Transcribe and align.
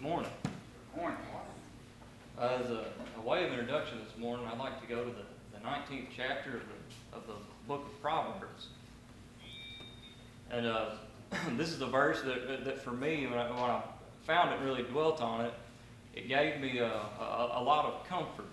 Good 0.00 0.08
morning. 0.08 0.30
Morning. 0.96 1.18
Uh, 2.38 2.58
as 2.58 2.70
a, 2.70 2.86
a 3.18 3.20
way 3.20 3.44
of 3.44 3.52
introduction 3.52 3.98
this 3.98 4.16
morning, 4.16 4.46
I'd 4.50 4.58
like 4.58 4.80
to 4.80 4.86
go 4.86 5.04
to 5.04 5.10
the, 5.10 5.58
the 5.58 5.62
19th 5.62 6.06
chapter 6.16 6.56
of 6.56 6.62
the, 6.62 7.16
of 7.18 7.26
the 7.26 7.34
book 7.68 7.84
of 7.84 8.00
Proverbs. 8.00 8.68
And 10.50 10.64
uh, 10.64 10.92
this 11.58 11.68
is 11.68 11.78
the 11.78 11.86
verse 11.86 12.22
that, 12.22 12.64
that 12.64 12.82
for 12.82 12.92
me, 12.92 13.26
when 13.26 13.38
I, 13.38 13.50
when 13.50 13.58
I 13.58 13.82
found 14.22 14.52
it, 14.52 14.56
and 14.56 14.64
really 14.64 14.84
dwelt 14.84 15.20
on 15.20 15.44
it, 15.44 15.52
it 16.14 16.28
gave 16.28 16.62
me 16.62 16.78
a, 16.78 16.86
a, 16.86 17.50
a 17.56 17.62
lot 17.62 17.84
of 17.84 18.08
comfort. 18.08 18.46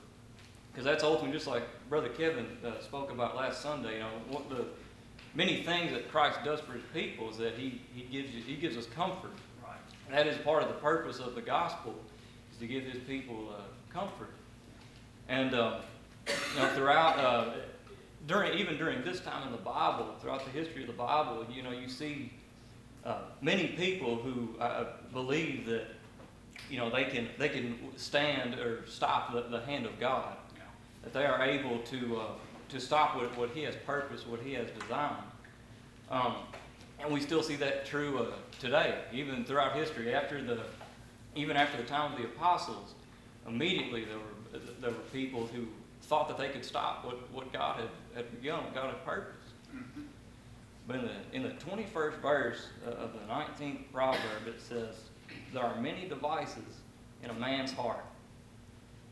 Because 0.74 0.84
that's 0.84 1.06
ultimately 1.06 1.32
just 1.32 1.48
like 1.48 1.64
Brother 1.88 2.10
Kevin 2.10 2.58
uh, 2.66 2.82
spoke 2.82 3.10
about 3.10 3.38
last 3.38 3.62
Sunday. 3.62 3.94
You 3.94 4.00
know, 4.00 4.10
what 4.32 4.50
the 4.50 4.66
many 5.34 5.64
things 5.64 5.94
that 5.94 6.12
Christ 6.12 6.40
does 6.44 6.60
for 6.60 6.74
His 6.74 6.84
people 6.94 7.30
is 7.30 7.38
that 7.38 7.54
He, 7.54 7.80
he 7.94 8.02
gives 8.02 8.36
you, 8.36 8.42
He 8.42 8.58
gives 8.58 8.76
us 8.76 8.86
comfort. 8.88 9.32
That 10.10 10.28
is 10.28 10.38
part 10.38 10.64
of 10.64 10.70
the 10.70 10.76
purpose 10.76 11.20
of 11.20 11.36
the 11.36 11.42
gospel, 11.42 11.94
is 12.52 12.58
to 12.60 12.68
give 12.68 12.84
his 12.84 13.02
people 13.04 13.50
uh, 13.54 13.62
comfort. 13.94 14.30
And 15.28 15.54
uh, 15.54 15.80
you 16.28 16.62
know, 16.62 16.68
throughout, 16.70 17.20
uh, 17.20 17.54
during 18.26 18.58
even 18.58 18.78
during 18.78 19.04
this 19.04 19.20
time 19.20 19.46
in 19.46 19.52
the 19.52 19.62
Bible, 19.62 20.16
throughout 20.22 20.46
the 20.46 20.52
history 20.52 20.82
of 20.82 20.88
the 20.88 20.94
Bible, 20.94 21.46
you 21.52 21.62
know, 21.62 21.72
you 21.72 21.90
see 21.90 22.32
uh, 23.06 23.20
many 23.42 23.68
people 23.68 24.16
who 24.16 24.58
uh, 24.60 24.86
believe 25.14 25.66
that 25.66 25.88
you 26.70 26.78
know 26.78 26.90
they 26.90 27.04
can 27.06 27.28
they 27.38 27.50
can 27.50 27.78
stand 27.96 28.56
or 28.56 28.86
stop 28.88 29.34
the, 29.34 29.42
the 29.44 29.62
hand 29.62 29.86
of 29.86 30.00
God, 30.00 30.36
that 31.04 31.14
they 31.14 31.26
are 31.26 31.42
able 31.42 31.80
to 31.80 32.18
uh, 32.18 32.24
to 32.70 32.80
stop 32.80 33.16
what, 33.16 33.38
what 33.38 33.50
He 33.52 33.64
has 33.64 33.76
purposed, 33.86 34.28
what 34.28 34.40
He 34.40 34.54
has 34.54 34.70
designed. 34.72 35.24
Um, 36.10 36.36
and 37.00 37.14
we 37.14 37.22
still 37.22 37.44
see 37.44 37.56
that 37.58 37.86
true 37.86 38.20
uh, 38.20 38.26
today, 38.60 38.96
even 39.14 39.46
throughout 39.46 39.76
history. 39.76 40.14
After 40.14 40.44
the, 40.44 40.62
even 41.36 41.56
after 41.58 41.78
the 41.78 41.88
time 41.88 42.12
of 42.14 42.18
the 42.18 42.26
apostles, 42.26 42.94
immediately 43.48 44.06
there 44.06 44.18
were 44.18 44.60
there 44.82 44.92
were 44.92 44.98
people 45.14 45.48
who 45.48 45.68
thought 46.04 46.28
that 46.30 46.38
they 46.38 46.50
could 46.50 46.64
stop 46.64 47.04
what, 47.06 47.32
what 47.32 47.52
God 47.52 47.80
had, 47.82 47.90
had 48.16 48.42
begun, 48.42 48.64
what 48.64 48.74
God 48.74 48.88
had 48.88 49.06
purposed. 49.06 49.38
Mhm. 49.76 50.04
But 50.88 50.96
in 50.98 51.02
the 51.04 51.12
in 51.34 51.44
the 51.44 51.50
twenty 51.64 51.86
first 51.86 52.18
verse 52.20 52.68
uh, 52.88 52.92
of 52.92 53.14
the 53.14 53.26
nineteenth 53.28 53.92
proverb, 53.92 54.48
it 54.48 54.62
says, 54.62 54.96
"There 55.54 55.64
are 55.64 55.80
many 55.82 56.08
devices 56.08 56.82
in 57.24 57.30
a 57.30 57.34
man's 57.34 57.74
heart. 57.74 58.06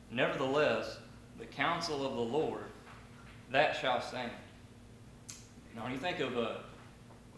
Nevertheless, 0.09 0.97
the 1.38 1.45
counsel 1.45 2.05
of 2.05 2.15
the 2.15 2.21
Lord 2.21 2.63
that 3.51 3.75
shall 3.75 4.01
stand." 4.01 4.31
Now, 5.75 5.83
when 5.83 5.91
you 5.91 5.97
think 5.97 6.21
of 6.21 6.38
uh, 6.38 6.59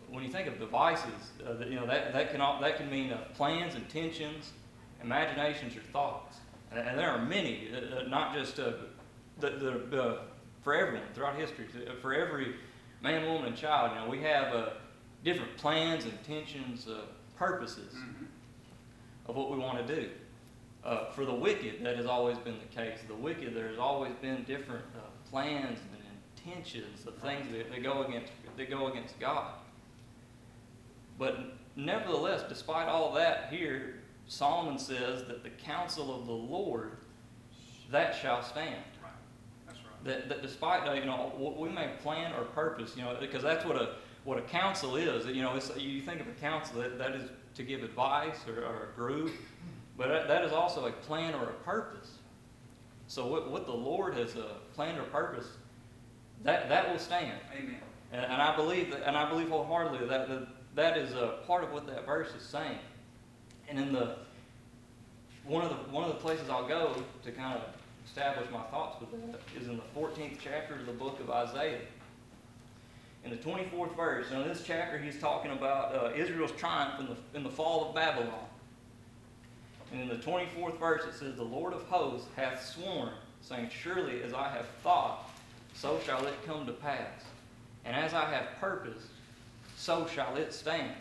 when 0.10 0.24
you 0.24 0.30
think 0.30 0.48
of 0.48 0.60
devices, 0.60 1.32
uh, 1.46 1.54
that, 1.54 1.68
you 1.70 1.76
know 1.76 1.86
that, 1.88 2.14
that 2.14 2.32
can 2.32 2.42
all, 2.42 2.60
that 2.62 2.78
can 2.78 2.90
mean 2.90 3.12
uh, 3.12 3.18
plans, 3.36 3.76
intentions, 3.76 4.52
imaginations, 5.04 5.76
or 5.76 5.82
thoughts, 5.92 6.38
and, 6.72 6.80
and 6.88 6.98
there 6.98 7.10
are 7.10 7.24
many, 7.26 7.70
uh, 7.74 8.00
uh, 8.00 8.04
not 8.08 8.34
just 8.34 8.60
uh, 8.60 8.72
the, 9.40 9.50
the, 9.90 10.02
uh, 10.04 10.18
for 10.64 10.74
everyone 10.76 11.08
throughout 11.14 11.36
history, 11.36 11.66
for 12.02 12.14
every 12.14 12.56
man, 13.02 13.26
woman, 13.26 13.48
and 13.50 13.58
child. 13.58 13.92
You 13.94 14.00
know, 14.04 14.10
we 14.10 14.22
have 14.22 14.54
uh, 14.54 14.70
different 15.24 15.56
plans, 15.58 16.06
intentions, 16.06 16.88
uh, 16.88 17.02
purposes 17.38 17.94
Mhm. 17.94 18.26
of 19.28 19.36
what 19.36 19.52
we 19.52 19.58
want 19.58 19.86
to 19.86 19.96
do. 19.96 20.10
Uh, 20.84 21.10
for 21.12 21.26
the 21.26 21.34
wicked, 21.34 21.84
that 21.84 21.96
has 21.98 22.06
always 22.06 22.38
been 22.40 22.56
the 22.60 22.76
case. 22.76 22.98
The 23.08 23.14
wicked, 23.14 23.54
there's 23.56 23.78
always 23.78 24.14
been 24.22 24.44
different 24.46 24.86
uh, 24.96 25.02
plans 25.30 25.80
and 25.80 26.02
intentions 26.38 27.06
of 27.06 27.16
things 27.18 27.46
that, 27.52 27.70
that 27.72 27.84
go 27.84 28.04
against 28.04 28.32
that 28.56 28.70
go 28.70 28.88
against 28.88 29.20
God. 29.20 29.52
But 31.18 31.40
nevertheless, 31.76 32.44
despite 32.48 32.88
all 32.88 33.14
that, 33.14 33.48
here 33.52 33.96
Solomon 34.28 34.78
says 34.78 35.24
that 35.28 35.44
the 35.44 35.50
counsel 35.50 36.14
of 36.14 36.28
the 36.28 36.34
Lord 36.34 36.92
that 37.90 38.16
shall 38.16 38.44
stand. 38.44 38.84
Right. 39.02 39.12
That's 39.66 39.80
right. 39.80 40.04
That, 40.04 40.30
that 40.30 40.42
despite 40.42 40.88
uh, 40.88 40.94
you 40.94 41.06
know 41.06 41.32
what 41.38 41.58
we 41.58 41.70
may 41.70 41.90
plan 42.04 42.34
or 42.34 42.44
purpose, 42.44 42.94
you 42.96 43.04
know, 43.04 43.16
because 43.20 43.42
that's 43.42 43.66
what 43.66 43.78
a 43.78 43.96
what 44.26 44.38
a 44.38 44.42
council 44.42 44.98
is. 44.98 45.26
You 45.26 45.42
know, 45.42 45.56
it's, 45.56 45.76
you 45.78 46.02
think 46.02 46.20
of 46.20 46.28
a 46.28 46.32
council 46.32 46.82
that, 46.82 46.98
that 46.98 47.16
is 47.16 47.30
to 47.56 47.64
give 47.64 47.82
advice 47.84 48.40
or, 48.48 48.62
or 48.66 48.90
a 48.92 48.96
group, 48.96 49.32
but 49.98 50.10
that, 50.10 50.28
that 50.28 50.44
is 50.44 50.52
also 50.52 50.86
a 50.86 50.92
plan 50.92 51.34
or 51.34 51.44
a 51.44 51.54
purpose. 51.64 52.12
So 53.08 53.26
what, 53.26 53.50
what 53.50 53.66
the 53.66 53.74
Lord 53.74 54.16
has 54.16 54.36
uh, 54.36 54.44
planned 54.76 55.00
or 55.00 55.04
purpose, 55.04 55.48
that 56.44 56.68
that 56.68 56.92
will 56.92 57.00
stand. 57.00 57.40
Amen. 57.58 57.78
And, 58.12 58.26
and 58.26 58.42
I 58.42 58.54
believe 58.56 58.92
that, 58.92 59.08
and 59.08 59.16
I 59.16 59.30
believe 59.30 59.48
wholeheartedly 59.48 60.08
that 60.08 60.28
that, 60.28 60.48
that 60.78 60.96
is 60.96 61.14
a 61.14 61.40
part 61.48 61.64
of 61.64 61.74
what 61.74 61.88
that 61.88 62.06
verse 62.06 62.30
is 62.36 62.44
saying. 62.44 62.78
And 63.68 63.80
in 63.80 63.92
the 63.92 64.16
one 65.44 65.64
of 65.64 65.70
the 65.70 65.92
one 65.92 66.04
of 66.04 66.10
the 66.10 66.22
places 66.22 66.50
I'll 66.50 66.68
go 66.68 67.04
to 67.24 67.32
kind 67.32 67.58
of 67.58 67.64
establish 68.06 68.48
my 68.52 68.62
thoughts 68.64 69.02
with 69.02 69.12
that 69.12 69.42
is 69.60 69.68
in 69.68 69.76
the 69.76 70.00
14th 70.00 70.38
chapter 70.40 70.76
of 70.76 70.86
the 70.86 70.94
book 70.94 71.20
of 71.20 71.30
Isaiah. 71.32 71.82
In 73.26 73.32
the 73.32 73.38
24th 73.38 73.96
verse, 73.96 74.28
now 74.32 74.44
in 74.44 74.48
this 74.48 74.64
chapter 74.66 75.00
he's 75.00 75.20
talking 75.20 75.52
about 75.52 75.96
uh, 75.96 76.12
Israel's 76.16 76.52
triumph 76.52 77.00
in 77.00 77.08
the 77.08 77.38
in 77.38 77.44
the 77.44 77.50
fall 77.50 77.90
of 77.90 77.96
Babylon. 77.96 78.46
And 79.92 80.02
in 80.02 80.08
the 80.10 80.24
24th 80.24 80.78
verse 80.78 81.02
it 81.06 81.18
says, 81.18 81.36
"The 81.36 81.44
Lord 81.44 81.74
of 81.74 81.84
hosts 81.84 82.28
hath 82.36 82.64
sworn, 82.64 83.10
saying, 83.42 83.72
Surely 83.72 84.22
as 84.22 84.34
I 84.34 84.50
have 84.50 84.68
thought, 84.84 85.32
so 85.74 86.00
shall 86.06 86.26
it 86.28 86.36
come 86.46 86.68
to 86.68 86.74
pass. 86.74 87.24
And 87.84 87.96
as 87.96 88.14
I 88.14 88.26
have 88.26 88.60
purposed, 88.60 89.08
so 89.78 90.08
shall 90.08 90.36
it 90.36 90.52
stand. 90.52 90.92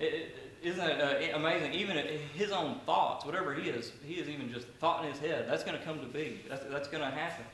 It, 0.00 0.12
it, 0.12 0.36
isn't 0.62 0.84
it 0.84 1.00
uh, 1.00 1.36
amazing? 1.36 1.72
Even 1.72 1.96
his 2.34 2.50
own 2.50 2.80
thoughts, 2.84 3.24
whatever 3.24 3.54
he 3.54 3.70
is, 3.70 3.92
he 4.04 4.14
is 4.14 4.28
even 4.28 4.52
just 4.52 4.66
thought 4.80 5.04
in 5.04 5.10
his 5.10 5.20
head. 5.20 5.46
That's 5.48 5.62
going 5.62 5.78
to 5.78 5.84
come 5.84 6.00
to 6.00 6.06
be. 6.06 6.40
That's, 6.48 6.64
that's 6.64 6.88
going 6.88 7.02
to 7.02 7.10
happen. 7.10 7.44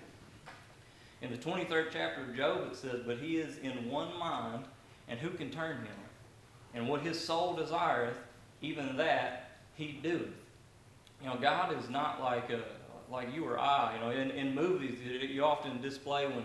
In 1.21 1.31
the 1.31 1.37
23rd 1.37 1.89
chapter 1.93 2.23
of 2.23 2.35
Job, 2.35 2.69
it 2.71 2.77
says, 2.77 3.03
But 3.07 3.19
he 3.19 3.37
is 3.37 3.59
in 3.59 3.91
one 3.91 4.17
mind, 4.19 4.65
and 5.07 5.19
who 5.19 5.31
can 5.31 5.51
turn 5.51 5.77
him? 5.77 5.87
And 6.75 6.89
what 6.89 7.03
his 7.03 7.23
soul 7.23 7.55
desireth, 7.55 8.19
even 8.63 8.97
that 8.97 9.59
he 9.75 9.99
doeth. 10.03 10.29
You 11.23 11.29
know, 11.29 11.37
God 11.37 11.77
is 11.77 11.91
not 11.91 12.23
like 12.23 12.51
a, 12.51 12.63
like 13.11 13.35
you 13.35 13.45
or 13.45 13.59
I. 13.59 13.95
You 13.95 14.01
know, 14.01 14.11
in, 14.11 14.31
in 14.31 14.55
movies, 14.55 14.99
you 15.03 15.45
often 15.45 15.81
display 15.83 16.27
when 16.27 16.45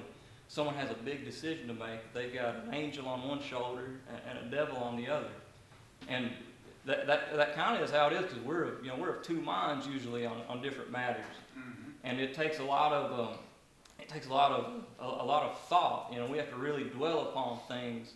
someone 0.54 0.76
has 0.76 0.92
a 0.92 0.94
big 1.04 1.26
decision 1.26 1.68
to 1.68 1.74
make. 1.74 2.14
They've 2.14 2.32
got 2.34 2.56
an 2.68 2.74
angel 2.76 3.08
on 3.08 3.28
one 3.28 3.42
shoulder 3.42 3.86
and, 4.08 4.38
and 4.38 4.48
a 4.48 4.56
devil 4.56 4.78
on 4.78 4.96
the 4.98 5.08
other, 5.08 5.32
and 6.08 6.30
that 6.86 7.08
that, 7.08 7.36
that 7.36 7.56
kind 7.56 7.76
of 7.76 7.84
is 7.84 7.92
how 7.92 8.08
it 8.08 8.14
is 8.14 8.22
because 8.22 8.40
we're 8.44 8.64
of- 8.66 8.84
you 8.86 8.90
know 8.92 8.98
we're 8.98 9.16
of 9.16 9.24
two 9.24 9.42
minds 9.42 9.88
usually 9.88 10.26
on, 10.28 10.42
on 10.48 10.62
different 10.62 10.92
matters, 10.92 11.26
Mhm. 11.58 11.94
and 12.04 12.20
it 12.20 12.34
takes 12.36 12.60
a 12.60 12.64
lot 12.64 12.92
of 12.94 13.20
um, 13.20 13.38
it 14.00 14.08
takes 14.08 14.28
a 14.28 14.34
lot 14.34 14.52
of 14.52 14.84
a, 15.00 15.24
a 15.24 15.26
lot 15.26 15.44
of 15.50 15.58
thought. 15.62 16.10
You 16.12 16.20
know, 16.20 16.28
we 16.28 16.38
have 16.38 16.50
to 16.52 16.56
really 16.58 16.84
dwell 16.84 17.22
upon 17.30 17.60
things 17.68 18.14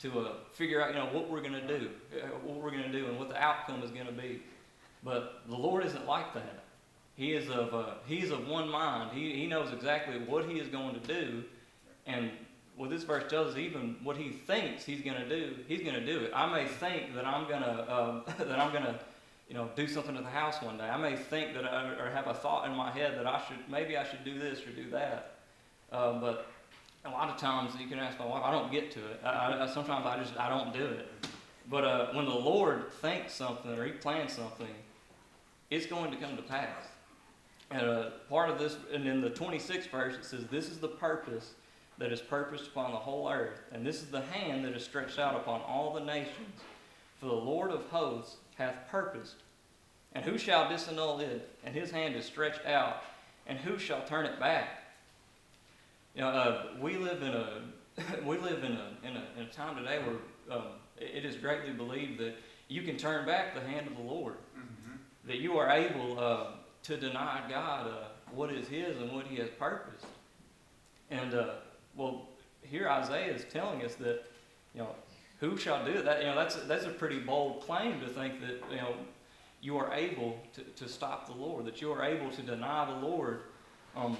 to 0.00 0.18
uh, 0.20 0.32
figure 0.52 0.82
out 0.82 0.88
you 0.92 0.98
know 0.98 1.06
what 1.06 1.30
we're 1.30 1.40
going 1.40 1.52
to 1.64 1.66
do, 1.78 1.90
uh, 2.16 2.26
what 2.44 2.56
we're 2.60 2.70
going 2.72 2.90
to 2.90 2.92
do, 2.92 3.06
and 3.06 3.18
what 3.20 3.28
the 3.28 3.36
outcome 3.40 3.82
is 3.84 3.90
going 3.92 4.06
to 4.06 4.12
be. 4.12 4.42
But 5.04 5.42
the 5.48 5.54
Lord 5.56 5.84
isn't 5.86 6.06
like 6.06 6.34
that. 6.34 6.64
He 7.14 7.34
is 7.34 7.48
of 7.50 7.72
uh, 7.72 7.94
he's 8.06 8.30
of 8.30 8.48
one 8.48 8.68
mind. 8.68 9.12
He 9.16 9.34
he 9.34 9.46
knows 9.46 9.72
exactly 9.72 10.18
what 10.18 10.44
he 10.48 10.58
is 10.58 10.66
going 10.68 10.98
to 11.00 11.06
do, 11.06 11.44
and 12.08 12.30
what 12.76 12.90
this 12.90 13.02
verse 13.02 13.28
tells 13.28 13.52
us, 13.52 13.58
even 13.58 13.96
what 14.02 14.16
he 14.16 14.30
thinks 14.30 14.84
he's 14.84 15.02
going 15.02 15.20
to 15.20 15.28
do, 15.28 15.56
he's 15.68 15.82
going 15.82 15.94
to 15.94 16.04
do 16.04 16.20
it. 16.20 16.32
I 16.34 16.50
may 16.50 16.66
think 16.66 17.14
that 17.14 17.26
I'm 17.26 17.46
going 17.48 17.62
to 17.62 17.94
um, 17.94 18.22
that 18.38 18.58
I'm 18.58 18.72
going 18.72 18.84
to 18.84 18.98
you 19.48 19.54
know 19.54 19.68
do 19.76 19.86
something 19.86 20.16
at 20.16 20.24
the 20.24 20.30
house 20.30 20.60
one 20.62 20.78
day. 20.78 20.84
I 20.84 20.96
may 20.96 21.14
think 21.14 21.54
that 21.54 21.64
I, 21.64 21.92
or 21.94 22.10
have 22.10 22.26
a 22.26 22.34
thought 22.34 22.68
in 22.68 22.74
my 22.74 22.90
head 22.90 23.16
that 23.18 23.26
I 23.26 23.40
should 23.46 23.58
maybe 23.70 23.96
I 23.96 24.04
should 24.04 24.24
do 24.24 24.38
this 24.38 24.60
or 24.66 24.70
do 24.70 24.90
that, 24.90 25.36
um, 25.92 26.20
but 26.20 26.46
a 27.04 27.10
lot 27.10 27.28
of 27.28 27.36
times 27.36 27.72
you 27.78 27.86
can 27.86 27.98
ask 27.98 28.18
my 28.18 28.26
wife, 28.26 28.42
I 28.44 28.50
don't 28.50 28.72
get 28.72 28.90
to 28.92 28.98
it. 28.98 29.20
I, 29.24 29.64
I, 29.64 29.66
sometimes 29.66 30.06
I 30.06 30.18
just 30.18 30.36
I 30.38 30.48
don't 30.48 30.72
do 30.72 30.84
it. 30.84 31.08
But 31.70 31.84
uh, 31.84 32.06
when 32.12 32.24
the 32.24 32.34
Lord 32.34 32.90
thinks 32.94 33.34
something 33.34 33.78
or 33.78 33.84
He 33.84 33.92
plans 33.92 34.32
something, 34.32 34.74
it's 35.70 35.86
going 35.86 36.10
to 36.10 36.16
come 36.16 36.36
to 36.36 36.42
pass. 36.42 36.86
And 37.70 37.82
uh, 37.82 38.10
part 38.30 38.48
of 38.48 38.58
this, 38.58 38.76
and 38.92 39.06
in 39.06 39.20
the 39.20 39.28
26th 39.28 39.90
verse, 39.90 40.14
it 40.14 40.24
says, 40.24 40.44
This 40.50 40.70
is 40.70 40.78
the 40.78 40.88
purpose 40.88 41.52
that 41.98 42.12
is 42.12 42.20
purposed 42.20 42.68
upon 42.68 42.92
the 42.92 42.96
whole 42.96 43.28
earth, 43.30 43.60
and 43.72 43.84
this 43.84 43.96
is 44.02 44.06
the 44.08 44.20
hand 44.20 44.64
that 44.64 44.72
is 44.74 44.84
stretched 44.84 45.18
out 45.18 45.34
upon 45.34 45.60
all 45.62 45.92
the 45.94 46.00
nations. 46.00 46.60
For 47.18 47.26
the 47.26 47.32
Lord 47.32 47.70
of 47.72 47.82
hosts 47.86 48.36
hath 48.56 48.76
purposed. 48.88 49.34
And 50.12 50.24
who 50.24 50.38
shall 50.38 50.66
disannul 50.70 51.20
it? 51.20 51.48
And 51.64 51.74
his 51.74 51.90
hand 51.90 52.14
is 52.14 52.24
stretched 52.24 52.64
out, 52.64 53.02
and 53.46 53.58
who 53.58 53.78
shall 53.78 54.04
turn 54.04 54.24
it 54.26 54.38
back? 54.38 54.68
You 56.14 56.22
know, 56.22 56.28
uh, 56.28 56.66
we 56.80 56.96
live 56.96 57.22
in 57.22 57.34
a 57.34 57.62
we 58.24 58.38
live 58.38 58.62
in 58.62 58.72
a, 58.72 58.90
in 59.02 59.16
a 59.16 59.24
in 59.36 59.42
a 59.46 59.48
time 59.50 59.76
today 59.76 59.98
where 59.98 60.56
um, 60.58 60.64
it 60.96 61.24
is 61.24 61.34
greatly 61.36 61.72
believed 61.72 62.18
that 62.20 62.36
you 62.68 62.82
can 62.82 62.96
turn 62.96 63.26
back 63.26 63.54
the 63.54 63.60
hand 63.60 63.86
of 63.88 63.96
the 63.96 64.02
Lord 64.02 64.36
Mhm. 64.56 64.98
that 65.26 65.38
you 65.38 65.58
are 65.58 65.68
able 65.70 66.18
uh, 66.18 66.46
to 66.84 66.96
deny 66.96 67.42
God 67.48 67.86
uh, 67.88 68.04
what 68.32 68.52
is 68.52 68.68
His 68.68 68.96
and 68.98 69.12
what 69.12 69.26
He 69.26 69.36
has 69.36 69.48
purposed. 69.58 70.06
And 71.10 71.34
uh, 71.34 71.54
well, 71.98 72.28
here 72.62 72.88
Isaiah 72.88 73.34
is 73.34 73.44
telling 73.52 73.84
us 73.84 73.96
that 73.96 74.22
you 74.72 74.80
know 74.80 74.94
who 75.40 75.58
shall 75.58 75.84
do 75.84 75.90
it. 75.90 76.04
That 76.04 76.20
you 76.20 76.28
know 76.28 76.36
that's 76.36 76.54
that's 76.54 76.84
a 76.84 76.90
pretty 76.90 77.18
bold 77.18 77.62
claim 77.62 78.00
to 78.00 78.06
think 78.06 78.40
that 78.40 78.62
you 78.70 78.76
know 78.76 78.94
you 79.60 79.76
are 79.76 79.92
able 79.92 80.38
to, 80.54 80.62
to 80.62 80.88
stop 80.88 81.26
the 81.26 81.34
Lord, 81.34 81.64
that 81.66 81.82
you 81.82 81.92
are 81.92 82.04
able 82.04 82.30
to 82.30 82.42
deny 82.42 82.86
the 82.86 83.06
Lord 83.06 83.40
um, 83.96 84.16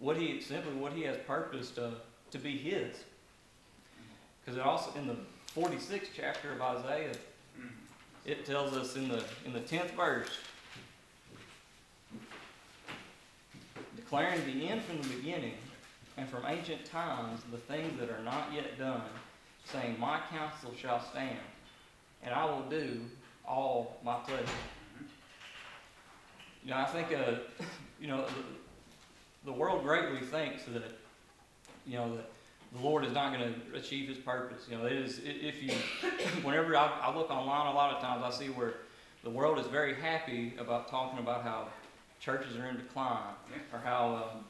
what 0.00 0.16
he 0.16 0.40
simply 0.40 0.74
what 0.74 0.92
he 0.92 1.02
has 1.02 1.16
purposed 1.26 1.78
uh, 1.78 1.90
to 2.32 2.38
be 2.38 2.58
his. 2.58 2.96
Because 4.44 4.58
it 4.58 4.66
also 4.66 4.92
in 4.98 5.06
the 5.06 5.16
46th 5.54 6.08
chapter 6.16 6.50
of 6.52 6.60
Isaiah, 6.60 7.12
it 8.24 8.44
tells 8.44 8.74
us 8.74 8.96
in 8.96 9.08
the 9.08 9.22
in 9.46 9.52
the 9.52 9.60
10th 9.60 9.94
verse, 9.94 10.30
declaring 13.94 14.44
the 14.44 14.68
end 14.68 14.82
from 14.82 15.00
the 15.00 15.08
beginning 15.08 15.54
and 16.16 16.28
from 16.28 16.44
ancient 16.46 16.84
times 16.84 17.40
the 17.50 17.58
things 17.58 17.98
that 17.98 18.10
are 18.10 18.22
not 18.22 18.48
yet 18.52 18.78
done, 18.78 19.02
saying, 19.64 19.98
My 19.98 20.20
counsel 20.30 20.72
shall 20.76 21.00
stand, 21.00 21.38
and 22.22 22.34
I 22.34 22.44
will 22.44 22.64
do 22.68 23.00
all 23.46 23.98
my 24.04 24.16
pleasure. 24.20 24.44
You 26.64 26.70
know, 26.70 26.76
I 26.76 26.84
think, 26.84 27.08
uh, 27.12 27.34
you 28.00 28.08
know, 28.08 28.26
the, 29.44 29.52
world 29.52 29.82
greatly 29.82 30.20
thinks 30.20 30.62
that, 30.64 30.98
you 31.86 31.96
know, 31.96 32.16
that 32.16 32.30
the 32.72 32.80
Lord 32.80 33.04
is 33.04 33.12
not 33.12 33.36
going 33.36 33.52
to 33.52 33.76
achieve 33.76 34.08
His 34.08 34.18
purpose. 34.18 34.66
You 34.70 34.78
know, 34.78 34.86
it 34.86 34.92
is 34.92 35.20
if 35.24 35.62
you, 35.62 35.72
whenever 36.42 36.76
I, 36.76 36.86
I 37.02 37.16
look 37.16 37.30
online, 37.30 37.66
a 37.66 37.74
lot 37.74 37.94
of 37.94 38.00
times 38.00 38.22
I 38.24 38.30
see 38.30 38.50
where 38.50 38.74
the 39.24 39.30
world 39.30 39.58
is 39.58 39.66
very 39.66 39.94
happy 39.94 40.54
about 40.58 40.88
talking 40.88 41.18
about 41.18 41.42
how 41.42 41.68
churches 42.20 42.56
are 42.56 42.66
in 42.66 42.76
decline 42.76 43.34
or 43.72 43.80
how 43.80 44.30
um, 44.32 44.44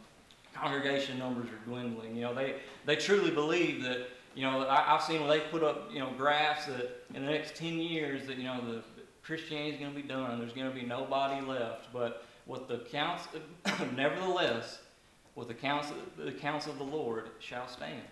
congregation 0.54 1.18
numbers 1.18 1.48
are 1.48 1.68
dwindling. 1.68 2.16
You 2.16 2.22
know, 2.22 2.34
they 2.34 2.56
they 2.86 2.96
truly 2.96 3.30
believe 3.30 3.82
that. 3.82 4.08
You 4.34 4.44
know, 4.44 4.62
I, 4.62 4.94
I've 4.94 5.02
seen 5.02 5.20
where 5.20 5.28
they 5.28 5.40
put 5.50 5.62
up 5.62 5.90
you 5.92 5.98
know 5.98 6.10
graphs 6.16 6.64
that 6.64 7.04
in 7.14 7.26
the 7.26 7.30
next 7.30 7.54
ten 7.54 7.74
years 7.74 8.26
that 8.26 8.38
you 8.38 8.44
know 8.44 8.60
the 8.66 8.82
Christianity 9.22 9.74
is 9.74 9.80
going 9.80 9.94
to 9.94 10.00
be 10.00 10.08
done. 10.08 10.38
There's 10.38 10.52
going 10.52 10.68
to 10.68 10.74
be 10.74 10.86
nobody 10.86 11.44
left. 11.44 11.92
But 11.92 12.24
what 12.46 12.68
the 12.68 12.78
counts, 12.78 13.28
nevertheless, 13.96 14.80
what 15.34 15.48
the 15.48 15.54
counsel 15.54 15.96
the 16.16 16.32
counsel 16.32 16.72
of 16.72 16.78
the 16.78 16.84
Lord 16.84 17.30
shall 17.38 17.68
stand. 17.68 18.02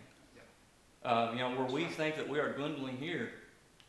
Uh, 1.02 1.30
you 1.32 1.38
know, 1.38 1.50
where 1.56 1.66
we 1.66 1.86
think 1.86 2.16
that 2.16 2.28
we 2.28 2.38
are 2.38 2.52
dwindling 2.52 2.98
here, 2.98 3.30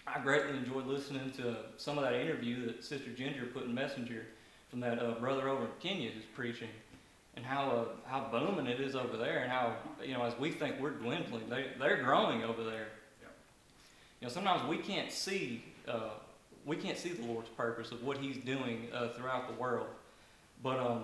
I 0.08 0.20
greatly 0.20 0.58
enjoyed 0.58 0.88
listening 0.88 1.32
to 1.32 1.58
some 1.76 1.98
of 1.98 2.06
that 2.06 2.14
interview 2.14 2.66
that 2.68 2.84
Sister 2.84 3.12
Ginger 3.12 3.48
put 3.48 3.66
in 3.66 3.74
Messenger 3.74 4.26
from 4.70 4.80
that 4.80 4.98
uh, 5.00 5.12
brother 5.20 5.50
over 5.50 5.66
in 5.66 5.72
Kenya 5.82 6.10
who's 6.12 6.24
preaching, 6.34 6.70
and 7.36 7.46
how 7.46 7.70
uh, 7.72 7.86
how 8.10 8.28
booming 8.32 8.68
it 8.68 8.80
is 8.80 8.96
over 8.96 9.18
there, 9.18 9.40
and 9.40 9.52
how 9.52 9.76
you 10.04 10.14
know 10.14 10.24
as 10.24 10.38
we 10.38 10.52
think 10.52 10.80
we're 10.80 10.92
dwindling, 10.92 11.50
they 11.50 11.68
they're 11.80 12.04
growing 12.04 12.44
over 12.44 12.64
there. 12.64 12.88
Yep. 13.22 13.32
You 14.20 14.28
know, 14.28 14.34
sometimes 14.34 14.68
we 14.68 14.78
can't 14.78 15.12
see 15.12 15.64
uh, 15.88 16.10
we 16.66 16.76
can't 16.76 16.98
see 16.98 17.10
the 17.10 17.26
Lord's 17.26 17.50
purpose 17.50 17.92
of 17.92 18.04
what 18.04 18.18
He's 18.18 18.38
doing 18.38 18.88
uh, 18.94 19.10
throughout 19.10 19.48
the 19.48 19.60
world, 19.62 19.88
but 20.62 20.80
um, 20.80 21.04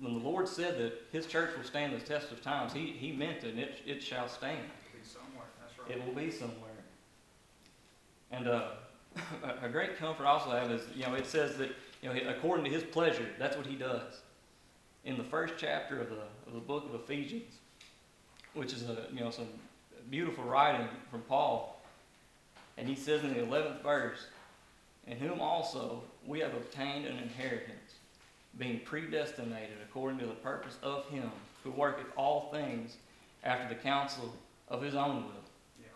when 0.00 0.14
the 0.14 0.20
Lord 0.20 0.48
said 0.48 0.78
that 0.78 0.92
His 1.12 1.26
church 1.26 1.56
will 1.56 1.64
stand 1.64 1.94
the 1.94 2.04
test 2.04 2.32
of 2.32 2.42
times, 2.42 2.72
He 2.72 2.86
He 2.86 3.12
meant 3.12 3.44
it, 3.44 3.50
and 3.50 3.58
it 3.58 3.82
it 3.86 4.02
shall 4.02 4.28
stand. 4.28 4.58
It'll 4.58 5.00
Be 5.00 5.06
somewhere, 5.06 5.46
that's 5.60 5.78
right. 5.78 5.90
It 5.98 6.06
will 6.06 6.14
be 6.14 6.30
somewhere. 6.30 6.70
And 8.30 8.48
uh, 8.48 8.64
a- 9.62 9.66
a 9.66 9.68
great 9.68 9.96
comfort 9.98 10.24
I 10.24 10.30
also 10.30 10.50
have 10.50 10.70
is, 10.70 10.82
you 10.96 11.04
know, 11.06 11.14
it 11.14 11.26
says 11.26 11.56
that, 11.58 11.70
you 12.02 12.08
know, 12.12 12.18
according 12.28 12.64
to 12.64 12.70
his 12.70 12.82
pleasure, 12.82 13.26
that's 13.38 13.56
what 13.56 13.66
he 13.66 13.76
does. 13.76 14.20
In 15.04 15.18
the 15.18 15.24
first 15.24 15.54
chapter 15.58 16.00
of 16.00 16.08
the, 16.08 16.16
of 16.46 16.54
the 16.54 16.60
book 16.60 16.86
of 16.88 16.94
Ephesians, 16.94 17.52
which 18.54 18.72
is, 18.72 18.88
a, 18.88 19.06
you 19.12 19.20
know, 19.20 19.30
some 19.30 19.48
beautiful 20.10 20.44
writing 20.44 20.88
from 21.10 21.20
Paul, 21.22 21.82
and 22.78 22.88
he 22.88 22.94
says 22.94 23.22
in 23.22 23.34
the 23.34 23.40
11th 23.40 23.82
verse, 23.82 24.26
In 25.06 25.18
whom 25.18 25.40
also 25.40 26.02
we 26.26 26.40
have 26.40 26.54
obtained 26.54 27.06
an 27.06 27.18
inheritance, 27.18 27.94
being 28.58 28.80
predestinated 28.80 29.76
according 29.88 30.18
to 30.20 30.26
the 30.26 30.32
purpose 30.34 30.78
of 30.82 31.06
him 31.08 31.30
who 31.62 31.70
worketh 31.70 32.06
all 32.16 32.50
things 32.52 32.96
after 33.42 33.68
the 33.68 33.80
counsel 33.80 34.34
of 34.68 34.80
his 34.80 34.94
own 34.94 35.24
will. 35.24 35.44
Yeah. 35.80 35.86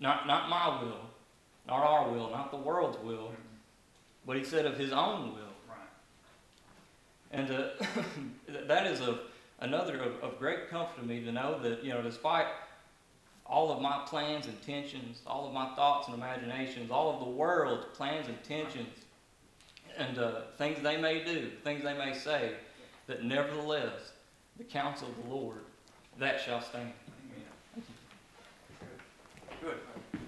Not, 0.00 0.26
not 0.26 0.48
my 0.48 0.82
will, 0.82 1.00
not 1.66 1.82
our 1.82 2.10
will, 2.10 2.30
not 2.30 2.50
the 2.50 2.56
world's 2.56 2.98
will, 2.98 3.28
Mhm. 3.28 3.36
but 4.26 4.36
he 4.36 4.44
said 4.44 4.66
of 4.66 4.76
his 4.76 4.92
own 4.92 5.34
will. 5.34 5.49
Right. 7.32 7.40
And 7.40 7.50
uh, 7.50 7.68
that 8.66 8.86
is 8.86 9.00
a, 9.00 9.18
another 9.60 10.00
of, 10.02 10.22
of 10.22 10.38
great 10.38 10.68
comfort 10.68 11.00
to 11.00 11.06
me 11.06 11.22
to 11.24 11.32
know 11.32 11.58
that, 11.62 11.84
you 11.84 11.92
know, 11.92 12.02
despite 12.02 12.46
all 13.46 13.72
of 13.72 13.82
my 13.82 14.02
plans, 14.06 14.46
and 14.46 14.54
intentions, 14.54 15.20
all 15.26 15.46
of 15.46 15.52
my 15.52 15.74
thoughts 15.74 16.06
and 16.06 16.16
imaginations, 16.16 16.90
all 16.90 17.12
of 17.12 17.20
the 17.20 17.30
world's 17.30 17.84
plans, 17.96 18.28
and 18.28 18.36
intentions, 18.38 18.96
and 19.98 20.18
uh, 20.18 20.42
things 20.56 20.80
they 20.82 20.96
may 20.96 21.24
do, 21.24 21.50
things 21.64 21.82
they 21.82 21.94
may 21.94 22.14
say, 22.14 22.52
that 23.08 23.24
nevertheless, 23.24 24.12
the 24.56 24.62
counsel 24.64 25.08
of 25.08 25.24
the 25.24 25.34
Lord, 25.34 25.58
that 26.18 26.40
shall 26.40 26.60
stand. 26.60 26.92
Amen. 27.24 27.84
Good. 29.60 29.70
Good. 30.12 30.20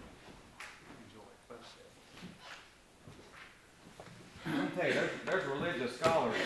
Enjoy 1.07 1.21
it. 1.21 1.49
Bless 1.49 1.61
you. 4.47 4.53
Let 4.53 4.65
me 4.65 4.71
tell 4.77 4.89
you, 4.89 4.95
there's, 4.95 5.11
there's 5.27 5.47
religious 5.47 5.97
scholars 5.97 6.37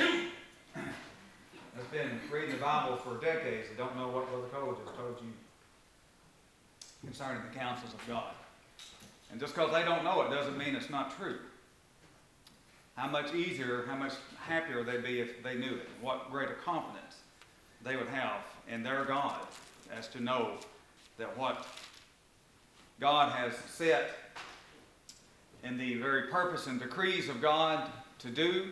that's 1.76 1.88
been 1.88 2.18
reading 2.32 2.52
the 2.52 2.62
Bible 2.62 2.96
for 2.96 3.16
decades 3.22 3.68
that 3.68 3.76
don't 3.76 3.96
know 3.96 4.08
what 4.08 4.30
Brother 4.30 4.46
Cole 4.52 4.78
just 4.82 4.96
told 4.96 5.16
you 5.20 5.32
concerning 7.04 7.42
the 7.42 7.58
counsels 7.58 7.92
of 7.92 8.08
God. 8.08 8.32
And 9.30 9.38
just 9.38 9.54
because 9.54 9.72
they 9.72 9.82
don't 9.82 10.02
know 10.02 10.22
it 10.22 10.30
doesn't 10.30 10.56
mean 10.56 10.74
it's 10.74 10.88
not 10.88 11.16
true. 11.18 11.36
How 12.94 13.08
much 13.08 13.34
easier, 13.34 13.84
how 13.86 13.96
much 13.96 14.14
happier 14.38 14.82
they'd 14.84 15.04
be 15.04 15.20
if 15.20 15.42
they 15.42 15.54
knew 15.54 15.74
it. 15.74 15.88
What 16.00 16.30
greater 16.30 16.54
confidence 16.64 17.16
they 17.84 17.96
would 17.96 18.08
have 18.08 18.40
in 18.68 18.82
their 18.82 19.04
God 19.04 19.46
as 19.94 20.08
to 20.08 20.22
know 20.22 20.52
that 21.18 21.36
what 21.36 21.66
God 23.00 23.32
has 23.32 23.52
set 23.68 24.10
in 25.62 25.76
the 25.76 25.96
very 25.96 26.28
purpose 26.28 26.66
and 26.68 26.80
decrees 26.80 27.28
of 27.28 27.42
God 27.42 27.90
to 28.20 28.30
do 28.30 28.70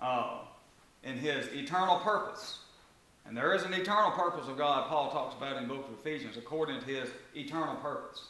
uh, 0.00 0.38
in 1.02 1.16
His 1.16 1.46
eternal 1.48 1.98
purpose. 1.98 2.60
And 3.26 3.36
there 3.36 3.54
is 3.54 3.64
an 3.64 3.74
eternal 3.74 4.12
purpose 4.12 4.48
of 4.48 4.56
God, 4.56 4.88
Paul 4.88 5.10
talks 5.10 5.36
about 5.36 5.56
in 5.56 5.66
the 5.66 5.74
book 5.74 5.88
of 5.88 5.94
Ephesians, 5.98 6.36
according 6.36 6.80
to 6.80 6.86
His 6.86 7.08
eternal 7.34 7.76
purpose. 7.76 8.28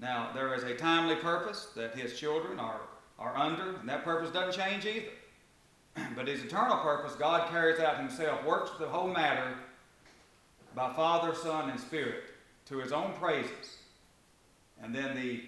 Now, 0.00 0.30
there 0.32 0.54
is 0.54 0.62
a 0.62 0.74
timely 0.74 1.16
purpose 1.16 1.68
that 1.76 1.96
His 1.96 2.18
children 2.18 2.60
are, 2.60 2.80
are 3.18 3.36
under, 3.36 3.76
and 3.76 3.88
that 3.88 4.04
purpose 4.04 4.30
doesn't 4.30 4.60
change 4.60 4.86
either. 4.86 5.08
But 6.16 6.28
His 6.28 6.44
eternal 6.44 6.78
purpose, 6.78 7.14
God 7.14 7.50
carries 7.50 7.80
out 7.80 7.98
Himself, 7.98 8.44
works 8.44 8.70
the 8.78 8.86
whole 8.86 9.08
matter 9.08 9.54
by 10.74 10.92
Father, 10.92 11.34
Son, 11.34 11.70
and 11.70 11.80
Spirit 11.80 12.24
to 12.66 12.78
His 12.78 12.92
own 12.92 13.12
praises. 13.14 13.78
And 14.80 14.94
then 14.94 15.16
the 15.16 15.42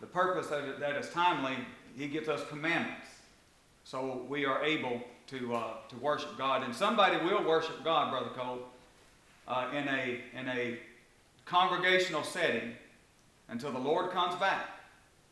the 0.00 0.06
purpose 0.06 0.48
that, 0.48 0.78
that 0.80 0.96
is 0.96 1.10
timely, 1.10 1.56
he 1.96 2.08
gives 2.08 2.28
us 2.28 2.42
commandments. 2.48 3.06
So 3.84 4.26
we 4.28 4.44
are 4.44 4.62
able 4.64 5.00
to, 5.28 5.54
uh, 5.54 5.74
to 5.88 5.96
worship 5.96 6.36
God. 6.38 6.62
And 6.62 6.74
somebody 6.74 7.16
will 7.24 7.44
worship 7.44 7.82
God, 7.84 8.10
Brother 8.10 8.30
Cole, 8.36 8.60
uh, 9.48 9.68
in, 9.74 9.88
a, 9.88 10.20
in 10.38 10.48
a 10.48 10.78
congregational 11.44 12.22
setting 12.22 12.72
until 13.48 13.72
the 13.72 13.78
Lord 13.78 14.10
comes 14.10 14.34
back. 14.36 14.68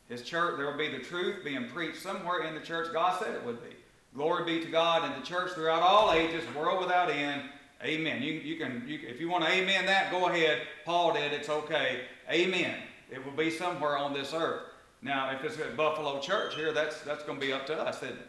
His 0.09 0.23
church, 0.23 0.57
there 0.57 0.67
will 0.67 0.79
be 0.79 0.89
the 0.89 1.03
truth 1.03 1.45
being 1.45 1.69
preached 1.69 2.03
somewhere 2.03 2.45
in 2.45 2.55
the 2.55 2.61
church. 2.61 2.93
God 2.93 3.19
said 3.21 3.35
it 3.35 3.45
would 3.45 3.63
be. 3.63 3.75
Glory 4.15 4.45
be 4.45 4.65
to 4.65 4.71
God 4.71 5.11
in 5.11 5.19
the 5.19 5.27
church 5.27 5.53
throughout 5.53 5.83
all 5.83 6.13
ages, 6.13 6.45
world 6.55 6.81
without 6.81 7.11
end. 7.11 7.43
Amen. 7.83 8.23
You, 8.23 8.33
you 8.35 8.57
can, 8.57 8.85
you, 8.87 9.01
if 9.03 9.21
you 9.21 9.29
want 9.29 9.45
to 9.45 9.51
amen 9.51 9.87
that, 9.87 10.11
go 10.11 10.29
ahead. 10.29 10.63
Paul 10.85 11.15
did. 11.15 11.33
It's 11.33 11.49
okay. 11.49 12.03
Amen. 12.31 12.77
It 13.11 13.25
will 13.25 13.33
be 13.33 13.51
somewhere 13.51 13.99
on 13.99 14.13
this 14.13 14.33
earth. 14.33 14.63
Now, 15.03 15.31
if 15.33 15.45
it's 15.45 15.59
at 15.59 15.77
Buffalo 15.77 16.21
Church 16.21 16.55
here, 16.55 16.73
that's, 16.73 17.01
that's 17.03 17.25
going 17.25 17.39
to 17.39 17.47
be 17.47 17.53
up 17.53 17.67
to 17.67 17.75
us, 17.75 18.03
isn't 18.03 18.17
it? 18.17 18.27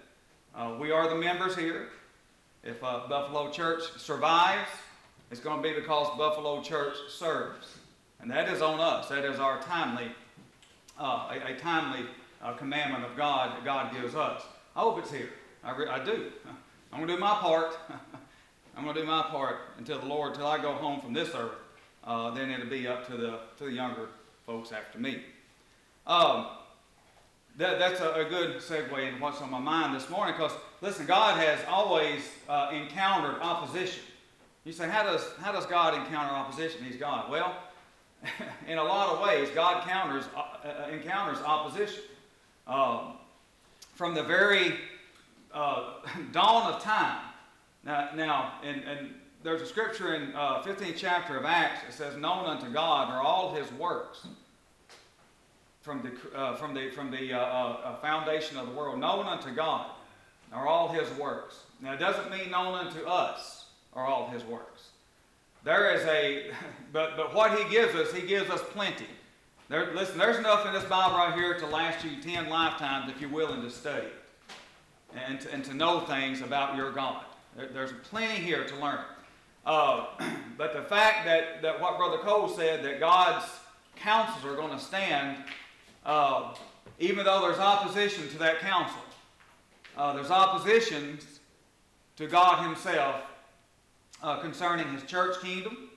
Uh, 0.56 0.74
we 0.80 0.90
are 0.90 1.10
the 1.10 1.16
members 1.16 1.54
here. 1.54 1.90
If 2.64 2.82
uh, 2.82 3.02
Buffalo 3.10 3.52
Church 3.52 3.82
survives, 3.98 4.70
it's 5.30 5.42
going 5.42 5.62
to 5.62 5.68
be 5.68 5.76
because 5.76 6.18
Buffalo 6.18 6.62
Church 6.62 6.96
serves. 7.10 7.76
And 8.22 8.32
that 8.32 8.48
is 8.48 8.62
on 8.62 8.80
us. 8.80 9.10
That 9.10 9.26
is 9.26 9.38
our 9.38 9.62
timely, 9.64 10.10
uh, 10.98 11.28
a, 11.30 11.52
a 11.52 11.60
timely 11.60 12.06
uh, 12.42 12.54
commandment 12.54 13.04
of 13.04 13.18
God 13.18 13.52
that 13.52 13.66
God 13.66 13.94
gives 13.94 14.16
us. 14.16 14.44
I 14.78 14.80
hope 14.80 14.98
it's 15.00 15.12
here. 15.12 15.30
I, 15.62 15.76
re- 15.76 15.90
I 15.90 16.02
do. 16.02 16.32
I'm 16.94 17.00
going 17.00 17.10
to 17.10 17.16
do 17.16 17.20
my 17.20 17.36
part. 17.36 17.78
I'm 18.78 18.86
going 18.86 18.96
to 18.96 19.02
do 19.02 19.08
my 19.08 19.24
part 19.24 19.58
until 19.78 20.00
the 20.00 20.06
Lord, 20.06 20.32
until 20.32 20.48
I 20.48 20.62
go 20.62 20.72
home 20.72 21.02
from 21.02 21.12
this 21.12 21.36
earth. 21.36 21.52
Uh, 22.06 22.32
then 22.32 22.50
it'll 22.50 22.70
be 22.70 22.88
up 22.88 23.06
to 23.08 23.18
the, 23.18 23.40
to 23.58 23.66
the 23.66 23.74
younger 23.74 24.08
folks 24.46 24.72
after 24.72 25.00
me. 25.00 25.22
Um, 26.08 26.48
that, 27.58 27.80
that's 27.80 28.02
a, 28.02 28.14
a 28.14 28.26
good 28.26 28.58
segue 28.58 29.08
into 29.08 29.22
what's 29.22 29.42
on 29.42 29.50
my 29.50 29.60
mind 29.60 29.96
this 29.96 30.10
morning 30.10 30.36
because, 30.38 30.52
listen, 30.82 31.06
God 31.06 31.38
has 31.38 31.60
always 31.68 32.22
uh, 32.50 32.72
encountered 32.74 33.42
opposition. 33.42 34.04
You 34.66 34.74
say, 34.74 34.90
how 34.90 35.04
does, 35.04 35.26
how 35.42 35.52
does 35.52 35.66
God 35.66 35.94
encounter 35.94 36.34
opposition? 36.34 36.84
He's 36.84 36.98
God. 36.98 37.30
Well, 37.30 37.56
in 38.68 38.78
a 38.78 38.84
lot 38.84 39.10
of 39.10 39.22
ways, 39.22 39.50
God 39.54 39.88
counters, 39.88 40.26
uh, 40.36 40.68
uh, 40.68 40.90
encounters 40.92 41.38
opposition. 41.44 42.04
Um, 42.68 43.14
from 43.94 44.14
the 44.14 44.24
very 44.24 44.74
uh, 45.54 45.94
dawn 46.32 46.74
of 46.74 46.82
time. 46.82 47.22
Now, 47.84 48.10
now 48.16 48.54
and, 48.64 48.84
and 48.84 49.14
there's 49.44 49.62
a 49.62 49.66
scripture 49.66 50.16
in 50.16 50.34
uh, 50.36 50.62
15th 50.62 50.96
chapter 50.98 51.38
of 51.38 51.46
Acts 51.46 51.84
that 51.86 51.94
says, 51.94 52.18
Known 52.18 52.46
unto 52.46 52.70
God 52.72 53.10
are 53.10 53.22
all 53.22 53.54
his 53.54 53.72
works 53.74 54.28
from 55.86 56.02
the, 56.02 56.38
uh, 56.38 56.56
from 56.56 56.74
the, 56.74 56.90
from 56.90 57.12
the 57.12 57.32
uh, 57.32 57.40
uh, 57.40 57.96
foundation 57.98 58.58
of 58.58 58.66
the 58.66 58.74
world. 58.74 59.00
Known 59.00 59.28
unto 59.28 59.52
God 59.52 59.92
are 60.52 60.68
all 60.68 60.88
his 60.88 61.08
works. 61.12 61.60
Now, 61.80 61.94
it 61.94 62.00
doesn't 62.00 62.32
mean 62.32 62.50
known 62.50 62.74
unto 62.74 63.06
us 63.06 63.66
are 63.94 64.04
all 64.04 64.28
his 64.30 64.44
works. 64.44 64.90
There 65.64 65.94
is 65.94 66.04
a, 66.08 66.52
but, 66.92 67.16
but 67.16 67.36
what 67.36 67.56
he 67.58 67.70
gives 67.70 67.94
us, 67.94 68.12
he 68.12 68.26
gives 68.26 68.50
us 68.50 68.62
plenty. 68.72 69.06
There, 69.70 69.94
listen, 69.94 70.18
there's 70.18 70.38
enough 70.38 70.66
in 70.66 70.74
this 70.74 70.84
Bible 70.86 71.18
right 71.18 71.36
here 71.36 71.54
to 71.60 71.68
last 71.68 72.04
you 72.04 72.20
10 72.20 72.50
lifetimes 72.50 73.12
if 73.12 73.22
you're 73.22 73.30
willing 73.30 73.62
to 73.62 73.70
study 73.70 74.08
and 75.16 75.40
to, 75.42 75.54
and 75.54 75.64
to 75.66 75.74
know 75.76 76.00
things 76.02 76.42
about 76.42 76.76
your 76.76 76.92
God. 76.92 77.26
There, 77.56 77.68
there's 77.68 77.94
plenty 78.10 78.42
here 78.42 78.66
to 78.66 78.76
learn. 78.78 79.02
Uh, 79.68 80.08
but 80.58 80.74
the 80.74 80.82
fact 80.82 81.26
that, 81.26 81.62
that 81.62 81.80
what 81.80 81.98
Brother 81.98 82.18
Cole 82.18 82.50
said, 82.50 82.84
that 82.84 83.00
God's 83.00 83.46
counsels 83.96 84.44
are 84.46 84.56
going 84.56 84.72
to 84.72 84.84
stand, 84.84 85.44
uh, 86.06 86.54
even 87.00 87.26
though 87.26 87.42
there's 87.42 87.60
opposition 87.60 88.28
to 88.30 88.38
that 88.38 88.60
counsel, 88.60 89.02
uh, 89.98 90.14
there's 90.14 90.32
opposition 90.32 91.20
to 92.18 92.28
God 92.28 92.64
Himself 92.64 93.22
uh, 94.22 94.38
concerning 94.40 94.88
His 94.94 95.04
church 95.04 95.42
kingdom. 95.42 95.90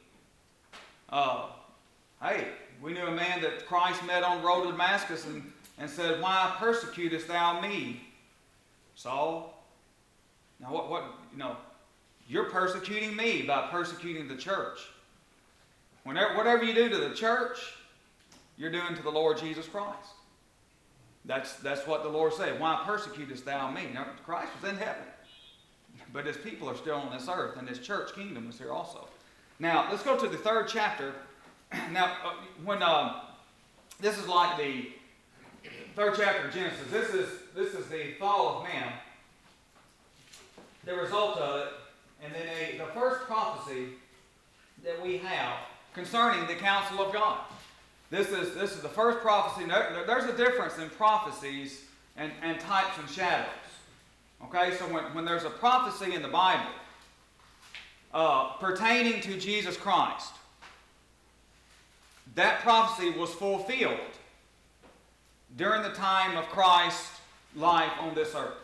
Uh, 1.10 1.46
hey, 2.22 2.48
we 2.82 2.92
knew 2.92 3.06
a 3.06 3.10
man 3.10 3.40
that 3.42 3.66
Christ 3.66 4.04
met 4.06 4.22
on 4.22 4.40
the 4.40 4.46
road 4.46 4.64
to 4.64 4.70
Damascus 4.70 5.26
and, 5.26 5.52
and 5.78 5.88
said, 5.88 6.20
Why 6.20 6.54
persecutest 6.58 7.28
thou 7.28 7.60
me, 7.60 8.02
Saul? 8.94 9.54
Now, 10.60 10.72
what, 10.72 10.90
what, 10.90 11.04
you 11.32 11.38
know, 11.38 11.56
you're 12.28 12.50
persecuting 12.50 13.16
me 13.16 13.42
by 13.42 13.68
persecuting 13.70 14.28
the 14.28 14.36
church. 14.36 14.80
Whenever, 16.04 16.36
whatever 16.36 16.64
you 16.64 16.74
do 16.74 16.88
to 16.88 16.96
the 16.96 17.14
church, 17.14 17.58
you're 18.58 18.72
doing 18.72 18.94
to 18.96 19.02
the 19.02 19.10
Lord 19.10 19.38
Jesus 19.38 19.66
Christ. 19.66 20.10
That's, 21.24 21.54
that's 21.56 21.86
what 21.86 22.02
the 22.02 22.08
Lord 22.08 22.32
said. 22.32 22.58
Why 22.58 22.82
persecutest 22.84 23.44
thou 23.44 23.70
me? 23.70 23.82
Now, 23.94 24.06
Christ 24.24 24.50
was 24.60 24.70
in 24.70 24.76
heaven. 24.76 25.02
But 26.12 26.26
his 26.26 26.36
people 26.36 26.68
are 26.68 26.76
still 26.76 26.96
on 26.96 27.12
this 27.12 27.28
earth, 27.28 27.56
and 27.58 27.68
his 27.68 27.78
church 27.78 28.14
kingdom 28.14 28.48
is 28.48 28.58
here 28.58 28.72
also. 28.72 29.06
Now, 29.58 29.88
let's 29.90 30.02
go 30.02 30.16
to 30.16 30.28
the 30.28 30.36
third 30.36 30.68
chapter. 30.68 31.14
Now, 31.92 32.16
uh, 32.24 32.32
when 32.64 32.82
uh, 32.82 33.20
this 34.00 34.16
is 34.16 34.26
like 34.26 34.56
the 34.56 34.88
third 35.94 36.14
chapter 36.16 36.48
of 36.48 36.54
Genesis, 36.54 36.90
this 36.90 37.10
is, 37.10 37.28
this 37.54 37.74
is 37.74 37.86
the 37.88 38.14
fall 38.18 38.58
of 38.58 38.64
man, 38.64 38.90
the 40.84 40.94
result 40.94 41.36
of 41.36 41.60
it, 41.60 41.72
and 42.24 42.34
then 42.34 42.46
a, 42.48 42.78
the 42.78 42.90
first 42.98 43.26
prophecy 43.26 43.88
that 44.82 45.00
we 45.02 45.18
have 45.18 45.58
concerning 45.92 46.46
the 46.46 46.54
counsel 46.54 47.04
of 47.04 47.12
God. 47.12 47.40
This 48.10 48.28
is, 48.28 48.54
this 48.54 48.72
is 48.72 48.80
the 48.80 48.88
first 48.88 49.20
prophecy. 49.20 49.68
There's 50.06 50.24
a 50.24 50.36
difference 50.36 50.78
in 50.78 50.88
prophecies 50.90 51.82
and, 52.16 52.32
and 52.42 52.58
types 52.58 52.98
and 52.98 53.08
shadows. 53.08 53.48
Okay, 54.44 54.74
so 54.76 54.84
when, 54.86 55.04
when 55.14 55.24
there's 55.24 55.44
a 55.44 55.50
prophecy 55.50 56.14
in 56.14 56.22
the 56.22 56.28
Bible 56.28 56.70
uh, 58.14 58.52
pertaining 58.54 59.20
to 59.22 59.38
Jesus 59.38 59.76
Christ, 59.76 60.32
that 62.34 62.60
prophecy 62.60 63.10
was 63.10 63.30
fulfilled 63.34 63.98
during 65.56 65.82
the 65.82 65.90
time 65.90 66.36
of 66.36 66.46
Christ's 66.48 67.20
life 67.56 67.92
on 68.00 68.14
this 68.14 68.34
earth. 68.34 68.54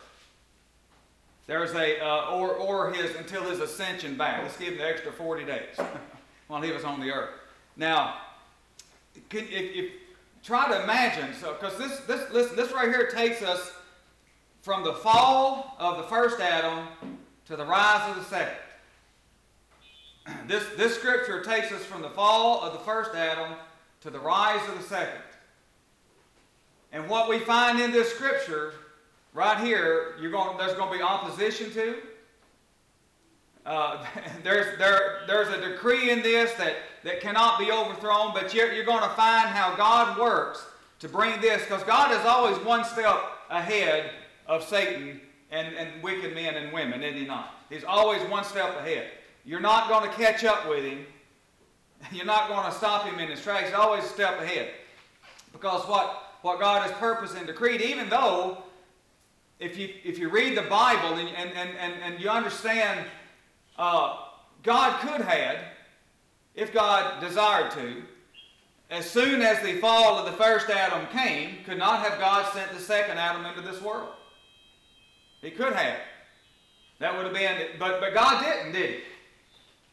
There's 1.47 1.73
a, 1.73 2.03
uh, 2.03 2.31
or, 2.31 2.53
or 2.55 2.91
his, 2.93 3.15
until 3.15 3.43
his 3.43 3.59
ascension 3.59 4.17
back. 4.17 4.41
Let's 4.41 4.57
give 4.57 4.69
him 4.69 4.77
the 4.79 4.87
extra 4.87 5.11
40 5.11 5.45
days 5.45 5.75
while 6.47 6.61
he 6.61 6.71
was 6.71 6.83
on 6.83 6.99
the 6.99 7.11
earth. 7.11 7.31
Now, 7.77 8.15
can, 9.29 9.45
if, 9.45 9.75
if, 9.75 9.91
try 10.43 10.69
to 10.69 10.83
imagine, 10.83 11.33
so, 11.39 11.53
because 11.53 11.77
this, 11.77 11.99
this, 12.01 12.31
listen, 12.31 12.55
this 12.55 12.71
right 12.71 12.87
here 12.87 13.07
takes 13.07 13.41
us 13.41 13.71
from 14.61 14.83
the 14.83 14.93
fall 14.93 15.75
of 15.79 15.97
the 15.97 16.03
first 16.03 16.39
Adam 16.39 16.87
to 17.45 17.55
the 17.55 17.65
rise 17.65 18.09
of 18.09 18.17
the 18.17 18.29
second. 18.29 18.57
This, 20.47 20.63
this 20.75 20.95
scripture 20.95 21.43
takes 21.43 21.71
us 21.71 21.83
from 21.85 22.01
the 22.01 22.09
fall 22.09 22.63
of 22.63 22.73
the 22.73 22.79
first 22.79 23.13
Adam 23.13 23.55
to 24.01 24.09
the 24.09 24.19
rise 24.19 24.67
of 24.69 24.77
the 24.77 24.83
second. 24.83 25.21
And 26.91 27.07
what 27.07 27.29
we 27.29 27.39
find 27.39 27.79
in 27.79 27.91
this 27.91 28.11
scripture, 28.11 28.73
right 29.33 29.63
here, 29.63 30.15
you're 30.19 30.31
going, 30.31 30.57
there's 30.57 30.73
going 30.73 30.91
to 30.91 30.97
be 30.97 31.03
opposition 31.03 31.71
to. 31.73 31.97
Uh, 33.65 34.05
there's, 34.43 34.77
there, 34.77 35.21
there's 35.27 35.49
a 35.49 35.69
decree 35.69 36.11
in 36.11 36.21
this 36.21 36.53
that, 36.53 36.75
that 37.03 37.21
cannot 37.21 37.59
be 37.59 37.71
overthrown, 37.71 38.33
but 38.33 38.53
you're, 38.53 38.71
you're 38.71 38.85
going 38.85 39.03
to 39.03 39.15
find 39.15 39.47
how 39.49 39.75
God 39.75 40.19
works 40.19 40.65
to 40.99 41.09
bring 41.09 41.39
this, 41.41 41.61
because 41.63 41.83
God 41.83 42.11
is 42.11 42.25
always 42.25 42.57
one 42.65 42.85
step 42.85 43.19
ahead 43.49 44.11
of 44.47 44.63
Satan 44.63 45.19
and, 45.51 45.75
and 45.75 46.01
wicked 46.01 46.33
men 46.33 46.55
and 46.55 46.71
women, 46.71 47.03
isn't 47.03 47.19
he 47.19 47.25
not? 47.25 47.53
He's 47.69 47.83
always 47.83 48.21
one 48.29 48.43
step 48.43 48.77
ahead. 48.79 49.07
You're 49.43 49.59
not 49.59 49.89
going 49.89 50.09
to 50.09 50.15
catch 50.15 50.43
up 50.43 50.67
with 50.69 50.83
him. 50.83 51.05
You're 52.11 52.25
not 52.25 52.49
going 52.49 52.65
to 52.65 52.71
stop 52.71 53.05
him 53.05 53.19
in 53.19 53.29
his 53.29 53.41
tracks. 53.41 53.67
He's 53.67 53.75
always 53.75 54.03
a 54.03 54.07
step 54.07 54.39
ahead. 54.39 54.69
Because 55.51 55.87
what, 55.87 56.37
what 56.41 56.59
God 56.59 56.81
has 56.81 56.91
purposed 56.93 57.35
and 57.35 57.47
decreed, 57.47 57.81
even 57.81 58.09
though 58.09 58.63
if 59.59 59.77
you, 59.77 59.89
if 60.03 60.19
you 60.19 60.29
read 60.29 60.57
the 60.57 60.63
Bible 60.63 61.17
and, 61.17 61.29
and, 61.29 61.51
and, 61.53 61.93
and 62.03 62.19
you 62.19 62.29
understand 62.29 63.05
uh, 63.77 64.17
God 64.63 64.99
could 65.01 65.21
have, 65.21 65.57
if 66.55 66.73
God 66.73 67.19
desired 67.19 67.71
to, 67.71 68.03
as 68.89 69.09
soon 69.09 69.41
as 69.41 69.61
the 69.61 69.79
fall 69.79 70.17
of 70.17 70.25
the 70.25 70.37
first 70.37 70.69
Adam 70.69 71.07
came, 71.07 71.63
could 71.65 71.77
not 71.77 71.99
have 72.07 72.19
God 72.19 72.51
sent 72.53 72.71
the 72.71 72.79
second 72.79 73.17
Adam 73.17 73.45
into 73.45 73.61
this 73.61 73.81
world. 73.81 74.09
He 75.41 75.51
could 75.51 75.73
have. 75.73 75.97
That 76.99 77.15
would 77.15 77.25
have 77.25 77.33
been, 77.33 77.67
but, 77.79 77.99
but 77.99 78.13
God 78.13 78.43
didn't, 78.43 78.71
did 78.71 78.89
he? 78.89 78.99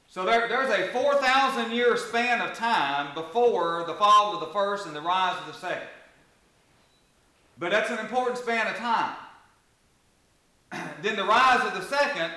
So 0.09 0.27
there, 0.27 0.47
there's 0.47 0.71
a 0.71 0.93
4,000 0.93 1.73
year 1.73 1.97
span 1.97 2.43
of 2.43 2.55
time 2.55 3.15
before 3.15 3.85
the 3.87 3.95
fall 3.95 4.35
of 4.35 4.41
the 4.41 4.53
first 4.53 4.87
and 4.87 4.95
the 4.95 5.01
rise 5.01 5.39
of 5.41 5.47
the 5.47 5.59
second. 5.59 5.89
But 7.59 7.71
that's 7.71 7.91
an 7.91 7.99
important 7.99 8.37
span 8.37 8.67
of 8.67 8.77
time. 8.77 9.17
then 11.03 11.17
the 11.17 11.25
rise 11.25 11.67
of 11.67 11.75
the 11.75 11.83
second, 11.83 12.33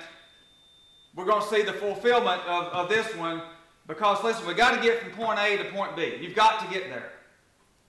we're 1.16 1.24
going 1.24 1.42
to 1.42 1.48
see 1.48 1.62
the 1.62 1.72
fulfillment 1.72 2.42
of, 2.46 2.66
of 2.66 2.88
this 2.88 3.12
one 3.16 3.42
because, 3.88 4.22
listen, 4.22 4.46
we've 4.46 4.56
got 4.56 4.76
to 4.76 4.82
get 4.82 5.00
from 5.00 5.10
point 5.12 5.38
A 5.40 5.56
to 5.56 5.64
point 5.64 5.96
B. 5.96 6.18
You've 6.20 6.36
got 6.36 6.60
to 6.60 6.72
get 6.72 6.88
there. 6.88 7.10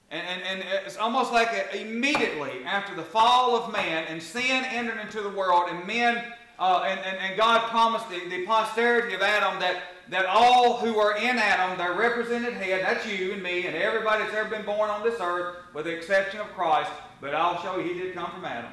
And, 0.09 0.25
and, 0.25 0.61
and 0.61 0.69
it's 0.85 0.97
almost 0.97 1.33
like 1.33 1.49
immediately 1.75 2.63
after 2.65 2.95
the 2.95 3.03
fall 3.03 3.57
of 3.57 3.73
man 3.73 4.05
and 4.07 4.23
sin 4.23 4.63
entered 4.65 4.99
into 4.99 5.21
the 5.21 5.29
world, 5.29 5.65
and 5.69 5.85
men 5.85 6.23
uh, 6.59 6.85
and, 6.87 6.99
and, 7.01 7.17
and 7.17 7.37
God 7.37 7.69
promised 7.69 8.09
the, 8.09 8.27
the 8.29 8.45
posterity 8.45 9.13
of 9.13 9.21
Adam 9.21 9.59
that, 9.59 9.83
that 10.09 10.25
all 10.25 10.77
who 10.77 10.97
are 10.97 11.17
in 11.17 11.37
Adam, 11.37 11.77
their 11.77 11.93
represented 11.93 12.53
head, 12.53 12.83
that's 12.83 13.05
you 13.05 13.33
and 13.33 13.43
me 13.43 13.67
and 13.67 13.75
everybody 13.75 14.23
that's 14.23 14.35
ever 14.35 14.49
been 14.49 14.65
born 14.65 14.89
on 14.89 15.03
this 15.03 15.19
earth, 15.19 15.57
with 15.73 15.85
the 15.85 15.95
exception 15.95 16.39
of 16.39 16.47
Christ, 16.53 16.91
but 17.19 17.35
I'll 17.35 17.61
show 17.61 17.77
you 17.77 17.93
he 17.93 17.99
did 17.99 18.15
come 18.15 18.31
from 18.31 18.45
Adam. 18.45 18.71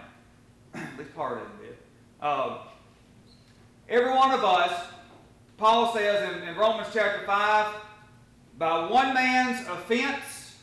At 0.75 0.99
least 0.99 1.15
part 1.15 1.39
of 1.39 1.43
it 1.43 1.63
did. 1.63 1.77
Uh, 2.23 2.59
every 3.89 4.11
one 4.11 4.31
of 4.33 4.45
us, 4.45 4.87
Paul 5.57 5.93
says 5.95 6.35
in, 6.35 6.49
in 6.49 6.57
Romans 6.57 6.89
chapter 6.93 7.25
5, 7.27 7.75
by 8.59 8.89
one 8.89 9.15
man's 9.15 9.67
offense, 9.69 10.57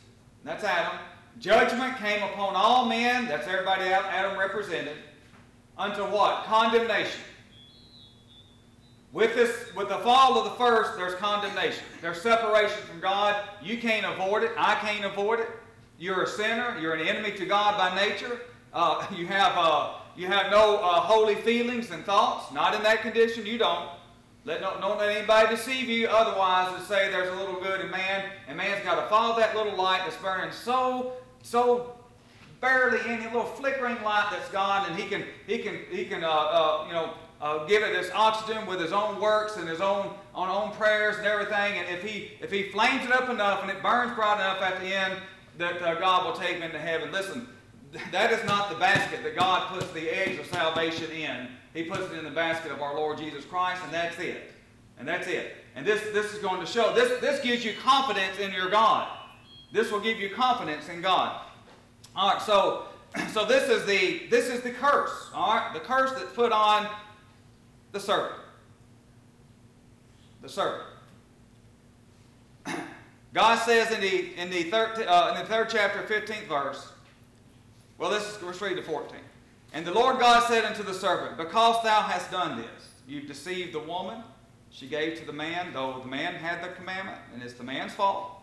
that's 0.43 0.63
Adam, 0.63 0.99
judgment 1.39 1.97
came 1.97 2.23
upon 2.23 2.55
all 2.55 2.85
men, 2.85 3.25
that's 3.25 3.47
everybody 3.47 3.85
Adam 3.85 4.37
represented, 4.37 4.97
unto 5.77 6.03
what? 6.03 6.45
Condemnation. 6.45 7.21
With 9.11 9.35
this, 9.35 9.75
with 9.75 9.89
the 9.89 9.97
fall 9.97 10.37
of 10.37 10.45
the 10.45 10.51
first, 10.51 10.95
there's 10.95 11.15
condemnation. 11.15 11.83
There's 12.01 12.21
separation 12.21 12.77
from 12.83 13.01
God. 13.01 13.35
You 13.61 13.77
can't 13.77 14.05
avoid 14.05 14.43
it. 14.43 14.51
I 14.57 14.75
can't 14.75 15.03
avoid 15.03 15.41
it. 15.41 15.49
You're 15.99 16.23
a 16.23 16.27
sinner. 16.27 16.77
You're 16.79 16.93
an 16.93 17.05
enemy 17.05 17.31
to 17.37 17.45
God 17.45 17.77
by 17.77 17.93
nature. 17.93 18.39
Uh, 18.73 19.05
you 19.15 19.27
have 19.27 19.51
uh, 19.57 19.95
you 20.15 20.27
have 20.27 20.51
no 20.51 20.77
uh, 20.77 20.99
holy 20.99 21.35
feelings 21.35 21.91
and 21.91 22.05
thoughts. 22.05 22.51
Not 22.53 22.75
in 22.75 22.83
that 22.83 23.01
condition. 23.01 23.45
You 23.45 23.57
don't. 23.57 23.89
Let 24.43 24.61
no, 24.61 24.75
don't 24.79 24.97
let 24.97 25.15
anybody 25.15 25.55
deceive 25.55 25.87
you. 25.87 26.07
Otherwise, 26.07 26.75
to 26.79 26.85
say 26.85 27.09
there's 27.09 27.29
a 27.29 27.35
little 27.35 27.59
good 27.61 27.81
in 27.81 27.91
man, 27.91 28.25
and 28.47 28.57
man's 28.57 28.83
got 28.83 28.95
to 28.95 29.07
follow 29.07 29.37
that 29.39 29.55
little 29.55 29.75
light 29.75 30.01
that's 30.03 30.17
burning 30.17 30.51
so 30.51 31.13
so 31.43 31.95
barely 32.59 32.99
any 33.07 33.25
little 33.25 33.43
flickering 33.43 34.01
light 34.03 34.29
that's 34.31 34.49
gone, 34.49 34.89
and 34.89 34.99
he 34.99 35.07
can 35.07 35.25
he 35.45 35.59
can 35.59 35.79
he 35.91 36.05
can 36.05 36.23
uh, 36.23 36.29
uh, 36.29 36.85
you 36.87 36.93
know 36.93 37.13
uh, 37.39 37.65
give 37.65 37.83
it 37.83 37.93
this 37.93 38.09
oxygen 38.13 38.65
with 38.65 38.79
his 38.79 38.91
own 38.91 39.19
works 39.19 39.57
and 39.57 39.67
his 39.67 39.81
own 39.81 40.11
on 40.33 40.49
own 40.49 40.71
prayers 40.75 41.17
and 41.17 41.27
everything. 41.27 41.77
And 41.77 41.87
if 41.89 42.03
he 42.03 42.31
if 42.41 42.51
he 42.51 42.69
flames 42.69 43.05
it 43.05 43.11
up 43.11 43.29
enough 43.29 43.61
and 43.61 43.69
it 43.69 43.81
burns 43.83 44.13
bright 44.15 44.35
enough 44.35 44.61
at 44.61 44.79
the 44.79 44.87
end, 44.87 45.15
that 45.57 45.81
uh, 45.81 45.95
God 45.95 46.25
will 46.25 46.33
take 46.33 46.55
him 46.55 46.63
into 46.63 46.79
heaven. 46.79 47.11
Listen, 47.11 47.47
that 48.11 48.31
is 48.31 48.43
not 48.45 48.69
the 48.69 48.75
basket 48.75 49.23
that 49.23 49.35
God 49.35 49.69
puts 49.69 49.91
the 49.91 50.09
eggs 50.09 50.39
of 50.39 50.45
salvation 50.47 51.11
in. 51.11 51.47
He 51.73 51.83
puts 51.83 52.11
it 52.11 52.17
in 52.17 52.23
the 52.23 52.31
basket 52.31 52.71
of 52.71 52.81
our 52.81 52.95
Lord 52.95 53.17
Jesus 53.17 53.45
Christ, 53.45 53.81
and 53.83 53.93
that's 53.93 54.17
it. 54.19 54.51
And 54.97 55.07
that's 55.07 55.27
it. 55.27 55.55
And 55.75 55.85
this, 55.85 56.01
this 56.13 56.33
is 56.33 56.39
going 56.39 56.59
to 56.59 56.65
show, 56.65 56.93
this, 56.93 57.19
this 57.21 57.41
gives 57.41 57.65
you 57.65 57.73
confidence 57.81 58.39
in 58.39 58.51
your 58.53 58.69
God. 58.69 59.07
This 59.71 59.91
will 59.91 59.99
give 59.99 60.19
you 60.19 60.29
confidence 60.29 60.89
in 60.89 61.01
God. 61.01 61.41
All 62.15 62.33
right, 62.33 62.41
so, 62.41 62.87
so 63.31 63.45
this 63.45 63.69
is 63.69 63.85
the 63.85 64.27
this 64.29 64.49
is 64.49 64.61
the 64.61 64.71
curse. 64.71 65.29
All 65.33 65.55
right, 65.55 65.73
the 65.73 65.79
curse 65.79 66.11
that's 66.11 66.33
put 66.33 66.51
on 66.51 66.87
the 67.93 67.99
serpent. 67.99 68.41
The 70.41 70.49
serpent. 70.49 70.83
God 73.33 73.55
says 73.59 73.91
in 73.91 74.01
the 74.01 74.35
in 74.35 74.49
the 74.49 74.63
third 74.63 75.05
uh, 75.07 75.33
in 75.35 75.41
the 75.41 75.47
third 75.47 75.69
chapter, 75.69 76.01
fifteenth 76.03 76.47
verse. 76.47 76.91
Well, 78.01 78.11
is 78.15 78.41
let's 78.41 78.59
read 78.59 78.79
the 78.79 78.81
14. 78.81 79.15
And 79.73 79.85
the 79.85 79.93
Lord 79.93 80.17
God 80.17 80.47
said 80.47 80.65
unto 80.65 80.81
the 80.81 80.91
serpent, 80.91 81.37
Because 81.37 81.83
thou 81.83 82.01
hast 82.01 82.31
done 82.31 82.57
this, 82.57 82.89
you've 83.07 83.27
deceived 83.27 83.75
the 83.75 83.79
woman. 83.79 84.23
She 84.71 84.87
gave 84.87 85.19
to 85.19 85.25
the 85.25 85.31
man, 85.31 85.71
though 85.71 85.99
the 85.99 86.07
man 86.07 86.33
had 86.33 86.63
the 86.63 86.69
commandment, 86.69 87.19
and 87.31 87.43
it's 87.43 87.53
the 87.53 87.63
man's 87.63 87.93
fault. 87.93 88.41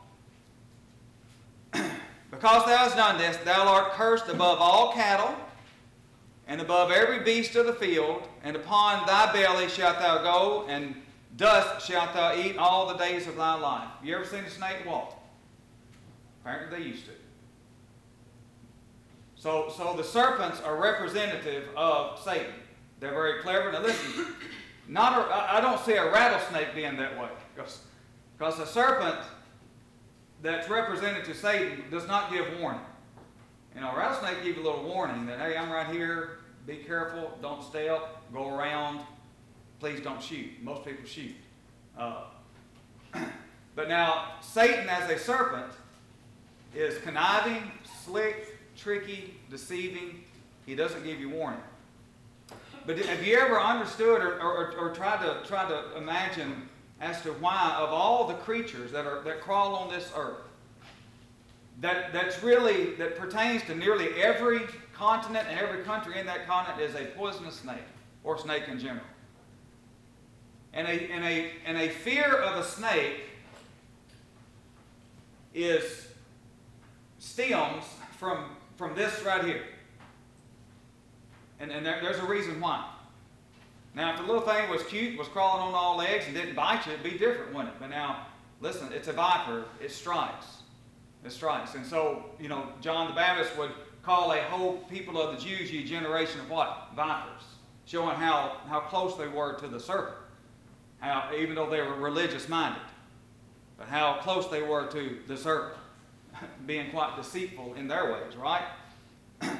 because 1.72 2.66
thou 2.66 2.76
hast 2.76 2.94
done 2.94 3.18
this, 3.18 3.36
thou 3.38 3.66
art 3.66 3.94
cursed 3.94 4.28
above 4.28 4.58
all 4.60 4.92
cattle, 4.92 5.34
and 6.46 6.60
above 6.60 6.92
every 6.92 7.24
beast 7.24 7.56
of 7.56 7.66
the 7.66 7.72
field, 7.72 8.28
and 8.44 8.54
upon 8.54 9.04
thy 9.08 9.32
belly 9.32 9.68
shalt 9.68 9.98
thou 9.98 10.22
go, 10.22 10.66
and 10.68 10.94
dust 11.36 11.84
shalt 11.84 12.14
thou 12.14 12.32
eat 12.36 12.56
all 12.58 12.86
the 12.86 12.96
days 12.96 13.26
of 13.26 13.34
thy 13.34 13.54
life. 13.54 13.88
You 14.04 14.14
ever 14.14 14.24
seen 14.24 14.44
a 14.44 14.50
snake 14.50 14.86
walk? 14.86 15.20
Apparently 16.44 16.78
they 16.78 16.84
used 16.84 17.06
to. 17.06 17.10
So, 19.38 19.72
so 19.76 19.94
the 19.96 20.02
serpents 20.02 20.60
are 20.60 20.76
representative 20.76 21.68
of 21.76 22.20
Satan. 22.20 22.52
They're 22.98 23.12
very 23.12 23.40
clever. 23.40 23.70
Now 23.70 23.82
listen, 23.82 24.34
not 24.88 25.16
a, 25.16 25.54
I 25.54 25.60
don't 25.60 25.80
see 25.84 25.92
a 25.92 26.10
rattlesnake 26.10 26.74
being 26.74 26.96
that 26.96 27.16
way. 27.18 27.28
Because, 27.54 27.82
because 28.36 28.58
a 28.58 28.66
serpent 28.66 29.18
that's 30.42 30.68
represented 30.68 31.24
to 31.26 31.34
Satan 31.34 31.84
does 31.88 32.08
not 32.08 32.32
give 32.32 32.46
warning. 32.60 32.80
You 33.76 33.82
know, 33.82 33.92
a 33.92 33.96
rattlesnake 33.96 34.42
gives 34.42 34.58
a 34.58 34.62
little 34.62 34.82
warning 34.82 35.26
that, 35.26 35.38
hey, 35.38 35.56
I'm 35.56 35.70
right 35.70 35.86
here, 35.86 36.38
be 36.66 36.76
careful, 36.76 37.38
don't 37.40 37.62
step, 37.62 38.20
go 38.32 38.48
around, 38.56 39.00
please 39.78 40.00
don't 40.00 40.22
shoot. 40.22 40.50
Most 40.62 40.84
people 40.84 41.04
shoot. 41.06 41.34
Uh, 41.96 42.24
but 43.76 43.88
now, 43.88 44.32
Satan 44.40 44.88
as 44.88 45.08
a 45.08 45.16
serpent 45.16 45.72
is 46.74 46.98
conniving, 46.98 47.70
slick, 48.04 48.47
tricky, 48.78 49.34
deceiving. 49.50 50.24
He 50.64 50.74
doesn't 50.74 51.04
give 51.04 51.20
you 51.20 51.28
warning. 51.28 51.60
But 52.86 52.98
have 53.00 53.26
you 53.26 53.36
ever 53.38 53.60
understood 53.60 54.22
or, 54.22 54.40
or, 54.40 54.74
or 54.78 54.94
tried 54.94 55.20
to 55.20 55.46
try 55.46 55.68
to 55.68 55.96
imagine 55.98 56.68
as 57.00 57.20
to 57.22 57.30
why, 57.34 57.76
of 57.78 57.90
all 57.90 58.26
the 58.26 58.34
creatures 58.34 58.90
that 58.92 59.06
are 59.06 59.22
that 59.24 59.42
crawl 59.42 59.74
on 59.74 59.90
this 59.90 60.10
earth, 60.16 60.40
that 61.80 62.12
that's 62.12 62.42
really 62.42 62.94
that 62.94 63.16
pertains 63.16 63.62
to 63.64 63.74
nearly 63.74 64.08
every 64.22 64.60
continent 64.94 65.46
and 65.48 65.58
every 65.58 65.84
country 65.84 66.18
in 66.18 66.26
that 66.26 66.46
continent 66.46 66.80
is 66.80 66.94
a 66.94 67.04
poisonous 67.16 67.54
snake 67.56 67.76
or 68.24 68.38
snake 68.38 68.64
in 68.68 68.78
general. 68.78 69.04
And 70.72 70.86
a, 70.86 70.90
and 70.90 71.24
a, 71.24 71.50
and 71.64 71.78
a 71.78 71.88
fear 71.88 72.24
of 72.24 72.56
a 72.56 72.64
snake 72.64 73.22
is 75.54 76.08
stems 77.18 77.84
from, 78.18 78.44
from 78.78 78.94
this 78.94 79.22
right 79.24 79.44
here. 79.44 79.64
And, 81.60 81.72
and 81.72 81.84
there, 81.84 82.00
there's 82.00 82.20
a 82.20 82.24
reason 82.24 82.60
why. 82.60 82.88
Now, 83.94 84.12
if 84.12 84.20
the 84.20 84.26
little 84.26 84.42
thing 84.42 84.70
was 84.70 84.82
cute, 84.84 85.18
was 85.18 85.26
crawling 85.28 85.60
on 85.60 85.74
all 85.74 85.96
legs, 85.96 86.24
and 86.26 86.34
didn't 86.34 86.54
bite 86.54 86.86
you, 86.86 86.92
it'd 86.92 87.02
be 87.02 87.18
different, 87.18 87.52
wouldn't 87.52 87.74
it? 87.74 87.80
But 87.80 87.90
now, 87.90 88.28
listen, 88.60 88.92
it's 88.92 89.08
a 89.08 89.12
viper. 89.12 89.64
It 89.82 89.90
strikes. 89.90 90.58
It 91.24 91.32
strikes. 91.32 91.74
And 91.74 91.84
so, 91.84 92.26
you 92.38 92.48
know, 92.48 92.68
John 92.80 93.08
the 93.08 93.14
Baptist 93.14 93.58
would 93.58 93.72
call 94.04 94.30
a 94.32 94.40
whole 94.42 94.78
people 94.88 95.20
of 95.20 95.36
the 95.36 95.44
Jews 95.44 95.70
a 95.72 95.82
generation 95.82 96.40
of 96.40 96.48
what? 96.48 96.90
Vipers. 96.94 97.42
Showing 97.86 98.14
how, 98.14 98.58
how 98.68 98.80
close 98.80 99.16
they 99.16 99.26
were 99.26 99.54
to 99.54 99.66
the 99.66 99.80
serpent. 99.80 100.16
How, 101.00 101.30
even 101.36 101.56
though 101.56 101.68
they 101.68 101.80
were 101.80 101.94
religious 101.94 102.48
minded, 102.48 102.82
but 103.76 103.88
how 103.88 104.18
close 104.20 104.48
they 104.48 104.62
were 104.62 104.86
to 104.88 105.18
the 105.26 105.36
serpent, 105.36 105.77
being 106.66 106.90
quite 106.90 107.16
deceitful 107.16 107.74
in 107.74 107.88
their 107.88 108.12
ways, 108.12 108.36
right? 108.36 108.64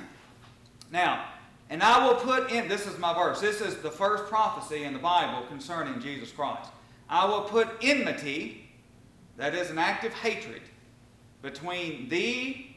now, 0.93 1.25
and 1.71 1.83
I 1.83 2.07
will 2.07 2.15
put 2.15 2.51
in, 2.51 2.69
this 2.69 2.87
is 2.87 2.99
my 2.99 3.15
verse, 3.15 3.41
this 3.41 3.61
is 3.61 3.77
the 3.77 3.91
first 3.91 4.25
prophecy 4.27 4.85
in 4.85 4.93
the 4.93 4.99
Bible 4.99 5.47
concerning 5.49 6.01
Jesus 6.01 6.31
Christ. 6.31 6.71
I 7.09 7.27
will 7.27 7.43
put 7.43 7.69
enmity, 7.83 8.71
that 9.37 9.55
is 9.55 9.71
an 9.71 9.79
act 9.79 10.05
of 10.05 10.13
hatred, 10.13 10.63
between 11.43 12.09
thee 12.09 12.77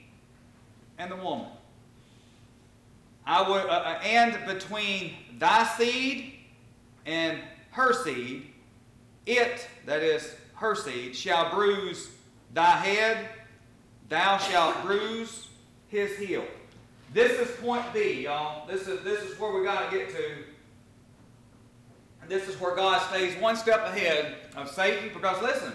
and 0.97 1.11
the 1.11 1.15
woman. 1.15 1.47
I 3.25 3.41
will, 3.41 3.55
uh, 3.55 3.67
uh 3.67 3.99
and 4.03 4.45
between 4.45 5.13
thy 5.37 5.63
seed 5.63 6.33
and 7.05 7.39
her 7.71 7.93
seed, 7.93 8.47
it, 9.25 9.67
that 9.85 10.03
is 10.03 10.35
her 10.55 10.75
seed, 10.75 11.15
shall 11.15 11.53
bruise 11.53 12.09
thy 12.53 12.71
head, 12.71 13.29
thou 14.12 14.38
shalt 14.38 14.82
bruise 14.84 15.47
his 15.88 16.17
heel. 16.17 16.43
This 17.13 17.32
is 17.39 17.50
point 17.62 17.86
B, 17.93 18.24
y'all. 18.24 18.67
This 18.67 18.88
is, 18.88 19.02
this 19.04 19.24
is 19.24 19.39
where 19.39 19.54
we 19.58 19.63
got 19.63 19.89
to 19.89 19.97
get 19.97 20.10
to. 20.10 20.24
And 22.21 22.30
this 22.30 22.47
is 22.50 22.60
where 22.60 22.76
God 22.76 23.02
stays 23.10 23.36
one 23.41 23.56
step 23.56 23.86
ahead 23.86 24.36
of 24.58 24.69
Satan. 24.69 25.10
Because 25.13 25.41
listen, 25.41 25.71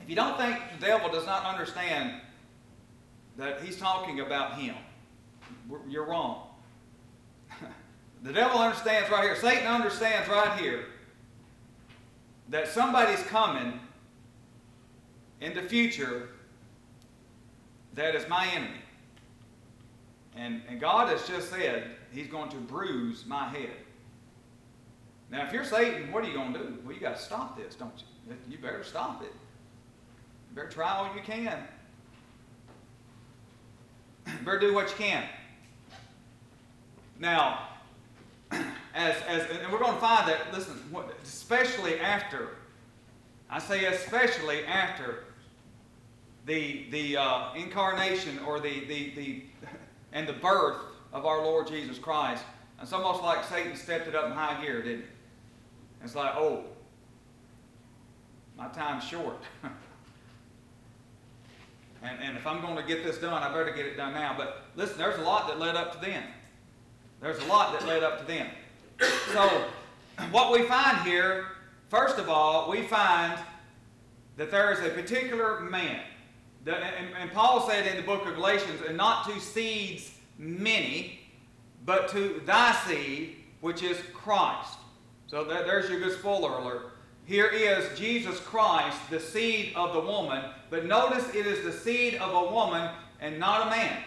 if 0.00 0.08
you 0.08 0.14
don't 0.14 0.38
think 0.38 0.56
the 0.78 0.86
devil 0.86 1.10
does 1.10 1.26
not 1.26 1.44
understand 1.44 2.20
that 3.36 3.60
he's 3.60 3.76
talking 3.76 4.20
about 4.20 4.56
him, 4.56 4.76
you're 5.88 6.06
wrong. 6.06 6.46
the 8.22 8.32
devil 8.32 8.60
understands 8.60 9.10
right 9.10 9.24
here. 9.24 9.34
Satan 9.34 9.66
understands 9.66 10.28
right 10.28 10.56
here 10.60 10.86
that 12.50 12.68
somebody's 12.68 13.22
coming 13.24 13.80
in 15.40 15.54
the 15.54 15.62
future 15.62 16.30
that 17.98 18.14
is 18.14 18.28
my 18.28 18.46
enemy. 18.54 18.80
And, 20.36 20.62
and 20.68 20.80
God 20.80 21.08
has 21.08 21.26
just 21.26 21.50
said 21.50 21.90
he's 22.12 22.28
going 22.28 22.48
to 22.50 22.56
bruise 22.56 23.24
my 23.26 23.48
head. 23.48 23.76
Now, 25.30 25.44
if 25.44 25.52
you're 25.52 25.64
Satan, 25.64 26.12
what 26.12 26.24
are 26.24 26.28
you 26.28 26.34
going 26.34 26.52
to 26.54 26.58
do? 26.60 26.78
Well, 26.84 26.94
you 26.94 27.00
got 27.00 27.16
to 27.16 27.22
stop 27.22 27.58
this, 27.58 27.74
don't 27.74 27.92
you? 27.96 28.36
You 28.48 28.58
better 28.58 28.84
stop 28.84 29.22
it. 29.22 29.32
You 30.48 30.54
better 30.54 30.68
try 30.68 30.90
all 30.90 31.14
you 31.14 31.22
can. 31.22 31.58
You 34.26 34.32
better 34.44 34.60
do 34.60 34.74
what 34.74 34.90
you 34.90 34.96
can. 34.96 35.24
Now, 37.18 37.68
as, 38.94 39.16
as 39.26 39.42
and 39.50 39.72
we're 39.72 39.80
going 39.80 39.94
to 39.94 40.00
find 40.00 40.28
that, 40.28 40.52
listen, 40.52 40.78
especially 41.24 41.98
after, 41.98 42.50
I 43.50 43.58
say 43.58 43.86
especially 43.86 44.64
after 44.66 45.24
the, 46.48 46.86
the 46.90 47.16
uh, 47.18 47.52
incarnation 47.54 48.38
or 48.46 48.58
the, 48.58 48.80
the, 48.86 49.12
the 49.14 49.42
and 50.12 50.26
the 50.26 50.32
birth 50.32 50.78
of 51.12 51.26
our 51.26 51.44
Lord 51.44 51.68
Jesus 51.68 51.98
Christ. 51.98 52.42
It's 52.80 52.92
almost 52.92 53.22
like 53.22 53.44
Satan 53.44 53.76
stepped 53.76 54.08
it 54.08 54.14
up 54.14 54.26
in 54.26 54.32
high 54.32 54.60
gear, 54.62 54.82
didn't 54.82 55.00
he? 55.00 55.06
It's 56.02 56.14
like, 56.14 56.34
oh, 56.36 56.64
my 58.56 58.68
time's 58.68 59.04
short. 59.04 59.36
and, 62.02 62.18
and 62.22 62.36
if 62.36 62.46
I'm 62.46 62.62
going 62.62 62.76
to 62.76 62.82
get 62.82 63.04
this 63.04 63.18
done, 63.18 63.42
I 63.42 63.48
better 63.48 63.72
get 63.72 63.84
it 63.84 63.96
done 63.98 64.14
now. 64.14 64.34
But 64.36 64.62
listen, 64.74 64.96
there's 64.96 65.18
a 65.18 65.22
lot 65.22 65.48
that 65.48 65.58
led 65.58 65.76
up 65.76 66.00
to 66.00 66.06
then. 66.06 66.22
There's 67.20 67.42
a 67.42 67.46
lot 67.46 67.78
that 67.78 67.86
led 67.86 68.02
up 68.02 68.20
to 68.20 68.24
then. 68.26 68.46
So, 69.32 69.64
what 70.30 70.50
we 70.50 70.62
find 70.66 71.06
here, 71.06 71.48
first 71.88 72.16
of 72.16 72.30
all, 72.30 72.70
we 72.70 72.82
find 72.82 73.38
that 74.38 74.50
there 74.50 74.72
is 74.72 74.78
a 74.80 74.88
particular 74.90 75.60
man 75.60 76.00
and, 76.74 77.14
and 77.18 77.32
Paul 77.32 77.68
said 77.68 77.86
in 77.86 77.96
the 77.96 78.02
book 78.02 78.26
of 78.26 78.34
Galatians, 78.34 78.82
and 78.86 78.96
not 78.96 79.28
to 79.28 79.40
seeds 79.40 80.12
many, 80.38 81.20
but 81.84 82.08
to 82.08 82.42
thy 82.44 82.72
seed, 82.86 83.36
which 83.60 83.82
is 83.82 83.98
Christ. 84.12 84.78
So 85.26 85.44
there's 85.44 85.90
your 85.90 86.00
good 86.00 86.18
spoiler 86.18 86.58
alert. 86.58 86.92
Here 87.26 87.48
is 87.48 87.98
Jesus 87.98 88.40
Christ, 88.40 88.96
the 89.10 89.20
seed 89.20 89.72
of 89.76 89.92
the 89.92 90.00
woman, 90.00 90.44
but 90.70 90.86
notice 90.86 91.28
it 91.34 91.46
is 91.46 91.62
the 91.62 91.72
seed 91.72 92.14
of 92.14 92.34
a 92.34 92.50
woman 92.50 92.90
and 93.20 93.38
not 93.38 93.66
a 93.66 93.70
man. 93.70 94.02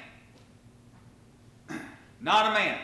not 2.22 2.48
a 2.48 2.54
man. 2.54 2.80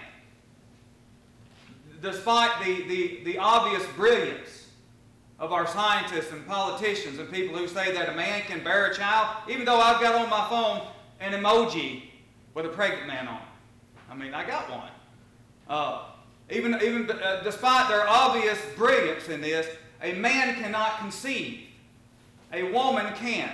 Despite 2.02 2.64
the, 2.64 2.88
the, 2.88 3.24
the 3.24 3.38
obvious 3.40 3.84
brilliance 3.96 4.67
of 5.40 5.52
our 5.52 5.68
scientists 5.68 6.32
and 6.32 6.46
politicians 6.48 7.20
and 7.20 7.32
people 7.32 7.56
who 7.56 7.68
say 7.68 7.94
that 7.94 8.10
a 8.10 8.16
man 8.16 8.42
can 8.42 8.64
bear 8.64 8.88
a 8.88 8.96
child, 8.96 9.38
even 9.50 9.66
though 9.66 9.80
I've 9.80 10.02
got 10.02 10.16
on 10.16 10.30
my 10.30 10.48
phone 10.50 10.88
an 11.20 11.34
emoji 11.34 12.04
with 12.54 12.66
a 12.66 12.70
pregnant 12.70 13.08
man 13.08 13.28
on 13.28 13.36
it. 13.36 13.42
I 14.10 14.16
mean, 14.16 14.34
I 14.34 14.46
got 14.46 14.70
one. 14.70 14.90
Uh, 15.70 16.06
even 16.50 16.76
even 16.82 17.10
uh, 17.12 17.42
despite 17.44 17.90
their 17.90 18.08
obvious 18.08 18.58
brilliance 18.76 19.28
in 19.28 19.42
this, 19.42 19.68
a 20.02 20.14
man 20.14 20.56
cannot 20.56 21.00
conceive. 21.00 21.62
A 22.54 22.72
woman 22.72 23.14
can. 23.16 23.52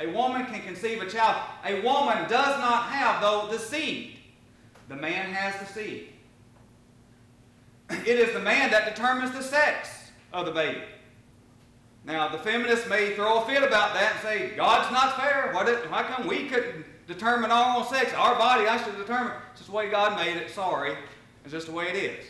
A 0.00 0.08
woman 0.08 0.44
can 0.46 0.60
conceive 0.62 1.00
a 1.00 1.08
child. 1.08 1.40
A 1.64 1.80
woman 1.82 2.28
does 2.28 2.58
not 2.58 2.84
have, 2.86 3.22
though, 3.22 3.48
the 3.50 3.58
seed. 3.58 4.16
The 4.88 4.96
man 4.96 5.32
has 5.32 5.60
the 5.60 5.72
seed. 5.72 6.08
It 7.90 8.18
is 8.18 8.32
the 8.32 8.40
man 8.40 8.70
that 8.70 8.94
determines 8.94 9.32
the 9.32 9.42
sex 9.42 10.01
of 10.32 10.46
the 10.46 10.52
baby. 10.52 10.82
Now, 12.04 12.28
the 12.28 12.38
feminists 12.38 12.88
may 12.88 13.14
throw 13.14 13.42
a 13.42 13.46
fit 13.46 13.62
about 13.62 13.94
that 13.94 14.14
and 14.14 14.22
say, 14.22 14.56
God's 14.56 14.90
not 14.92 15.16
fair. 15.16 15.52
What 15.52 15.68
how 15.86 16.02
come 16.02 16.26
we 16.26 16.48
couldn't 16.48 16.84
determine 17.06 17.50
our 17.50 17.78
own 17.78 17.86
sex? 17.86 18.12
Our 18.14 18.34
body, 18.36 18.66
I 18.66 18.82
should 18.82 18.96
determine. 18.96 19.34
It's 19.52 19.60
just 19.60 19.70
the 19.70 19.76
way 19.76 19.88
God 19.88 20.16
made 20.16 20.36
it. 20.36 20.50
Sorry. 20.50 20.96
It's 21.44 21.52
just 21.52 21.66
the 21.66 21.72
way 21.72 21.88
it 21.88 21.96
is. 21.96 22.26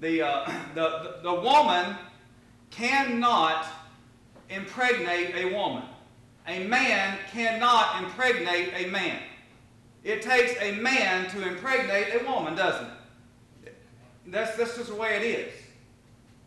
The, 0.00 0.22
uh, 0.22 0.52
the, 0.74 0.82
the, 0.82 1.20
the 1.24 1.34
woman 1.34 1.96
cannot 2.70 3.66
impregnate 4.48 5.34
a 5.34 5.54
woman. 5.54 5.82
A 6.46 6.66
man 6.66 7.18
cannot 7.32 8.02
impregnate 8.02 8.72
a 8.74 8.88
man. 8.90 9.20
It 10.02 10.22
takes 10.22 10.60
a 10.60 10.72
man 10.76 11.28
to 11.30 11.46
impregnate 11.46 12.20
a 12.20 12.24
woman, 12.24 12.54
doesn't 12.54 12.86
it? 13.64 13.76
That's, 14.28 14.56
that's 14.56 14.76
just 14.76 14.88
the 14.88 14.94
way 14.94 15.16
it 15.16 15.22
is. 15.22 15.52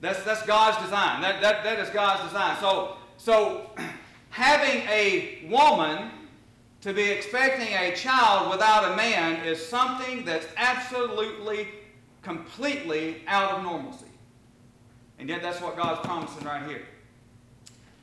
That's, 0.04 0.22
that's 0.24 0.46
God's 0.46 0.84
design. 0.84 1.22
That, 1.22 1.40
that, 1.40 1.64
that 1.64 1.80
is 1.80 1.90
God's 1.90 2.24
design. 2.24 2.58
So, 2.60 2.98
so 3.16 3.72
having 4.32 4.82
a 4.90 5.48
woman 5.50 6.12
to 6.82 6.94
be 6.94 7.04
expecting 7.04 7.74
a 7.74 7.96
child 7.96 8.52
without 8.52 8.92
a 8.92 8.98
man 8.98 9.46
is 9.46 9.66
something 9.66 10.26
that's 10.26 10.46
absolutely, 10.58 11.70
completely 12.22 13.24
out 13.28 13.54
of 13.54 13.64
normalcy. 13.64 14.08
And 15.20 15.30
yet 15.30 15.42
that's 15.42 15.62
what 15.62 15.78
God's 15.78 16.06
promising 16.06 16.44
right 16.44 16.68
here. 16.68 16.82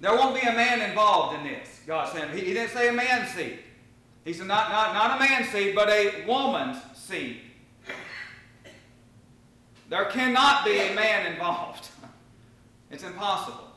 There 0.00 0.14
won't 0.14 0.34
be 0.34 0.48
a 0.48 0.54
man 0.54 0.80
involved 0.80 1.36
in 1.36 1.44
this, 1.44 1.80
God 1.86 2.10
said. 2.14 2.30
He, 2.30 2.46
he 2.46 2.54
didn't 2.54 2.70
say 2.70 2.88
a 2.88 2.92
man's 2.94 3.28
seed. 3.32 3.58
He 4.24 4.32
said 4.32 4.46
not, 4.46 4.70
not, 4.70 4.94
not 4.94 5.16
a 5.16 5.22
man's 5.22 5.50
seed, 5.50 5.74
but 5.74 5.90
a 5.90 6.24
woman's 6.26 6.78
seed. 6.94 7.42
There 9.90 10.04
cannot 10.06 10.64
be 10.64 10.78
a 10.78 10.94
man 10.94 11.32
involved. 11.32 11.88
It's 12.92 13.04
impossible. 13.04 13.68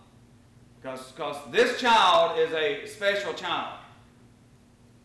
Because 0.82 1.38
this 1.52 1.80
child 1.80 2.40
is 2.40 2.52
a 2.54 2.88
special 2.88 3.32
child. 3.36 3.78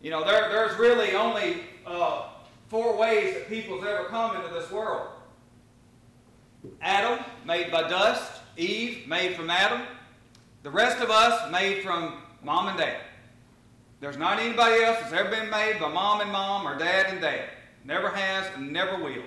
You 0.01 0.11
know, 0.11 0.25
there, 0.25 0.49
there's 0.49 0.79
really 0.79 1.15
only 1.15 1.61
uh, 1.87 2.29
four 2.69 2.97
ways 2.97 3.35
that 3.35 3.51
people's 3.51 3.85
ever 3.85 4.05
come 4.05 4.37
into 4.37 4.49
this 4.55 4.71
world 4.71 5.09
Adam, 6.81 7.23
made 7.45 7.71
by 7.71 7.83
dust, 7.87 8.41
Eve, 8.57 9.07
made 9.07 9.37
from 9.37 9.51
Adam, 9.51 9.83
the 10.63 10.71
rest 10.71 11.03
of 11.03 11.11
us, 11.11 11.53
made 11.53 11.83
from 11.83 12.23
mom 12.43 12.69
and 12.69 12.79
dad. 12.79 13.01
There's 14.01 14.17
not 14.17 14.39
anybody 14.39 14.83
else 14.83 14.99
that's 15.01 15.13
ever 15.13 15.31
been 15.31 15.51
made 15.51 15.79
by 15.81 15.93
mom 15.93 16.21
and 16.21 16.33
mom 16.33 16.67
or 16.67 16.79
dad 16.79 17.07
and 17.11 17.21
dad. 17.21 17.51
Never 17.85 18.09
has 18.09 18.47
and 18.57 18.73
never 18.73 19.03
will. 19.03 19.23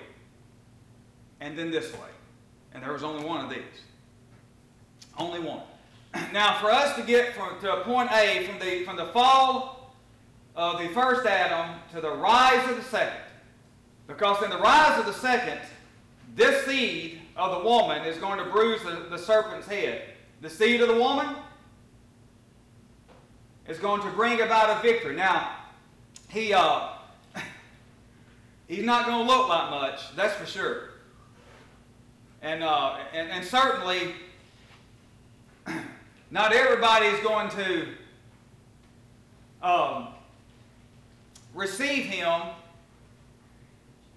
And 1.42 1.58
then 1.58 1.72
this 1.72 1.92
way. 1.92 2.08
And 2.72 2.82
there 2.82 2.92
was 2.92 3.02
only 3.02 3.24
one 3.24 3.44
of 3.44 3.50
these. 3.50 3.82
Only 5.18 5.40
one. 5.40 5.62
Now, 6.32 6.60
for 6.60 6.70
us 6.70 6.94
to 6.96 7.02
get 7.02 7.34
from, 7.34 7.58
to 7.60 7.82
point 7.82 8.10
A, 8.12 8.46
from 8.46 8.58
the, 8.60 8.84
from 8.84 8.96
the 8.96 9.06
fall 9.06 9.94
of 10.54 10.80
the 10.80 10.88
first 10.90 11.26
Adam 11.26 11.80
to 11.92 12.00
the 12.00 12.10
rise 12.10 12.70
of 12.70 12.76
the 12.76 12.82
second, 12.84 13.18
because 14.06 14.42
in 14.44 14.50
the 14.50 14.58
rise 14.58 15.00
of 15.00 15.06
the 15.06 15.12
second, 15.12 15.58
this 16.36 16.64
seed 16.64 17.20
of 17.34 17.58
the 17.58 17.68
woman 17.68 18.04
is 18.04 18.18
going 18.18 18.38
to 18.38 18.44
bruise 18.44 18.82
the, 18.82 19.06
the 19.10 19.18
serpent's 19.18 19.66
head. 19.66 20.02
The 20.42 20.50
seed 20.50 20.80
of 20.80 20.88
the 20.88 20.96
woman 20.98 21.34
is 23.66 23.78
going 23.78 24.02
to 24.02 24.10
bring 24.10 24.42
about 24.42 24.78
a 24.78 24.82
victory. 24.82 25.16
Now, 25.16 25.56
he 26.28 26.52
uh, 26.52 26.90
he's 28.68 28.84
not 28.84 29.06
going 29.06 29.26
to 29.26 29.32
look 29.32 29.48
like 29.48 29.70
much, 29.70 30.14
that's 30.14 30.34
for 30.34 30.46
sure. 30.46 30.91
And, 32.42 32.64
uh, 32.64 32.98
and, 33.14 33.30
and 33.30 33.44
certainly, 33.44 34.14
not 36.30 36.52
everybody 36.52 37.06
is 37.06 37.20
going 37.20 37.48
to 37.50 37.86
um, 39.62 40.08
receive 41.54 42.04
him 42.04 42.42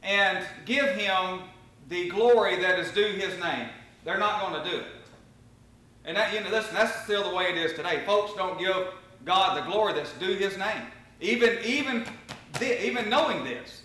and 0.02 0.44
give 0.66 0.88
him 0.96 1.42
the 1.90 2.10
glory 2.10 2.60
that 2.60 2.80
is 2.80 2.92
due 2.92 3.10
his 3.10 3.40
name. 3.40 3.70
They're 4.04 4.18
not 4.18 4.42
going 4.42 4.64
to 4.64 4.70
do 4.70 4.78
it. 4.78 4.86
And 6.06 6.18
that, 6.18 6.34
you 6.34 6.40
know, 6.42 6.50
listen, 6.50 6.74
that's 6.74 7.04
still 7.04 7.30
the 7.30 7.36
way 7.36 7.46
it 7.46 7.58
is 7.58 7.74
today. 7.74 8.04
Folks 8.06 8.34
don't 8.36 8.60
give 8.60 8.88
God 9.24 9.58
the 9.58 9.70
glory 9.70 9.94
that's 9.94 10.14
due 10.14 10.34
his 10.34 10.58
name. 10.58 10.82
Even, 11.22 11.58
even, 11.64 12.06
even 12.62 13.10
knowing 13.10 13.44
this. 13.44 13.84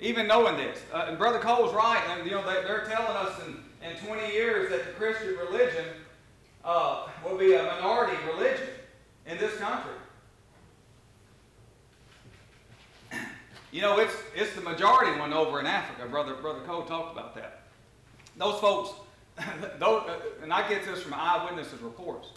Even 0.00 0.26
knowing 0.26 0.56
this. 0.56 0.78
Uh, 0.92 1.06
and 1.08 1.16
Brother 1.16 1.38
Cole's 1.38 1.74
right. 1.74 2.02
And, 2.10 2.26
you 2.26 2.32
know, 2.32 2.42
they, 2.42 2.68
are 2.68 2.84
telling 2.84 3.16
us 3.16 3.32
in, 3.46 3.58
in 3.88 3.96
20 3.96 4.32
years 4.32 4.70
that 4.70 4.84
the 4.84 4.92
Christian 4.92 5.36
religion 5.36 5.84
uh, 6.64 7.08
will 7.24 7.38
be 7.38 7.54
a 7.54 7.62
minority 7.62 8.16
religion 8.26 8.68
in 9.26 9.38
this 9.38 9.56
country. 9.56 9.92
You 13.72 13.82
know, 13.82 13.98
it's, 13.98 14.14
it's 14.34 14.54
the 14.54 14.62
majority 14.62 15.18
one 15.20 15.34
over 15.34 15.60
in 15.60 15.66
Africa. 15.66 16.08
Brother, 16.08 16.34
Brother 16.34 16.60
Cole 16.60 16.84
talked 16.84 17.12
about 17.12 17.34
that. 17.34 17.64
Those 18.38 18.58
folks, 18.58 18.94
those, 19.78 20.08
uh, 20.08 20.18
and 20.42 20.50
I 20.50 20.66
get 20.66 20.86
this 20.86 21.02
from 21.02 21.12
eyewitnesses' 21.12 21.82
reports. 21.82 22.28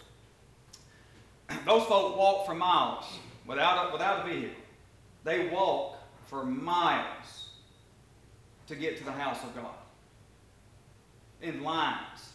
Those 1.64 1.84
folks 1.84 2.18
walk 2.18 2.44
for 2.44 2.54
miles 2.54 3.06
without 3.46 3.88
a, 3.88 3.92
without 3.92 4.26
a 4.26 4.28
vehicle. 4.30 4.56
They 5.24 5.48
walk 5.48 5.96
for 6.26 6.44
miles 6.44 7.39
to 8.70 8.76
get 8.76 8.96
to 8.98 9.04
the 9.04 9.12
house 9.12 9.42
of 9.42 9.54
God 9.54 9.74
in 11.42 11.62
lines. 11.62 12.30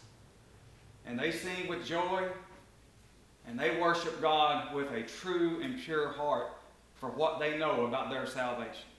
And 1.05 1.17
they 1.17 1.31
sing 1.31 1.67
with 1.67 1.85
joy 1.85 2.27
and 3.47 3.59
they 3.59 3.79
worship 3.79 4.21
God 4.21 4.75
with 4.75 4.91
a 4.91 5.03
true 5.03 5.61
and 5.61 5.79
pure 5.79 6.09
heart 6.09 6.51
for 6.95 7.09
what 7.09 7.39
they 7.39 7.57
know 7.57 7.85
about 7.85 8.09
their 8.09 8.25
salvation. 8.25 8.89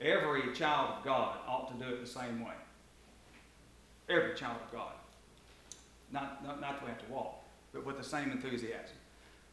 Every 0.00 0.52
child 0.54 0.98
of 0.98 1.04
God 1.04 1.36
ought 1.46 1.68
to 1.68 1.84
do 1.84 1.94
it 1.94 2.00
the 2.00 2.10
same 2.10 2.44
way. 2.44 2.54
Every 4.08 4.34
child 4.34 4.56
of 4.64 4.72
God. 4.72 4.92
Not, 6.10 6.44
not, 6.44 6.60
not 6.60 6.80
that 6.80 6.82
we 6.82 6.88
have 6.88 7.06
to 7.06 7.12
walk, 7.12 7.44
but 7.72 7.86
with 7.86 7.96
the 7.96 8.04
same 8.04 8.32
enthusiasm. 8.32 8.96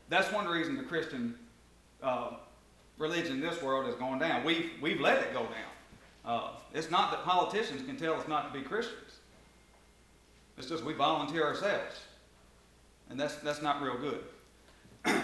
That's 0.10 0.32
one 0.34 0.48
reason 0.48 0.76
the 0.76 0.84
Christian 0.84 1.36
uh, 2.02 2.32
religion 2.98 3.34
in 3.34 3.42
this 3.42 3.62
world 3.62 3.88
is 3.88 3.96
going 3.96 4.20
down. 4.20 4.44
We've, 4.44 4.72
we've 4.82 5.00
let 5.00 5.22
it 5.22 5.32
go 5.32 5.42
down. 5.42 5.69
It's 6.74 6.92
not 6.92 7.12
that 7.12 7.24
politicians 7.24 7.82
can 7.86 7.98
tell 7.98 8.14
us 8.14 8.28
not 8.28 8.52
to 8.52 8.60
be 8.60 8.64
Christians. 8.64 9.20
It's 10.58 10.68
just 10.68 10.84
we 10.84 10.94
volunteer 10.94 11.46
ourselves. 11.46 12.00
And 13.10 13.20
that's, 13.20 13.36
that's 13.38 13.62
not 13.62 13.82
real 13.82 13.98
good. 13.98 14.24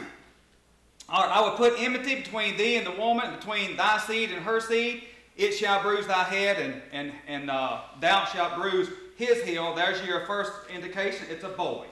All 1.08 1.22
right, 1.22 1.32
I 1.32 1.42
would 1.42 1.56
put 1.56 1.74
enmity 1.78 2.16
between 2.16 2.58
thee 2.58 2.78
and 2.78 2.88
the 2.88 2.92
woman, 2.92 3.36
between 3.36 3.78
thy 3.78 4.00
seed 4.00 4.32
and 4.32 4.44
her 4.44 4.60
seed. 4.60 5.04
It 5.38 5.52
shall 5.52 5.82
bruise 5.84 6.08
thy 6.08 6.24
head, 6.24 6.58
and, 6.58 6.82
and, 6.92 7.12
and 7.28 7.52
uh, 7.52 7.82
thou 8.00 8.26
shalt 8.26 8.56
bruise 8.56 8.90
his 9.18 9.44
heel. 9.44 9.76
There's 9.76 10.04
your 10.06 10.26
first 10.26 10.52
indication. 10.74 11.28
It's 11.30 11.44
a 11.44 11.50
boy. 11.50 11.86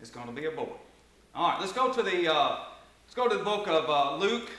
It's 0.00 0.10
going 0.10 0.26
to 0.26 0.32
be 0.32 0.46
a 0.46 0.50
boy. 0.50 0.68
All 1.34 1.50
right, 1.50 1.60
let's 1.60 1.72
go 1.72 1.92
to 1.92 2.02
the 2.02 2.32
uh, 2.32 2.58
let's 3.04 3.14
go 3.14 3.28
to 3.28 3.36
the 3.36 3.44
book 3.44 3.68
of 3.68 3.90
uh, 3.90 4.16
Luke 4.16 4.50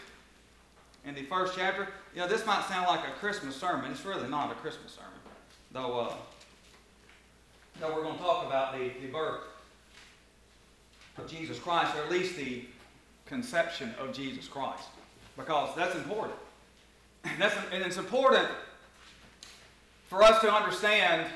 in 1.05 1.15
the 1.15 1.23
first 1.23 1.55
chapter. 1.55 1.87
You 2.17 2.23
know, 2.23 2.29
this 2.29 2.47
might 2.47 2.65
sound 2.65 2.87
like 2.87 3.07
a 3.07 3.11
Christmas 3.19 3.55
sermon. 3.55 3.91
It's 3.91 4.03
really 4.03 4.27
not 4.27 4.51
a 4.51 4.55
Christmas 4.55 4.91
sermon, 4.91 5.19
though. 5.71 5.99
Uh, 5.99 6.13
though 7.79 7.93
we're 7.93 8.01
going 8.01 8.17
to 8.17 8.23
talk 8.23 8.47
about 8.47 8.73
the, 8.73 8.89
the 9.01 9.05
birth 9.05 9.41
of 11.19 11.29
Jesus 11.29 11.59
Christ, 11.59 11.95
or 11.95 12.01
at 12.01 12.09
least 12.09 12.35
the 12.35 12.65
conception 13.27 13.93
of 13.99 14.13
Jesus 14.13 14.47
Christ, 14.47 14.85
because 15.37 15.75
that's 15.75 15.93
important. 15.93 16.33
That's, 17.37 17.53
and 17.71 17.83
it's 17.83 17.97
important 17.97 18.47
for 20.07 20.23
us 20.23 20.41
to 20.41 20.51
understand 20.51 21.29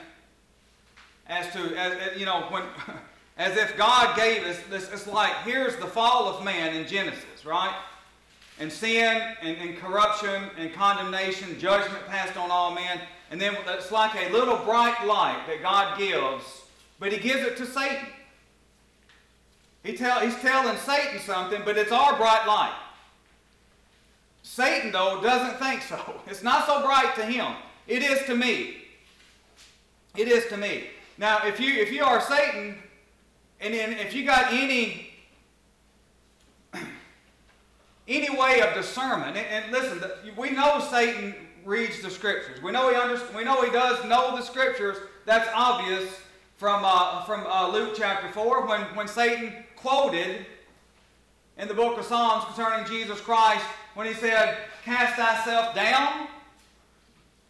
as 1.28 1.54
to, 1.54 1.60
as, 1.78 2.20
you 2.20 2.26
know, 2.26 2.48
when, 2.50 2.64
as 3.38 3.56
if 3.56 3.78
God 3.78 4.16
gave 4.16 4.46
us 4.46 4.58
this, 4.72 4.92
it's 4.92 5.06
like, 5.06 5.36
here's 5.44 5.76
the 5.76 5.86
fall 5.86 6.28
of 6.28 6.44
man 6.44 6.76
in 6.76 6.88
Genesis, 6.88 7.46
right? 7.46 7.76
And 8.60 8.72
sin 8.72 9.22
and, 9.42 9.58
and 9.58 9.78
corruption 9.78 10.44
and 10.58 10.74
condemnation, 10.74 11.60
judgment 11.60 12.06
passed 12.08 12.38
on 12.38 12.52
all 12.52 12.76
men. 12.76 13.00
And 13.32 13.40
then 13.40 13.56
it's 13.68 13.92
like 13.92 14.16
a 14.16 14.32
little 14.32 14.58
bright 14.58 15.06
light 15.06 15.44
that 15.48 15.62
God 15.62 15.98
gives, 15.98 16.44
but 17.00 17.12
He 17.12 17.18
gives 17.18 17.44
it 17.44 17.58
to 17.58 17.66
Satan. 17.66 18.08
He 19.84 19.98
tell, 19.98 20.20
he's 20.20 20.36
telling 20.42 20.78
Satan 20.78 21.20
something, 21.20 21.62
but 21.66 21.78
it's 21.78 21.92
our 21.92 22.16
bright 22.16 22.46
light. 22.46 22.76
Satan, 24.44 24.92
though, 24.92 25.22
doesn't 25.22 25.58
think 25.60 25.82
so. 25.82 26.22
It's 26.28 26.44
not 26.44 26.66
so 26.66 26.84
bright 26.86 27.16
to 27.16 27.26
him. 27.26 27.54
It 27.88 28.04
is 28.04 28.26
to 28.26 28.36
me. 28.36 28.78
It 30.16 30.28
is 30.28 30.46
to 30.48 30.58
me. 30.58 30.88
Now, 31.18 31.46
if 31.46 31.60
you 31.60 31.74
if 31.74 31.92
you 31.92 32.04
are 32.04 32.22
Satan, 32.22 32.76
and 33.60 33.74
then 33.74 33.94
if 33.94 34.14
you 34.14 34.26
got 34.26 34.52
any 34.52 35.11
any 38.08 38.30
way 38.36 38.62
of 38.62 38.74
discernment, 38.74 39.38
and, 39.38 39.46
and 39.48 39.72
listen, 39.72 40.04
we 40.36 40.52
know 40.52 40.86
Satan 40.90 41.36
reads 41.66 42.02
the 42.02 42.10
scriptures. 42.10 42.62
We 42.62 42.72
know 42.72 42.90
he 42.90 42.96
under, 42.96 43.20
we 43.36 43.44
know 43.44 43.62
he 43.62 43.72
does 43.72 44.04
know 44.06 44.36
the 44.36 44.42
scriptures. 44.42 44.98
That's 45.26 45.50
obvious 45.54 46.20
from 46.58 46.82
uh, 46.84 47.24
from 47.26 47.46
uh, 47.46 47.70
Luke 47.72 47.94
chapter 47.96 48.30
four 48.30 48.66
when 48.66 48.82
when 48.96 49.08
Satan 49.08 49.54
quoted 49.76 50.46
in 51.58 51.68
the 51.68 51.74
book 51.74 51.98
of 51.98 52.06
Psalms 52.06 52.46
concerning 52.46 52.86
Jesus 52.86 53.22
Christ 53.22 53.66
when 53.94 54.08
he 54.08 54.14
said, 54.14 54.58
"Cast 54.84 55.16
thyself 55.16 55.76
down, 55.76 56.28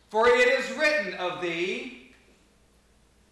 for 0.09 0.27
it 0.27 0.47
is 0.47 0.77
written 0.77 1.13
of 1.15 1.41
thee." 1.41 1.97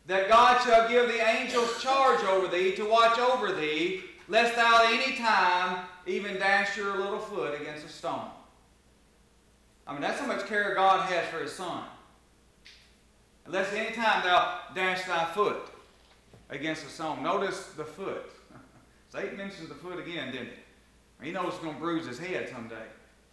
that 0.10 0.27
God 0.27 0.60
shall 0.63 0.89
give 0.89 1.08
the 1.08 1.23
angels 1.23 1.79
charge 1.84 2.23
over 2.23 2.47
thee 2.47 2.75
to 2.75 2.84
watch 2.84 3.19
over 3.19 3.51
thee, 3.51 4.01
lest 4.27 4.55
thou 4.55 4.84
at 4.84 4.91
any 4.91 5.15
time 5.15 5.86
even 6.10 6.38
dash 6.38 6.78
your 6.78 6.98
little 6.98 7.19
foot 7.19 7.60
against 7.60 7.86
a 7.86 7.89
stone. 7.89 8.30
I 9.88 9.93
mean, 9.93 10.02
that's 10.02 10.19
how 10.19 10.28
much 10.28 10.45
care 10.45 10.76
God 10.76 11.10
has 11.10 11.28
for 11.28 11.39
his 11.39 11.52
son. 11.52 11.84
Unless 13.45 13.74
any 13.74 13.95
time 13.95 14.24
thou 14.24 14.60
dash 14.76 15.06
thy 15.06 15.26
foot 15.26 15.69
against 16.50 16.86
a 16.86 16.89
stone. 16.89 17.24
Notice 17.24 17.67
the 17.78 17.86
foot. 17.86 18.30
Satan 19.10 19.38
mentions 19.38 19.69
the 19.69 19.76
foot 19.76 20.00
again, 20.00 20.32
didn't 20.32 20.50
he? 21.19 21.28
He 21.28 21.32
knows 21.32 21.54
it's 21.54 21.63
going 21.63 21.76
to 21.76 21.80
bruise 21.82 22.06
his 22.06 22.19
head 22.19 22.50
someday. 22.50 22.76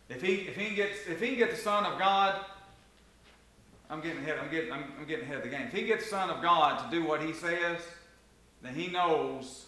If 0.09 0.23
he, 0.23 0.35
if 0.35 0.57
he, 0.57 0.75
gets, 0.75 1.07
if 1.07 1.21
he 1.21 1.29
can 1.29 1.39
get 1.39 1.51
the 1.51 1.57
Son 1.57 1.85
of 1.85 1.99
God 1.99 2.41
I'm 3.89 4.01
getting 4.01 4.19
ahead. 4.19 4.39
I'm 4.39 4.51
getting. 4.51 4.73
I'm, 4.73 4.85
I'm, 4.99 5.07
getting 5.07 5.25
ahead 5.25 5.39
of 5.39 5.43
the 5.45 5.49
game. 5.49 5.63
If 5.63 5.73
he 5.73 5.83
gets 5.83 6.05
the 6.05 6.11
Son 6.11 6.31
of 6.31 6.43
God 6.43 6.79
to 6.85 6.97
do 6.97 7.05
what 7.05 7.23
he 7.23 7.33
says, 7.33 7.81
then 8.63 8.75
he 8.75 8.89
knows 8.89 9.67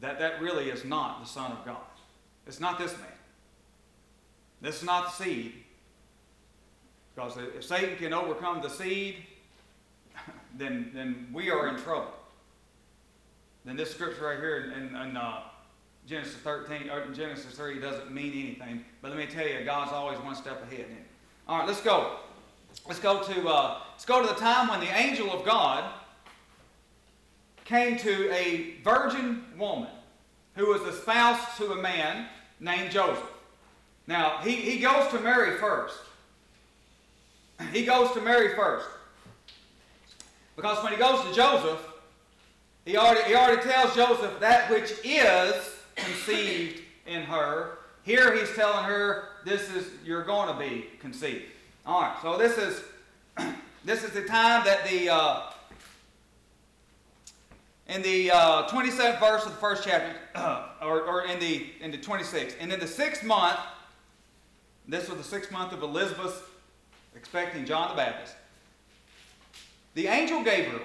that 0.00 0.18
that 0.20 0.40
really 0.40 0.70
is 0.70 0.84
not 0.84 1.22
the 1.22 1.28
Son 1.28 1.50
of 1.50 1.64
God. 1.64 1.76
It's 2.46 2.60
not 2.60 2.78
this 2.78 2.92
man. 2.92 3.06
This 4.60 4.78
is 4.78 4.84
not 4.84 5.06
the 5.06 5.24
seed. 5.24 5.54
Because 7.14 7.36
if 7.36 7.64
Satan 7.64 7.96
can 7.96 8.12
overcome 8.12 8.62
the 8.62 8.70
seed, 8.70 9.16
then 10.56 10.90
then 10.94 11.28
we 11.32 11.50
are 11.50 11.68
in 11.68 11.76
trouble. 11.76 12.12
Then 13.64 13.76
this 13.76 13.90
scripture 13.90 14.24
right 14.24 14.38
here 14.38 14.72
in, 14.76 14.94
in 14.96 15.16
uh, 15.16 15.42
Genesis 16.06 16.34
13 16.36 16.90
or 16.90 17.06
Genesis 17.12 17.54
3 17.54 17.80
doesn't 17.80 18.12
mean 18.12 18.32
anything. 18.32 18.84
But 19.00 19.10
let 19.10 19.18
me 19.18 19.26
tell 19.26 19.46
you, 19.46 19.64
God's 19.64 19.92
always 19.92 20.18
one 20.18 20.34
step 20.34 20.62
ahead. 20.70 20.86
All 21.46 21.58
right, 21.58 21.66
let's 21.66 21.80
go. 21.80 22.18
Let's 22.88 23.00
go 23.00 23.22
to 23.22 23.48
uh, 23.48 23.80
let's 23.92 24.04
go 24.04 24.22
to 24.22 24.28
the 24.28 24.40
time 24.40 24.68
when 24.68 24.80
the 24.80 24.96
angel 24.96 25.30
of 25.30 25.44
God 25.44 25.84
came 27.64 27.96
to 27.98 28.32
a 28.32 28.76
virgin 28.82 29.44
woman 29.58 29.90
who 30.54 30.66
was 30.66 30.82
the 30.82 30.92
spouse 30.92 31.56
to 31.56 31.72
a 31.72 31.76
man 31.76 32.26
named 32.60 32.90
Joseph. 32.90 33.22
Now 34.06 34.38
he, 34.38 34.52
he 34.52 34.78
goes 34.78 35.10
to 35.12 35.20
Mary 35.20 35.56
first. 35.58 35.98
He 37.72 37.84
goes 37.84 38.12
to 38.12 38.20
Mary 38.20 38.54
first. 38.56 38.86
Because 40.56 40.82
when 40.82 40.92
he 40.92 40.98
goes 40.98 41.24
to 41.24 41.32
Joseph, 41.34 41.80
he 42.84 42.96
already, 42.96 43.22
he 43.28 43.34
already 43.34 43.62
tells 43.62 43.94
Joseph 43.94 44.40
that 44.40 44.68
which 44.70 44.92
is 45.04 45.54
conceived 45.94 46.82
in 47.06 47.22
her. 47.22 47.78
Here 48.02 48.36
he's 48.36 48.52
telling 48.54 48.84
her, 48.84 49.28
this 49.44 49.70
is, 49.70 49.86
you're 50.04 50.24
going 50.24 50.52
to 50.52 50.58
be 50.58 50.86
conceived. 50.98 51.44
All 51.86 52.02
right, 52.02 52.16
so 52.20 52.36
this 52.36 52.58
is 52.58 52.82
this 53.84 54.04
is 54.04 54.10
the 54.10 54.22
time 54.22 54.64
that 54.64 54.88
the 54.88 55.08
uh, 55.08 55.51
in 57.88 58.02
the 58.02 58.30
uh, 58.30 58.68
27th 58.68 59.20
verse 59.20 59.44
of 59.44 59.52
the 59.52 59.58
first 59.58 59.84
chapter, 59.84 60.14
or, 60.84 61.02
or 61.02 61.24
in 61.26 61.38
the 61.40 61.66
in 61.80 61.90
the 61.90 61.98
26th, 61.98 62.54
and 62.60 62.72
in 62.72 62.80
the 62.80 62.86
sixth 62.86 63.24
month, 63.24 63.58
this 64.86 65.08
was 65.08 65.18
the 65.18 65.24
sixth 65.24 65.50
month 65.50 65.72
of 65.72 65.82
Elizabeth 65.82 66.48
expecting 67.14 67.64
John 67.64 67.90
the 67.90 67.96
Baptist. 67.96 68.34
The 69.94 70.06
angel 70.06 70.42
Gabriel. 70.42 70.80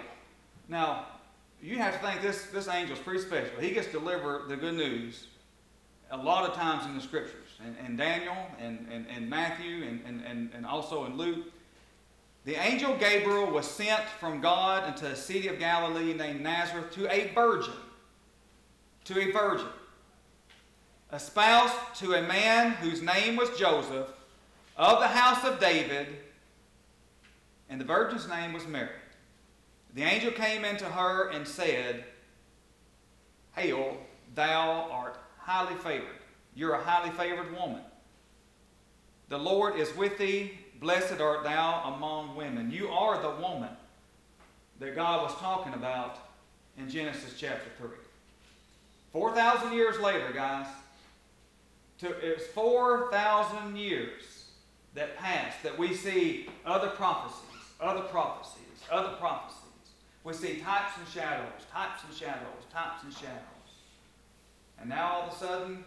Now, 0.68 1.06
you 1.62 1.78
have 1.78 2.00
to 2.00 2.06
think 2.06 2.22
this 2.22 2.48
this 2.48 2.68
angel's 2.68 3.00
pretty 3.00 3.22
special. 3.22 3.60
He 3.60 3.72
gets 3.72 3.88
to 3.88 3.94
deliver 3.94 4.44
the 4.48 4.58
good 4.58 4.76
news 4.76 5.28
a 6.12 6.18
lot 6.18 6.50
of 6.50 6.56
times 6.56 6.86
in 6.86 6.96
the 6.96 7.02
scriptures 7.02 7.48
and, 7.64 7.76
and 7.84 7.98
Daniel 7.98 8.36
and, 8.60 8.88
and, 8.92 9.06
and 9.10 9.30
Matthew 9.30 9.84
and, 9.84 10.02
and, 10.06 10.50
and 10.54 10.66
also 10.66 11.06
in 11.06 11.18
Luke. 11.18 11.46
The 12.48 12.56
angel 12.56 12.96
Gabriel 12.96 13.52
was 13.52 13.68
sent 13.68 14.06
from 14.22 14.40
God 14.40 14.88
into 14.88 15.06
a 15.06 15.18
city 15.18 15.50
of 15.50 15.60
Galilee 15.60 16.14
named 16.14 16.40
Nazareth 16.40 16.92
to 16.92 17.14
a 17.14 17.30
virgin. 17.34 17.74
To 19.04 19.20
a 19.20 19.34
virgin. 19.34 19.68
Espoused 21.12 21.76
to 21.96 22.14
a 22.14 22.22
man 22.22 22.72
whose 22.72 23.02
name 23.02 23.36
was 23.36 23.50
Joseph 23.60 24.08
of 24.78 25.00
the 25.02 25.10
house 25.10 25.44
of 25.44 25.60
David, 25.60 26.08
and 27.70 27.82
the 27.82 27.86
virgin's 27.86 28.30
name 28.30 28.54
was 28.54 28.66
Mary. 28.66 28.96
The 29.94 30.04
angel 30.04 30.32
came 30.32 30.64
into 30.64 30.86
her 30.86 31.28
and 31.32 31.46
said, 31.46 32.06
Hail, 33.58 33.98
thou 34.36 34.88
art 34.90 35.18
highly 35.38 35.76
favored. 35.76 36.16
You're 36.56 36.76
a 36.76 36.82
highly 36.82 37.12
favored 37.12 37.52
woman. 37.52 37.82
The 39.28 39.38
Lord 39.38 39.78
is 39.78 39.94
with 39.98 40.18
thee. 40.18 40.57
Blessed 40.80 41.20
art 41.20 41.44
thou 41.44 41.96
among 41.96 42.36
women. 42.36 42.72
You 42.72 42.90
are 42.90 43.22
the 43.22 43.42
woman 43.42 43.70
that 44.80 44.96
God 44.96 45.24
was 45.24 45.36
talking 45.40 45.74
about 45.74 46.20
in 46.78 46.90
Genesis 46.90 47.34
chapter 47.38 47.70
3. 47.80 47.90
4,000 49.12 49.74
years 49.74 50.00
later, 50.00 50.32
guys, 50.34 50.68
it's 52.02 52.46
4,000 52.48 53.76
years 53.76 54.46
that 54.94 55.18
passed 55.18 55.63
that 55.63 55.78
we 55.78 55.94
see 55.94 56.48
other 56.66 56.90
prophecies, 56.90 57.42
other 57.82 58.02
prophecies, 58.02 58.62
other 58.92 59.16
prophecies. 59.18 59.62
We 60.24 60.34
see 60.34 60.58
types 60.58 60.94
and 61.00 61.08
shadows, 61.08 61.48
types 61.72 62.04
and 62.08 62.16
shadows, 62.16 62.66
types 62.72 63.04
and 63.04 63.13
shadows. 63.13 63.38
And 64.80 64.90
now 64.90 65.12
all 65.13 65.28
of 65.28 65.34
a 65.34 65.38
sudden, 65.38 65.84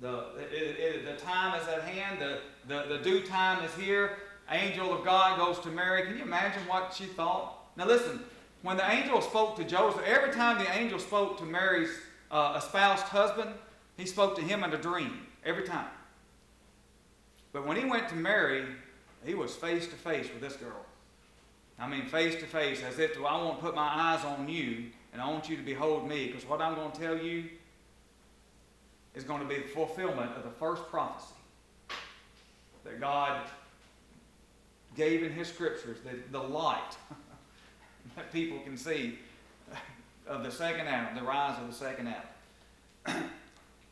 the, 0.00 0.30
it, 0.38 0.78
it, 0.78 1.04
the 1.04 1.22
time 1.22 1.60
is 1.60 1.68
at 1.68 1.82
hand. 1.82 2.20
The, 2.20 2.38
the, 2.66 2.84
the 2.88 2.98
due 2.98 3.22
time 3.22 3.64
is 3.64 3.74
here. 3.74 4.18
Angel 4.50 4.92
of 4.92 5.04
God 5.04 5.38
goes 5.38 5.58
to 5.60 5.70
Mary. 5.70 6.02
Can 6.04 6.16
you 6.16 6.24
imagine 6.24 6.62
what 6.66 6.94
she 6.94 7.04
thought? 7.04 7.54
Now 7.76 7.86
listen, 7.86 8.20
when 8.62 8.76
the 8.76 8.90
angel 8.90 9.20
spoke 9.20 9.56
to 9.56 9.64
Joseph, 9.64 10.02
every 10.06 10.32
time 10.32 10.58
the 10.58 10.70
angel 10.76 10.98
spoke 10.98 11.38
to 11.38 11.44
Mary's 11.44 11.90
uh, 12.30 12.60
espoused 12.62 13.04
husband, 13.04 13.50
he 13.96 14.06
spoke 14.06 14.36
to 14.36 14.42
him 14.42 14.62
in 14.64 14.72
a 14.72 14.78
dream. 14.78 15.26
Every 15.44 15.64
time. 15.64 15.88
But 17.52 17.66
when 17.66 17.76
he 17.76 17.84
went 17.84 18.08
to 18.10 18.14
Mary, 18.14 18.64
he 19.24 19.34
was 19.34 19.54
face 19.54 19.86
to 19.88 19.94
face 19.94 20.28
with 20.32 20.40
this 20.40 20.56
girl. 20.56 20.86
I 21.78 21.88
mean, 21.88 22.06
face 22.06 22.36
to 22.36 22.46
face, 22.46 22.82
as 22.82 22.98
if 23.00 23.16
I 23.16 23.42
want 23.42 23.58
to 23.58 23.64
put 23.64 23.74
my 23.74 23.88
eyes 23.88 24.24
on 24.24 24.48
you 24.48 24.84
and 25.12 25.20
I 25.20 25.28
want 25.28 25.48
you 25.48 25.56
to 25.56 25.62
behold 25.62 26.08
me, 26.08 26.28
because 26.28 26.46
what 26.46 26.60
I'm 26.60 26.76
going 26.76 26.92
to 26.92 27.00
tell 27.00 27.18
you 27.18 27.44
is 29.14 29.24
going 29.24 29.40
to 29.40 29.46
be 29.46 29.56
the 29.56 29.68
fulfillment 29.68 30.30
of 30.36 30.44
the 30.44 30.50
first 30.50 30.88
prophecy 30.88 31.34
that 32.84 33.00
God 33.00 33.46
gave 34.96 35.22
in 35.22 35.32
His 35.32 35.48
scriptures, 35.48 35.98
the, 36.04 36.18
the 36.38 36.42
light 36.42 36.96
that 38.16 38.32
people 38.32 38.58
can 38.60 38.76
see 38.76 39.18
of 40.26 40.44
the 40.44 40.50
second 40.50 40.86
Adam, 40.86 41.14
the 41.14 41.22
rise 41.22 41.58
of 41.60 41.66
the 41.66 41.74
second 41.74 42.08
Adam. 42.08 43.24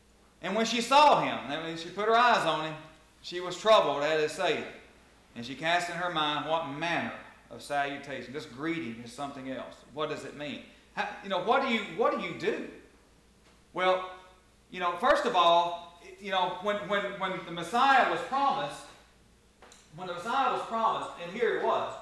and 0.42 0.54
when 0.54 0.66
she 0.66 0.80
saw 0.80 1.22
him, 1.22 1.48
that 1.48 1.64
means 1.64 1.82
she 1.82 1.88
put 1.88 2.06
her 2.06 2.16
eyes 2.16 2.46
on 2.46 2.66
him, 2.66 2.74
she 3.22 3.40
was 3.40 3.56
troubled 3.56 4.02
at 4.02 4.20
his 4.20 4.32
saying. 4.32 4.64
And 5.36 5.44
she 5.44 5.54
cast 5.54 5.90
in 5.90 5.96
her 5.96 6.10
mind 6.10 6.48
what 6.48 6.68
manner 6.70 7.12
of 7.50 7.62
salutation. 7.62 8.32
This 8.32 8.46
greeting 8.46 9.02
is 9.04 9.12
something 9.12 9.50
else. 9.50 9.74
What 9.94 10.10
does 10.10 10.24
it 10.24 10.36
mean? 10.36 10.62
How, 10.94 11.08
you 11.22 11.28
know, 11.28 11.42
what 11.42 11.62
do 11.62 11.68
you 11.68 11.80
what 11.96 12.18
do 12.18 12.26
you 12.26 12.34
do? 12.38 12.68
Well, 13.72 14.10
you 14.70 14.80
know, 14.80 14.96
first 14.96 15.24
of 15.24 15.36
all, 15.36 15.89
you 16.20 16.30
know, 16.30 16.58
when, 16.62 16.76
when, 16.88 17.02
when 17.18 17.32
the 17.46 17.52
Messiah 17.52 18.10
was 18.10 18.20
promised, 18.22 18.82
when 19.96 20.06
the 20.08 20.14
Messiah 20.14 20.52
was 20.52 20.62
promised, 20.62 21.10
and 21.22 21.32
here 21.36 21.58
it 21.58 21.64
was, 21.64 21.92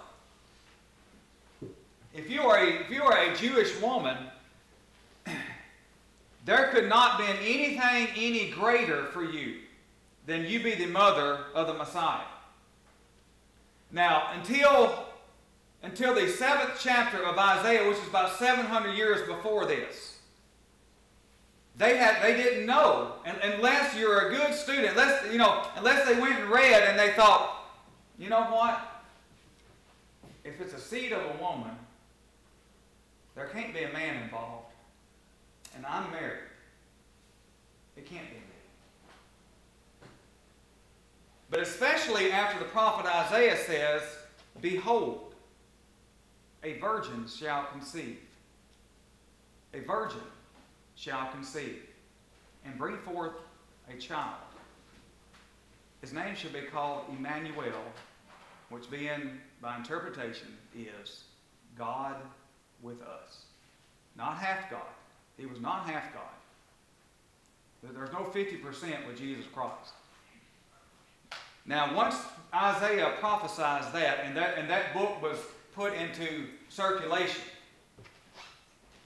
if 2.14 2.30
you 2.30 2.42
are 2.42 2.58
a, 2.58 2.66
if 2.80 2.90
you 2.90 3.02
are 3.02 3.16
a 3.16 3.36
Jewish 3.36 3.80
woman, 3.80 4.16
there 6.44 6.68
could 6.68 6.88
not 6.88 7.18
been 7.18 7.36
anything 7.42 8.08
any 8.16 8.50
greater 8.50 9.04
for 9.06 9.24
you 9.24 9.56
than 10.26 10.44
you 10.44 10.62
be 10.62 10.74
the 10.74 10.86
mother 10.86 11.38
of 11.54 11.66
the 11.66 11.74
Messiah. 11.74 12.24
Now, 13.90 14.32
until, 14.34 15.06
until 15.82 16.14
the 16.14 16.28
seventh 16.28 16.78
chapter 16.80 17.24
of 17.24 17.38
Isaiah, 17.38 17.88
which 17.88 17.98
is 17.98 18.06
about 18.08 18.38
700 18.38 18.92
years 18.92 19.26
before 19.26 19.64
this, 19.64 20.07
They 21.78 21.96
had 21.96 22.20
they 22.22 22.36
didn't 22.36 22.66
know. 22.66 23.12
Unless 23.24 23.96
you're 23.96 24.28
a 24.28 24.36
good 24.36 24.52
student, 24.52 24.88
unless 24.90 25.24
you 25.32 25.38
know, 25.38 25.64
unless 25.76 26.06
they 26.06 26.20
went 26.20 26.40
and 26.40 26.50
read 26.50 26.82
and 26.88 26.98
they 26.98 27.12
thought, 27.12 27.70
you 28.18 28.28
know 28.28 28.42
what? 28.42 29.04
If 30.42 30.60
it's 30.60 30.74
a 30.74 30.80
seed 30.80 31.12
of 31.12 31.22
a 31.22 31.42
woman, 31.42 31.70
there 33.36 33.46
can't 33.46 33.72
be 33.72 33.84
a 33.84 33.92
man 33.92 34.24
involved. 34.24 34.66
And 35.76 35.86
I'm 35.86 36.10
married. 36.10 36.40
It 37.96 38.06
can't 38.06 38.28
be 38.28 38.36
me. 38.36 38.42
But 41.50 41.60
especially 41.60 42.32
after 42.32 42.58
the 42.58 42.64
prophet 42.64 43.06
Isaiah 43.06 43.56
says, 43.56 44.02
Behold, 44.60 45.34
a 46.64 46.78
virgin 46.78 47.26
shall 47.28 47.66
conceive. 47.66 48.18
A 49.74 49.80
virgin 49.80 50.20
shall 50.98 51.28
conceive 51.30 51.82
and 52.64 52.76
bring 52.76 52.98
forth 52.98 53.34
a 53.88 53.96
child. 53.96 54.34
His 56.00 56.12
name 56.12 56.34
shall 56.34 56.52
be 56.52 56.62
called 56.62 57.04
Emmanuel, 57.16 57.82
which 58.70 58.90
being 58.90 59.38
by 59.62 59.76
interpretation 59.76 60.48
is 60.76 61.24
God 61.76 62.16
with 62.82 63.00
us. 63.02 63.44
Not 64.16 64.38
half 64.38 64.70
God. 64.70 64.80
He 65.36 65.46
was 65.46 65.60
not 65.60 65.86
half 65.88 66.12
God. 66.12 66.22
There's 67.94 68.12
no 68.12 68.24
50% 68.24 69.06
with 69.06 69.16
Jesus 69.16 69.44
Christ. 69.54 69.92
Now, 71.64 71.94
once 71.94 72.16
Isaiah 72.52 73.14
prophesied 73.20 73.92
that, 73.92 74.24
and 74.24 74.36
that, 74.36 74.58
and 74.58 74.68
that 74.68 74.92
book 74.94 75.22
was 75.22 75.38
put 75.74 75.94
into 75.94 76.46
circulation, 76.68 77.42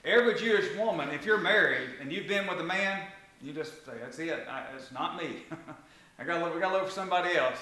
every 0.03 0.35
Jewish 0.35 0.75
woman, 0.77 1.09
if 1.09 1.25
you're 1.25 1.39
married 1.39 1.89
and 2.01 2.11
you've 2.11 2.27
been 2.27 2.47
with 2.47 2.59
a 2.59 2.63
man, 2.63 3.01
you 3.41 3.53
just 3.53 3.85
say, 3.85 3.93
that's 4.01 4.19
it. 4.19 4.47
I, 4.49 4.65
it's 4.75 4.91
not 4.91 5.21
me. 5.21 5.43
I 6.19 6.23
gotta 6.23 6.43
look, 6.43 6.53
we 6.53 6.61
gotta 6.61 6.77
look 6.77 6.85
for 6.85 6.91
somebody 6.91 7.35
else. 7.35 7.57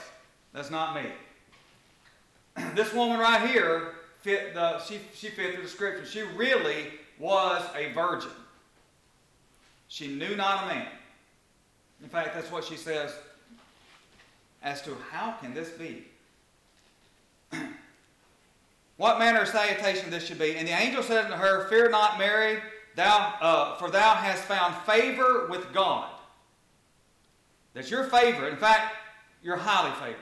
That's 0.53 0.69
not 0.69 0.95
me. 0.95 1.09
this 2.75 2.93
woman 2.93 3.19
right 3.19 3.49
here 3.49 3.93
fit 4.21 4.53
the, 4.53 4.79
she, 4.79 4.99
she 5.13 5.29
fit 5.29 5.55
the 5.55 5.61
description. 5.61 6.05
She 6.05 6.21
really 6.35 6.87
was 7.17 7.63
a 7.75 7.91
virgin. 7.93 8.31
She 9.87 10.07
knew 10.07 10.35
not 10.35 10.63
a 10.63 10.67
man. 10.67 10.87
In 12.01 12.09
fact, 12.09 12.33
that's 12.33 12.51
what 12.51 12.63
she 12.63 12.75
says 12.75 13.13
as 14.63 14.81
to 14.83 14.95
how 15.11 15.33
can 15.33 15.53
this 15.53 15.69
be? 15.69 16.05
What 19.01 19.17
manner 19.17 19.41
of 19.41 19.47
salutation 19.47 20.11
this 20.11 20.27
should 20.27 20.37
be? 20.37 20.55
And 20.57 20.67
the 20.67 20.79
angel 20.79 21.01
said 21.01 21.25
unto 21.25 21.35
her, 21.35 21.67
Fear 21.69 21.89
not, 21.89 22.19
Mary, 22.19 22.59
thou, 22.95 23.33
uh, 23.41 23.75
for 23.77 23.89
thou 23.89 24.13
hast 24.13 24.43
found 24.43 24.75
favor 24.85 25.47
with 25.49 25.73
God. 25.73 26.07
That's 27.73 27.89
your 27.89 28.03
favorite. 28.03 28.53
In 28.53 28.59
fact, 28.59 28.95
you're 29.41 29.57
highly 29.57 29.89
favored. 29.95 30.19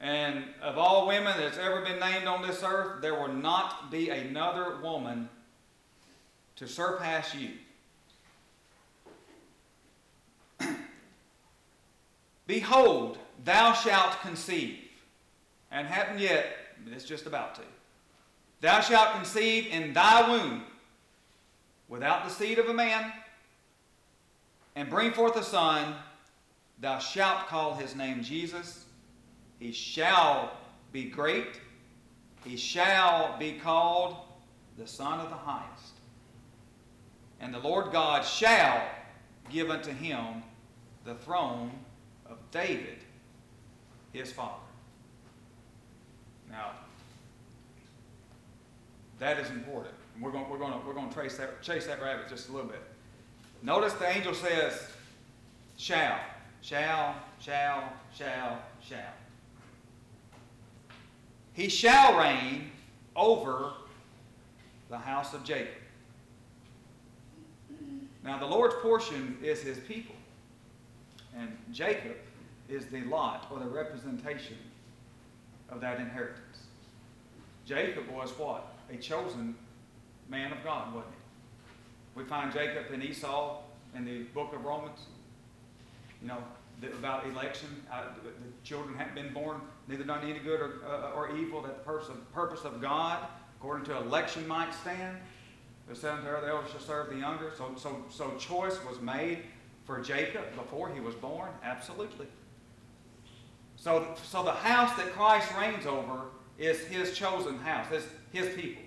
And 0.00 0.46
of 0.60 0.78
all 0.78 1.06
women 1.06 1.34
that's 1.38 1.58
ever 1.58 1.80
been 1.82 2.00
named 2.00 2.26
on 2.26 2.42
this 2.44 2.64
earth, 2.64 3.00
there 3.02 3.14
will 3.14 3.32
not 3.32 3.88
be 3.88 4.10
another 4.10 4.78
woman 4.82 5.28
to 6.56 6.66
surpass 6.66 7.36
you. 7.36 7.50
Behold, 12.48 13.18
thou 13.44 13.74
shalt 13.74 14.20
conceive, 14.22 14.76
and 15.70 15.86
haven't 15.86 16.18
yet, 16.18 16.46
it's 16.90 17.04
just 17.04 17.26
about 17.26 17.54
to. 17.54 17.62
Thou 18.60 18.80
shalt 18.80 19.14
conceive 19.14 19.66
in 19.66 19.92
thy 19.92 20.28
womb 20.28 20.64
without 21.88 22.24
the 22.24 22.30
seed 22.30 22.58
of 22.58 22.68
a 22.68 22.74
man, 22.74 23.12
and 24.74 24.90
bring 24.90 25.12
forth 25.12 25.36
a 25.36 25.42
son. 25.42 25.94
Thou 26.80 26.98
shalt 26.98 27.46
call 27.46 27.74
his 27.74 27.94
name 27.94 28.22
Jesus. 28.22 28.84
He 29.58 29.72
shall 29.72 30.52
be 30.92 31.04
great. 31.04 31.60
He 32.44 32.56
shall 32.56 33.38
be 33.38 33.52
called 33.52 34.16
the 34.76 34.86
Son 34.86 35.20
of 35.20 35.30
the 35.30 35.36
Highest. 35.36 35.94
And 37.40 37.52
the 37.52 37.58
Lord 37.58 37.92
God 37.92 38.24
shall 38.24 38.82
give 39.50 39.70
unto 39.70 39.90
him 39.90 40.42
the 41.04 41.14
throne 41.14 41.70
of 42.28 42.38
David, 42.50 42.98
his 44.12 44.32
father. 44.32 44.52
Now, 46.50 46.72
that 49.18 49.38
is 49.38 49.50
important. 49.50 49.94
We're 50.20 50.30
going, 50.30 50.48
we're 50.48 50.58
going, 50.58 50.72
to, 50.72 50.86
we're 50.86 50.94
going 50.94 51.08
to 51.08 51.14
trace 51.14 51.36
that, 51.36 51.62
chase 51.62 51.86
that 51.86 52.00
rabbit 52.02 52.28
just 52.28 52.48
a 52.48 52.52
little 52.52 52.68
bit. 52.68 52.82
Notice 53.62 53.92
the 53.94 54.08
angel 54.08 54.34
says, 54.34 54.88
shall, 55.76 56.18
shall, 56.62 57.16
shall, 57.40 57.92
shall, 58.14 58.58
shall. 58.80 59.12
He 61.52 61.68
shall 61.68 62.18
reign 62.18 62.70
over 63.14 63.72
the 64.90 64.98
house 64.98 65.34
of 65.34 65.42
Jacob. 65.44 65.74
Now, 68.22 68.38
the 68.38 68.46
Lord's 68.46 68.74
portion 68.82 69.38
is 69.42 69.62
his 69.62 69.78
people. 69.78 70.14
And 71.38 71.56
Jacob 71.72 72.16
is 72.68 72.86
the 72.86 73.02
lot 73.02 73.46
or 73.50 73.58
the 73.58 73.66
representation 73.66 74.56
of 75.70 75.80
that 75.80 76.00
inheritance. 76.00 76.64
Jacob 77.64 78.08
was 78.08 78.30
what? 78.30 78.75
A 78.90 78.96
chosen 78.96 79.54
man 80.28 80.52
of 80.52 80.62
God, 80.62 80.94
wasn't 80.94 81.12
he? 81.12 82.20
We 82.20 82.24
find 82.24 82.52
Jacob 82.52 82.86
and 82.92 83.02
Esau 83.02 83.62
in 83.94 84.04
the 84.04 84.22
book 84.34 84.54
of 84.54 84.64
Romans. 84.64 85.00
You 86.22 86.28
know, 86.28 86.38
the, 86.80 86.88
about 86.88 87.26
election. 87.26 87.68
Uh, 87.92 88.04
the, 88.22 88.30
the, 88.30 88.52
children 88.64 88.96
hadn't 88.96 89.14
been 89.14 89.32
born, 89.32 89.60
neither 89.88 90.04
done 90.04 90.28
any 90.28 90.38
good 90.38 90.60
or, 90.60 90.80
uh, 90.86 91.12
or 91.12 91.36
evil, 91.36 91.62
that 91.62 91.78
the 91.78 91.84
purpose 91.84 92.08
of, 92.08 92.32
purpose 92.32 92.64
of 92.64 92.80
God, 92.80 93.26
according 93.58 93.84
to 93.86 93.96
election, 93.96 94.46
might 94.46 94.72
stand. 94.74 95.16
The 95.88 96.10
unto 96.10 96.26
her, 96.26 96.40
the 96.40 96.48
elder 96.48 96.66
shall 96.68 96.80
serve 96.80 97.10
the 97.10 97.16
younger. 97.16 97.52
So, 97.56 97.72
so, 97.76 98.04
so 98.10 98.34
choice 98.38 98.76
was 98.88 99.00
made 99.00 99.38
for 99.84 100.00
Jacob 100.00 100.42
before 100.56 100.92
he 100.92 101.00
was 101.00 101.14
born? 101.14 101.48
Absolutely. 101.62 102.26
So, 103.76 104.14
so 104.24 104.42
the 104.42 104.50
house 104.50 104.96
that 104.96 105.12
Christ 105.12 105.48
reigns 105.56 105.86
over 105.86 106.22
is 106.58 106.80
his 106.80 107.16
chosen 107.16 107.58
house, 107.58 107.86
his, 107.88 108.06
his 108.32 108.54
people. 108.54 108.82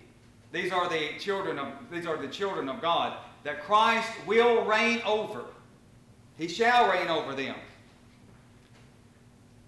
These 0.52 0.72
are 0.72 0.90
the 0.90 1.10
children 1.20 1.60
of 1.60 1.68
these 1.92 2.08
are 2.08 2.18
the 2.18 2.28
children 2.28 2.70
of 2.70 2.82
God 2.82 3.18
that 3.44 3.62
Christ 3.64 4.10
will 4.26 4.66
reign 4.66 5.02
over. 5.06 5.46
He 6.38 6.48
shall 6.48 6.90
reign 6.90 7.08
over 7.08 7.36
them. 7.36 7.56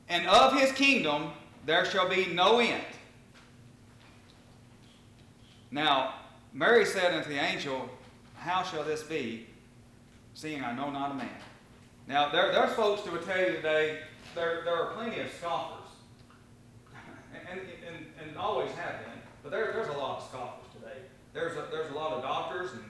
And 0.09 0.27
of 0.27 0.59
his 0.59 0.71
kingdom 0.71 1.31
there 1.65 1.85
shall 1.85 2.09
be 2.09 2.25
no 2.27 2.59
end. 2.59 2.83
Now, 5.69 6.15
Mary 6.53 6.85
said 6.85 7.13
unto 7.13 7.29
the 7.29 7.39
angel, 7.39 7.89
How 8.35 8.63
shall 8.63 8.83
this 8.83 9.03
be, 9.03 9.47
seeing 10.33 10.63
I 10.63 10.73
know 10.73 10.89
not 10.89 11.11
a 11.11 11.13
man? 11.13 11.29
Now, 12.07 12.29
there, 12.29 12.51
there's 12.51 12.73
folks 12.73 13.03
who 13.03 13.11
would 13.11 13.25
tell 13.25 13.39
you 13.39 13.53
today, 13.53 13.99
there, 14.35 14.63
there 14.65 14.75
are 14.75 14.93
plenty 14.93 15.21
of 15.21 15.31
scoffers, 15.31 15.80
and, 17.51 17.61
and, 17.87 18.05
and 18.21 18.37
always 18.37 18.71
have 18.71 18.99
been, 18.99 19.21
but 19.43 19.51
there, 19.51 19.71
there's 19.73 19.89
a 19.89 19.97
lot 19.97 20.17
of 20.17 20.27
scoffers 20.27 20.67
today. 20.73 20.97
There's 21.33 21.57
a, 21.57 21.65
there's 21.71 21.91
a 21.91 21.93
lot 21.93 22.13
of 22.13 22.21
doctors 22.21 22.71
and 22.73 22.83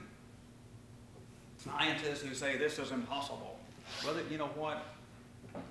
scientists 1.56 2.22
who 2.22 2.34
say 2.34 2.56
this 2.56 2.78
is 2.78 2.90
impossible. 2.90 3.58
Well, 4.04 4.14
you 4.30 4.38
know 4.38 4.50
what? 4.54 4.84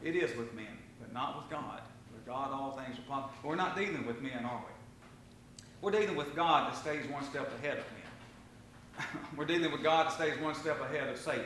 It 0.04 0.16
is 0.16 0.36
with 0.38 0.54
men, 0.54 0.78
but 1.00 1.14
not 1.14 1.38
with 1.38 1.50
God. 1.50 1.82
With 2.14 2.26
God, 2.26 2.52
all 2.52 2.72
things 2.72 2.98
are 3.00 3.10
possible. 3.10 3.32
We're 3.44 3.56
not 3.56 3.76
dealing 3.76 4.06
with 4.06 4.22
men, 4.22 4.46
are 4.46 4.64
we? 4.66 5.64
We're 5.82 5.92
dealing 5.92 6.16
with 6.16 6.36
God 6.36 6.72
that 6.72 6.78
stays 6.78 7.10
one 7.10 7.24
step 7.24 7.52
ahead 7.58 7.80
of 7.80 7.86
men. 7.92 9.16
We're 9.36 9.46
dealing 9.46 9.72
with 9.72 9.82
God 9.82 10.08
that 10.08 10.14
stays 10.14 10.40
one 10.40 10.54
step 10.54 10.80
ahead 10.82 11.10
of 11.10 11.18
Satan. 11.18 11.46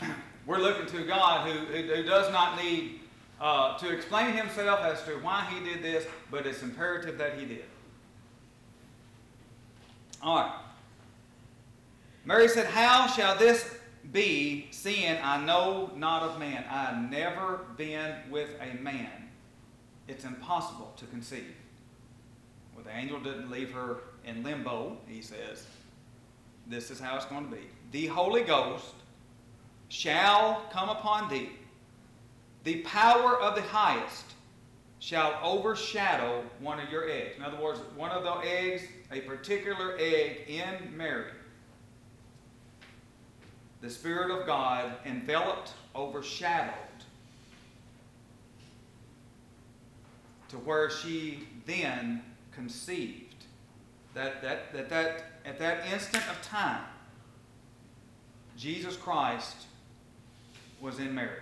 We're 0.46 0.58
looking 0.58 0.86
to 0.86 1.06
God 1.06 1.48
who, 1.48 1.58
who 1.72 2.02
does 2.02 2.30
not 2.32 2.60
need 2.60 3.01
uh, 3.42 3.76
to 3.76 3.92
explain 3.92 4.32
himself 4.32 4.80
as 4.80 5.02
to 5.02 5.10
why 5.16 5.44
he 5.50 5.62
did 5.64 5.82
this, 5.82 6.06
but 6.30 6.46
it's 6.46 6.62
imperative 6.62 7.18
that 7.18 7.36
he 7.36 7.44
did. 7.44 7.64
All 10.22 10.36
right. 10.36 10.52
Mary 12.24 12.46
said, 12.46 12.66
How 12.66 13.08
shall 13.08 13.36
this 13.36 13.74
be, 14.12 14.68
seeing 14.70 15.18
I 15.20 15.44
know 15.44 15.90
not 15.96 16.22
of 16.22 16.38
man? 16.38 16.64
I've 16.70 17.10
never 17.10 17.66
been 17.76 18.14
with 18.30 18.50
a 18.60 18.80
man. 18.80 19.10
It's 20.06 20.24
impossible 20.24 20.92
to 20.98 21.06
conceive. 21.06 21.56
Well, 22.76 22.84
the 22.84 22.96
angel 22.96 23.18
didn't 23.18 23.50
leave 23.50 23.72
her 23.72 23.98
in 24.24 24.44
limbo, 24.44 24.98
he 25.08 25.20
says. 25.20 25.66
This 26.68 26.92
is 26.92 27.00
how 27.00 27.16
it's 27.16 27.26
going 27.26 27.50
to 27.50 27.56
be. 27.56 27.62
The 27.90 28.06
Holy 28.06 28.42
Ghost 28.42 28.94
shall 29.88 30.62
come 30.70 30.88
upon 30.88 31.28
thee. 31.28 31.50
The 32.64 32.76
power 32.82 33.38
of 33.38 33.56
the 33.56 33.62
highest 33.62 34.24
shall 35.00 35.38
overshadow 35.42 36.44
one 36.60 36.78
of 36.78 36.88
your 36.90 37.08
eggs. 37.10 37.36
In 37.36 37.42
other 37.42 37.60
words, 37.60 37.80
one 37.96 38.10
of 38.10 38.22
the 38.22 38.48
eggs, 38.48 38.82
a 39.10 39.20
particular 39.20 39.96
egg 39.98 40.44
in 40.46 40.96
Mary, 40.96 41.32
the 43.80 43.90
Spirit 43.90 44.30
of 44.30 44.46
God 44.46 44.92
enveloped, 45.04 45.72
overshadowed, 45.96 46.72
to 50.50 50.56
where 50.58 50.88
she 50.88 51.48
then 51.66 52.22
conceived. 52.52 53.34
That, 54.14 54.40
that, 54.42 54.72
that, 54.72 54.88
that 54.90 55.24
at 55.44 55.58
that 55.58 55.86
instant 55.92 56.22
of 56.30 56.40
time, 56.42 56.84
Jesus 58.56 58.96
Christ 58.96 59.66
was 60.80 61.00
in 61.00 61.12
Mary. 61.12 61.41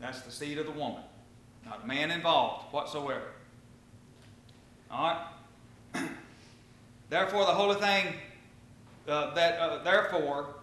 That's 0.00 0.22
the 0.22 0.30
seed 0.30 0.58
of 0.58 0.66
the 0.66 0.72
woman. 0.72 1.02
Not 1.64 1.84
a 1.84 1.86
man 1.86 2.10
involved 2.10 2.72
whatsoever. 2.72 3.32
All 4.90 5.14
right? 5.94 6.08
therefore, 7.10 7.44
the 7.44 7.52
holy 7.52 7.76
thing, 7.76 8.14
uh, 9.06 9.34
that, 9.34 9.58
uh, 9.60 9.82
therefore, 9.84 10.54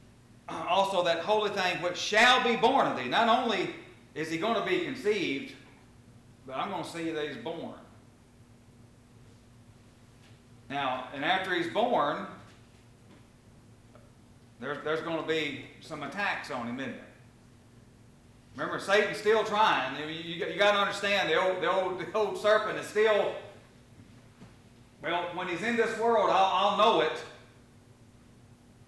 also 0.48 1.04
that 1.04 1.20
holy 1.20 1.50
thing 1.50 1.80
which 1.82 1.96
shall 1.96 2.42
be 2.42 2.56
born 2.56 2.86
of 2.88 2.96
thee. 2.96 3.08
Not 3.08 3.28
only 3.28 3.70
is 4.14 4.28
he 4.28 4.38
going 4.38 4.60
to 4.60 4.68
be 4.68 4.84
conceived, 4.84 5.54
but 6.46 6.56
I'm 6.56 6.70
going 6.70 6.82
to 6.82 6.90
see 6.90 7.10
that 7.10 7.28
he's 7.28 7.36
born. 7.36 7.74
Now, 10.68 11.08
and 11.14 11.24
after 11.24 11.54
he's 11.54 11.72
born, 11.72 12.26
there's, 14.60 14.84
there's 14.84 15.00
going 15.00 15.20
to 15.20 15.26
be 15.26 15.64
some 15.80 16.02
attacks 16.02 16.50
on 16.50 16.66
him, 16.66 16.78
isn't 16.80 16.92
there? 16.92 17.09
Remember, 18.56 18.78
Satan's 18.78 19.18
still 19.18 19.44
trying. 19.44 19.96
You, 20.00 20.06
you, 20.06 20.46
you 20.46 20.58
got 20.58 20.72
to 20.72 20.78
understand 20.78 21.30
the 21.30 21.40
old, 21.40 21.62
the, 21.62 21.70
old, 21.70 22.00
the 22.00 22.12
old 22.12 22.38
serpent 22.38 22.78
is 22.78 22.86
still, 22.86 23.34
well, 25.02 25.30
when 25.34 25.48
he's 25.48 25.62
in 25.62 25.76
this 25.76 25.98
world, 25.98 26.30
I'll, 26.30 26.70
I'll 26.70 26.76
know 26.76 27.00
it 27.00 27.12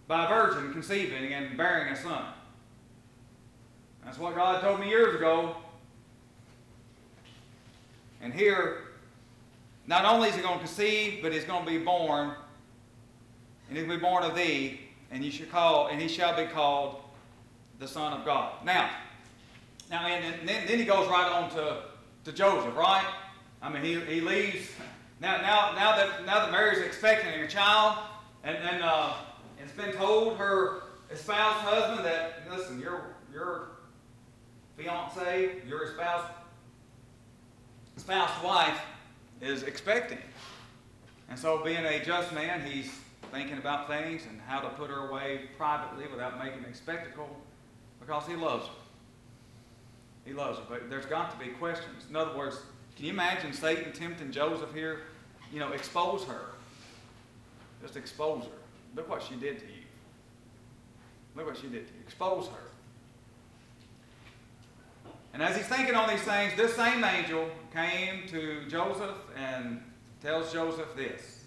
by 0.08 0.28
virgin 0.28 0.72
conceiving 0.72 1.32
and 1.32 1.56
bearing 1.56 1.92
a 1.92 1.96
son. 1.96 2.24
That's 4.04 4.18
what 4.18 4.34
God 4.34 4.60
told 4.60 4.80
me 4.80 4.88
years 4.88 5.14
ago. 5.14 5.56
And 8.20 8.34
here, 8.34 8.78
not 9.86 10.04
only 10.04 10.28
is 10.28 10.36
he 10.36 10.42
going 10.42 10.58
to 10.58 10.64
conceive, 10.64 11.20
but 11.22 11.32
he's 11.32 11.44
going 11.44 11.64
to 11.64 11.70
be 11.70 11.78
born, 11.78 12.34
and 13.68 13.78
he'll 13.78 13.88
be 13.88 13.96
born 13.96 14.22
of 14.22 14.34
thee, 14.34 14.80
and 15.10 15.24
you 15.24 15.30
shall 15.30 15.46
call, 15.46 15.86
and 15.88 16.00
he 16.00 16.08
shall 16.08 16.36
be 16.36 16.46
called 16.46 17.00
the 17.78 17.88
Son 17.88 18.12
of 18.12 18.24
God. 18.24 18.64
Now, 18.64 18.90
now, 19.92 20.06
and, 20.06 20.48
then, 20.48 20.66
then 20.66 20.78
he 20.78 20.86
goes 20.86 21.06
right 21.08 21.30
on 21.30 21.50
to, 21.50 21.82
to 22.24 22.32
Joseph, 22.32 22.74
right? 22.74 23.04
I 23.60 23.68
mean, 23.68 23.82
he, 23.82 24.00
he 24.00 24.20
leaves. 24.22 24.70
Now, 25.20 25.36
now, 25.42 25.72
now 25.76 25.96
that 25.96 26.26
now 26.26 26.40
that 26.40 26.50
Mary's 26.50 26.78
expecting 26.78 27.40
a 27.42 27.46
child, 27.46 27.98
and, 28.42 28.56
and 28.56 28.82
uh, 28.82 29.12
it's 29.62 29.72
been 29.72 29.92
told 29.92 30.38
her 30.38 30.82
espoused 31.12 31.58
husband 31.58 32.06
that 32.06 32.42
listen, 32.50 32.80
your 32.80 33.14
your 33.32 33.68
fiance, 34.76 35.62
your 35.68 35.84
espoused 35.84 36.32
espoused 37.96 38.42
wife 38.42 38.80
is 39.40 39.62
expecting. 39.62 40.18
And 41.28 41.38
so, 41.38 41.62
being 41.62 41.84
a 41.84 42.04
just 42.04 42.32
man, 42.32 42.62
he's 42.66 42.90
thinking 43.30 43.58
about 43.58 43.88
things 43.88 44.22
and 44.28 44.40
how 44.40 44.60
to 44.60 44.70
put 44.70 44.90
her 44.90 45.08
away 45.08 45.50
privately 45.56 46.06
without 46.10 46.42
making 46.42 46.64
a 46.64 46.74
spectacle 46.74 47.28
because 48.00 48.26
he 48.26 48.34
loves 48.34 48.66
her. 48.66 48.81
He 50.24 50.32
loves 50.32 50.58
her, 50.58 50.64
but 50.68 50.88
there's 50.88 51.06
got 51.06 51.32
to 51.32 51.44
be 51.44 51.52
questions. 51.52 52.06
In 52.08 52.16
other 52.16 52.36
words, 52.36 52.58
can 52.96 53.06
you 53.06 53.12
imagine 53.12 53.52
Satan 53.52 53.92
tempting 53.92 54.30
Joseph 54.30 54.72
here? 54.72 55.00
You 55.52 55.60
know, 55.60 55.72
expose 55.72 56.24
her. 56.24 56.46
Just 57.82 57.96
expose 57.96 58.44
her. 58.44 58.50
Look 58.94 59.08
what 59.08 59.22
she 59.22 59.34
did 59.34 59.58
to 59.58 59.66
you. 59.66 59.82
Look 61.34 61.46
what 61.46 61.56
she 61.56 61.68
did 61.68 61.88
to 61.88 61.94
you. 61.94 62.00
Expose 62.00 62.46
her. 62.46 62.72
And 65.34 65.42
as 65.42 65.56
he's 65.56 65.66
thinking 65.66 65.94
on 65.94 66.08
these 66.08 66.20
things, 66.20 66.52
this 66.56 66.74
same 66.74 67.02
angel 67.02 67.48
came 67.72 68.28
to 68.28 68.68
Joseph 68.68 69.16
and 69.36 69.82
tells 70.20 70.52
Joseph 70.52 70.94
this 70.94 71.44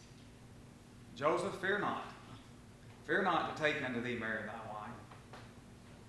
Joseph, 1.15 1.55
fear 1.61 1.79
not. 1.79 2.11
Fear 3.07 3.23
not 3.23 3.55
to 3.55 3.61
take 3.61 3.81
unto 3.85 4.01
thee 4.01 4.17
Mary 4.19 4.41
thy 4.45 4.73
wife. 4.73 4.89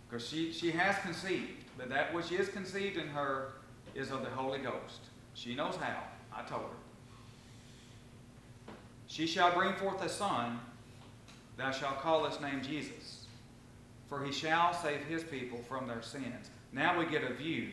Because 0.08 0.26
she, 0.26 0.52
she 0.52 0.72
has 0.72 0.98
conceived, 0.98 1.55
but 1.76 1.88
that 1.88 2.14
which 2.14 2.32
is 2.32 2.48
conceived 2.48 2.96
in 2.96 3.08
her 3.08 3.52
is 3.94 4.10
of 4.10 4.22
the 4.22 4.30
Holy 4.30 4.58
Ghost. 4.58 5.00
She 5.34 5.54
knows 5.54 5.76
how. 5.76 6.02
I 6.32 6.42
told 6.42 6.62
her. 6.62 8.72
She 9.06 9.26
shall 9.26 9.54
bring 9.54 9.74
forth 9.74 10.04
a 10.04 10.08
son, 10.08 10.60
thou 11.56 11.70
shalt 11.70 12.00
call 12.00 12.24
his 12.24 12.40
name 12.40 12.60
Jesus, 12.62 13.26
for 14.08 14.24
he 14.24 14.32
shall 14.32 14.74
save 14.74 15.00
his 15.04 15.22
people 15.22 15.58
from 15.68 15.86
their 15.86 16.02
sins. 16.02 16.50
Now 16.72 16.98
we 16.98 17.06
get 17.06 17.22
a 17.22 17.32
view 17.32 17.68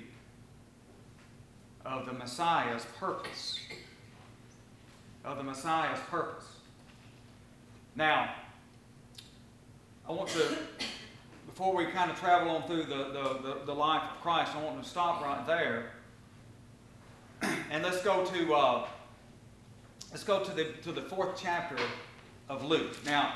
of 1.86 2.06
the 2.06 2.14
Messiah's 2.14 2.86
purpose. 2.98 3.60
Of 5.26 5.38
the 5.38 5.44
Messiah's 5.44 6.00
purpose. 6.10 6.46
Now, 7.96 8.36
I 10.08 10.12
want 10.12 10.30
to, 10.30 10.58
before 11.54 11.76
we 11.76 11.86
kind 11.86 12.10
of 12.10 12.20
travel 12.20 12.50
on 12.50 12.64
through 12.64 12.82
the, 12.82 12.96
the, 12.96 13.40
the, 13.44 13.58
the 13.68 13.74
life 13.74 14.02
of 14.02 14.22
Christ, 14.24 14.56
I 14.56 14.64
want 14.64 14.82
to 14.82 14.90
stop 14.90 15.22
right 15.22 15.46
there. 15.46 15.92
And 17.70 17.84
let's 17.84 18.02
go 18.02 18.26
to 18.26 18.54
uh, 18.54 18.88
let's 20.12 20.24
go 20.24 20.44
to 20.44 20.52
the 20.52 20.74
to 20.84 20.92
the 20.92 21.02
fourth 21.02 21.40
chapter 21.42 21.76
of 22.48 22.64
Luke. 22.64 23.04
Now, 23.06 23.34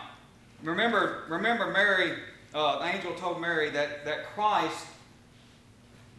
remember 0.64 1.26
remember 1.28 1.72
Mary, 1.72 2.18
uh, 2.54 2.80
the 2.80 2.86
angel 2.86 3.14
told 3.16 3.42
Mary 3.42 3.70
that 3.72 4.06
that 4.06 4.26
Christ 4.34 4.86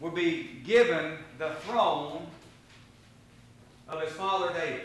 would 0.00 0.14
be 0.14 0.60
given 0.64 1.18
the 1.38 1.50
throne 1.66 2.26
of 3.88 4.00
his 4.02 4.12
father 4.12 4.52
David. 4.52 4.82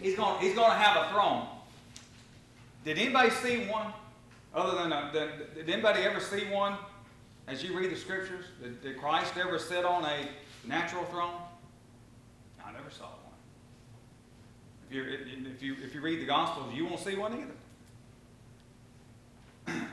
He's 0.00 0.16
going, 0.16 0.40
he's 0.40 0.54
going 0.54 0.70
to 0.70 0.76
have 0.76 1.06
a 1.06 1.12
throne. 1.12 1.46
Did 2.84 2.98
anybody 2.98 3.30
see 3.30 3.66
one? 3.66 3.92
Other 4.54 4.76
than, 4.76 4.92
a, 4.92 5.10
than 5.12 5.30
did 5.54 5.68
anybody 5.68 6.02
ever 6.02 6.20
see 6.20 6.44
one 6.50 6.76
as 7.48 7.62
you 7.62 7.76
read 7.76 7.90
the 7.90 7.96
scriptures? 7.96 8.44
Did, 8.62 8.80
did 8.82 8.98
Christ 8.98 9.36
ever 9.36 9.58
sit 9.58 9.84
on 9.84 10.04
a 10.04 10.28
natural 10.66 11.04
throne? 11.06 11.34
I 12.64 12.70
never 12.72 12.90
saw 12.90 13.06
one. 13.06 13.34
If 14.86 14.94
you, 14.94 15.04
if, 15.54 15.62
you, 15.62 15.76
if 15.82 15.94
you 15.94 16.00
read 16.00 16.20
the 16.20 16.26
Gospels, 16.26 16.72
you 16.72 16.86
won't 16.86 17.00
see 17.00 17.16
one 17.16 17.50
either. 19.66 19.80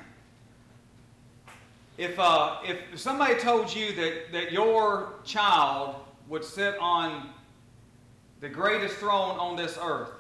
if, 1.98 2.20
uh, 2.20 2.58
if 2.64 3.00
somebody 3.00 3.40
told 3.40 3.74
you 3.74 3.96
that, 3.96 4.32
that 4.32 4.52
your 4.52 5.14
child 5.26 5.96
would 6.30 6.44
sit 6.44 6.78
on 6.80 7.32
the 8.42 8.50
greatest 8.50 8.96
throne 8.96 9.40
on 9.40 9.56
this 9.56 9.80
earth, 9.82 10.12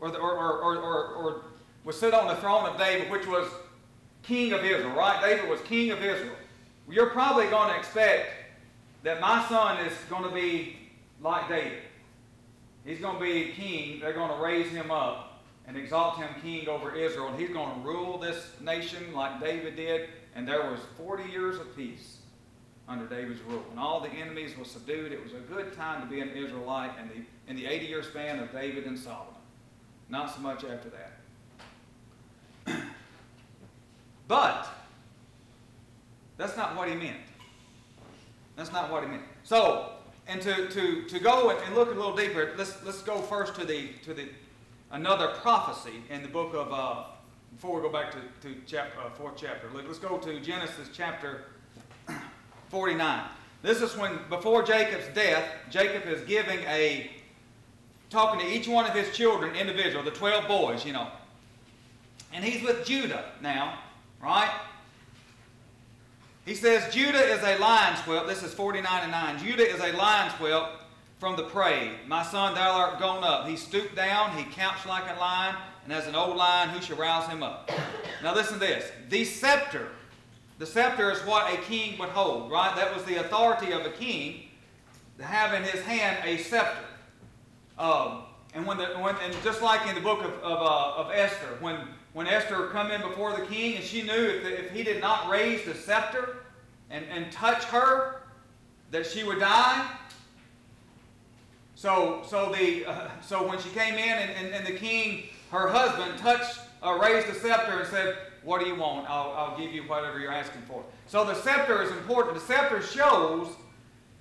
or, 0.00 0.10
the, 0.10 0.18
or, 0.18 0.32
or, 0.32 0.76
or, 0.76 1.06
or 1.14 1.44
would 1.84 1.94
sit 1.94 2.14
on 2.14 2.28
the 2.28 2.36
throne 2.36 2.66
of 2.66 2.78
David, 2.78 3.10
which 3.10 3.26
was 3.26 3.46
king 4.22 4.52
of 4.52 4.64
Israel, 4.64 4.90
right? 4.90 5.20
David 5.22 5.48
was 5.48 5.60
king 5.62 5.90
of 5.90 6.02
Israel. 6.02 6.34
You're 6.88 7.10
probably 7.10 7.46
going 7.46 7.70
to 7.70 7.76
expect 7.76 8.30
that 9.02 9.20
my 9.20 9.46
son 9.48 9.84
is 9.84 9.92
going 10.08 10.24
to 10.24 10.30
be 10.30 10.76
like 11.20 11.48
David. 11.48 11.82
He's 12.84 12.98
going 12.98 13.16
to 13.16 13.20
be 13.20 13.52
king. 13.52 14.00
They're 14.00 14.12
going 14.12 14.30
to 14.30 14.42
raise 14.42 14.70
him 14.70 14.90
up 14.90 15.42
and 15.66 15.76
exalt 15.76 16.16
him 16.16 16.28
king 16.42 16.68
over 16.68 16.94
Israel. 16.94 17.28
And 17.28 17.38
he's 17.38 17.50
going 17.50 17.74
to 17.74 17.86
rule 17.86 18.18
this 18.18 18.50
nation 18.60 19.14
like 19.14 19.40
David 19.40 19.76
did. 19.76 20.08
And 20.34 20.46
there 20.46 20.70
was 20.70 20.80
40 20.96 21.30
years 21.30 21.58
of 21.58 21.74
peace 21.74 22.18
under 22.86 23.06
David's 23.06 23.40
rule. 23.42 23.64
And 23.70 23.78
all 23.78 24.00
the 24.00 24.10
enemies 24.10 24.56
were 24.58 24.64
subdued. 24.64 25.12
It 25.12 25.22
was 25.22 25.32
a 25.32 25.40
good 25.40 25.74
time 25.74 26.02
to 26.02 26.06
be 26.06 26.20
an 26.20 26.30
Israelite 26.30 26.92
in 27.00 27.08
the, 27.08 27.50
in 27.50 27.56
the 27.56 27.66
80 27.66 27.86
year 27.86 28.02
span 28.02 28.38
of 28.40 28.52
David 28.52 28.84
and 28.84 28.98
Solomon. 28.98 29.34
Not 30.10 30.34
so 30.34 30.40
much 30.40 30.64
after 30.64 30.90
that. 30.90 31.13
But 34.28 34.68
that's 36.36 36.56
not 36.56 36.76
what 36.76 36.88
he 36.88 36.94
meant. 36.94 37.16
That's 38.56 38.72
not 38.72 38.90
what 38.90 39.02
he 39.02 39.08
meant. 39.08 39.22
So, 39.42 39.90
and 40.26 40.40
to, 40.42 40.68
to, 40.68 41.02
to 41.02 41.18
go 41.18 41.50
and, 41.50 41.74
look 41.74 41.90
a 41.90 41.94
little 41.94 42.16
deeper, 42.16 42.52
let's, 42.56 42.82
let's 42.84 43.02
go 43.02 43.18
first 43.18 43.54
to 43.56 43.64
the, 43.64 43.88
to 44.04 44.14
the 44.14 44.28
another 44.90 45.28
prophecy 45.40 46.02
in 46.08 46.22
the 46.22 46.28
book 46.28 46.54
of, 46.54 46.72
uh, 46.72 47.04
before 47.54 47.76
we 47.76 47.82
go 47.82 47.92
back 47.92 48.12
to, 48.12 48.18
to 48.48 48.56
chapter, 48.66 49.00
uh, 49.00 49.10
fourth 49.10 49.34
chapter, 49.36 49.68
Look, 49.74 49.86
let's 49.86 49.98
go 49.98 50.18
to 50.18 50.40
Genesis 50.40 50.88
chapter 50.92 51.44
49. 52.70 53.24
This 53.62 53.80
is 53.80 53.96
when, 53.96 54.18
before 54.28 54.62
Jacob's 54.62 55.06
death, 55.14 55.44
Jacob 55.70 56.06
is 56.06 56.22
giving 56.22 56.60
a, 56.60 57.10
talking 58.10 58.40
to 58.40 58.46
each 58.46 58.68
one 58.68 58.86
of 58.86 58.94
his 58.94 59.14
children 59.16 59.54
individual, 59.56 60.02
the 60.02 60.10
12 60.10 60.46
boys, 60.46 60.84
you 60.84 60.92
know. 60.92 61.08
And 62.32 62.44
he's 62.44 62.62
with 62.62 62.84
Judah 62.84 63.32
now, 63.40 63.78
right? 64.24 64.50
He 66.46 66.54
says, 66.54 66.92
Judah 66.92 67.22
is 67.22 67.42
a 67.42 67.58
lion's 67.58 68.00
whelp. 68.00 68.26
This 68.26 68.42
is 68.42 68.52
49 68.54 69.02
and 69.02 69.12
9. 69.12 69.38
Judah 69.38 69.68
is 69.68 69.80
a 69.80 69.92
lion's 69.96 70.32
whelp 70.34 70.70
from 71.18 71.36
the 71.36 71.44
prey. 71.44 71.92
My 72.06 72.22
son, 72.22 72.54
thou 72.54 72.72
art 72.72 72.98
gone 72.98 73.22
up. 73.22 73.46
He 73.46 73.56
stooped 73.56 73.94
down, 73.94 74.36
he 74.36 74.44
couched 74.44 74.86
like 74.86 75.04
a 75.14 75.18
lion, 75.20 75.56
and 75.84 75.92
as 75.92 76.06
an 76.06 76.14
old 76.14 76.36
lion, 76.36 76.70
who 76.70 76.80
shall 76.80 76.96
rouse 76.96 77.28
him 77.28 77.42
up? 77.42 77.70
Now 78.22 78.34
listen 78.34 78.54
to 78.54 78.60
this. 78.60 78.90
The 79.10 79.24
scepter. 79.24 79.88
The 80.58 80.66
scepter 80.66 81.10
is 81.10 81.18
what 81.20 81.52
a 81.52 81.58
king 81.58 81.98
would 81.98 82.10
hold, 82.10 82.50
right? 82.50 82.74
That 82.76 82.94
was 82.94 83.04
the 83.04 83.16
authority 83.16 83.72
of 83.72 83.84
a 83.84 83.90
king 83.90 84.44
to 85.18 85.24
have 85.24 85.52
in 85.52 85.62
his 85.62 85.82
hand 85.82 86.18
a 86.24 86.38
scepter. 86.38 86.84
Um, 87.78 88.22
and 88.54 88.66
when 88.66 88.78
the 88.78 88.84
when, 89.00 89.16
and 89.16 89.34
just 89.42 89.62
like 89.62 89.86
in 89.88 89.94
the 89.94 90.00
book 90.00 90.20
of 90.20 90.32
of, 90.34 90.58
uh, 90.62 91.00
of 91.00 91.10
Esther, 91.12 91.58
when 91.60 91.76
when 92.14 92.28
Esther 92.28 92.68
come 92.68 92.90
in 92.90 93.02
before 93.02 93.32
the 93.32 93.44
king, 93.46 93.74
and 93.74 93.84
she 93.84 94.00
knew 94.00 94.12
if, 94.12 94.46
if 94.46 94.70
he 94.70 94.82
did 94.82 95.00
not 95.00 95.28
raise 95.28 95.64
the 95.64 95.74
scepter 95.74 96.36
and, 96.88 97.04
and 97.10 97.30
touch 97.30 97.64
her, 97.64 98.22
that 98.92 99.04
she 99.04 99.24
would 99.24 99.40
die. 99.40 99.86
So 101.74 102.22
so 102.26 102.54
the 102.56 102.86
uh, 102.86 103.08
so 103.20 103.46
when 103.46 103.58
she 103.58 103.68
came 103.70 103.94
in 103.94 104.18
and, 104.18 104.30
and, 104.30 104.54
and 104.54 104.66
the 104.66 104.78
king, 104.78 105.24
her 105.50 105.68
husband, 105.68 106.18
touched 106.18 106.60
uh, 106.82 106.92
raised 106.94 107.26
the 107.26 107.34
scepter 107.34 107.80
and 107.80 107.88
said, 107.88 108.16
"What 108.44 108.60
do 108.60 108.68
you 108.68 108.76
want? 108.76 109.10
I'll, 109.10 109.32
I'll 109.36 109.58
give 109.58 109.74
you 109.74 109.82
whatever 109.82 110.20
you're 110.20 110.32
asking 110.32 110.62
for." 110.62 110.84
So 111.06 111.24
the 111.24 111.34
scepter 111.34 111.82
is 111.82 111.90
important. 111.90 112.36
The 112.36 112.40
scepter 112.40 112.80
shows 112.80 113.48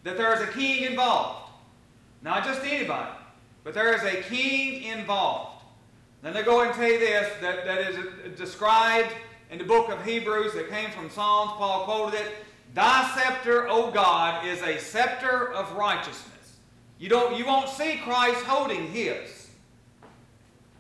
that 0.04 0.18
there 0.18 0.34
is 0.34 0.42
a 0.42 0.52
king 0.52 0.84
involved, 0.84 1.52
not 2.24 2.44
just 2.44 2.64
anybody. 2.66 3.12
But 3.64 3.74
there 3.74 3.94
is 3.94 4.04
a 4.04 4.22
king 4.24 4.84
involved. 4.84 5.53
Then 6.24 6.34
they 6.34 6.42
go 6.42 6.62
and 6.62 6.74
tell 6.74 6.90
you 6.90 7.00
this 7.00 7.30
that, 7.42 7.66
that 7.66 7.80
is 7.80 8.38
described 8.38 9.14
in 9.52 9.58
the 9.58 9.66
book 9.66 9.90
of 9.90 10.04
Hebrews 10.06 10.54
that 10.54 10.70
came 10.70 10.90
from 10.90 11.10
Psalms. 11.10 11.52
Paul 11.58 11.84
quoted 11.84 12.22
it. 12.22 12.32
Thy 12.74 13.14
scepter, 13.14 13.68
O 13.68 13.92
God, 13.92 14.48
is 14.48 14.62
a 14.62 14.80
scepter 14.80 15.52
of 15.52 15.74
righteousness. 15.74 16.56
You, 16.98 17.10
don't, 17.10 17.38
you 17.38 17.46
won't 17.46 17.68
see 17.68 17.98
Christ 17.98 18.42
holding 18.46 18.88
his. 18.88 19.50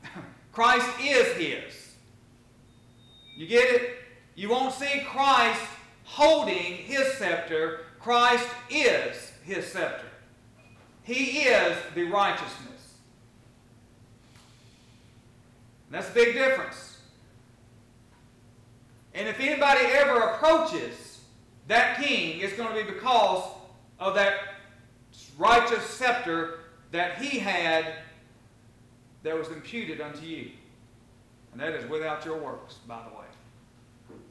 Christ 0.53 0.87
is 1.01 1.27
his. 1.35 1.91
You 3.35 3.45
get 3.45 3.69
it? 3.69 3.97
You 4.35 4.49
won't 4.49 4.73
see 4.73 5.03
Christ 5.05 5.61
holding 6.05 6.55
his 6.55 7.13
scepter. 7.15 7.81
Christ 7.99 8.47
is 8.69 9.33
his 9.43 9.67
scepter. 9.67 10.07
He 11.03 11.41
is 11.41 11.77
the 11.95 12.03
righteousness. 12.03 12.72
That's 15.93 16.09
a 16.09 16.13
big 16.13 16.33
difference. 16.33 16.97
And 19.13 19.27
if 19.27 19.39
anybody 19.39 19.85
ever 19.85 20.17
approaches 20.21 21.21
that 21.67 21.99
king, 22.01 22.39
it's 22.39 22.57
going 22.57 22.75
to 22.75 22.83
be 22.83 22.91
because 22.91 23.47
of 23.99 24.15
that 24.15 24.33
righteous 25.37 25.83
scepter 25.83 26.61
that 26.91 27.19
he 27.19 27.37
had 27.37 27.93
that 29.21 29.37
was 29.37 29.49
imputed 29.49 30.01
unto 30.01 30.25
you. 30.25 30.49
And 31.51 31.61
that 31.61 31.73
is 31.73 31.87
without 31.87 32.25
your 32.25 32.39
works, 32.39 32.79
by 32.87 32.99
the 33.07 33.15
way. 33.15 33.25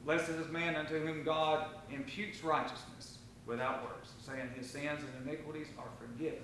Blessed 0.03 0.31
is 0.31 0.51
man 0.51 0.75
unto 0.75 0.99
whom 0.99 1.23
God 1.23 1.67
imputes 1.89 2.43
righteousness 2.43 3.19
without 3.45 3.83
works, 3.83 4.09
saying 4.19 4.49
his 4.57 4.69
sins 4.69 4.99
and 4.99 5.25
iniquities 5.27 5.67
are 5.77 5.87
forgiven, 5.97 6.43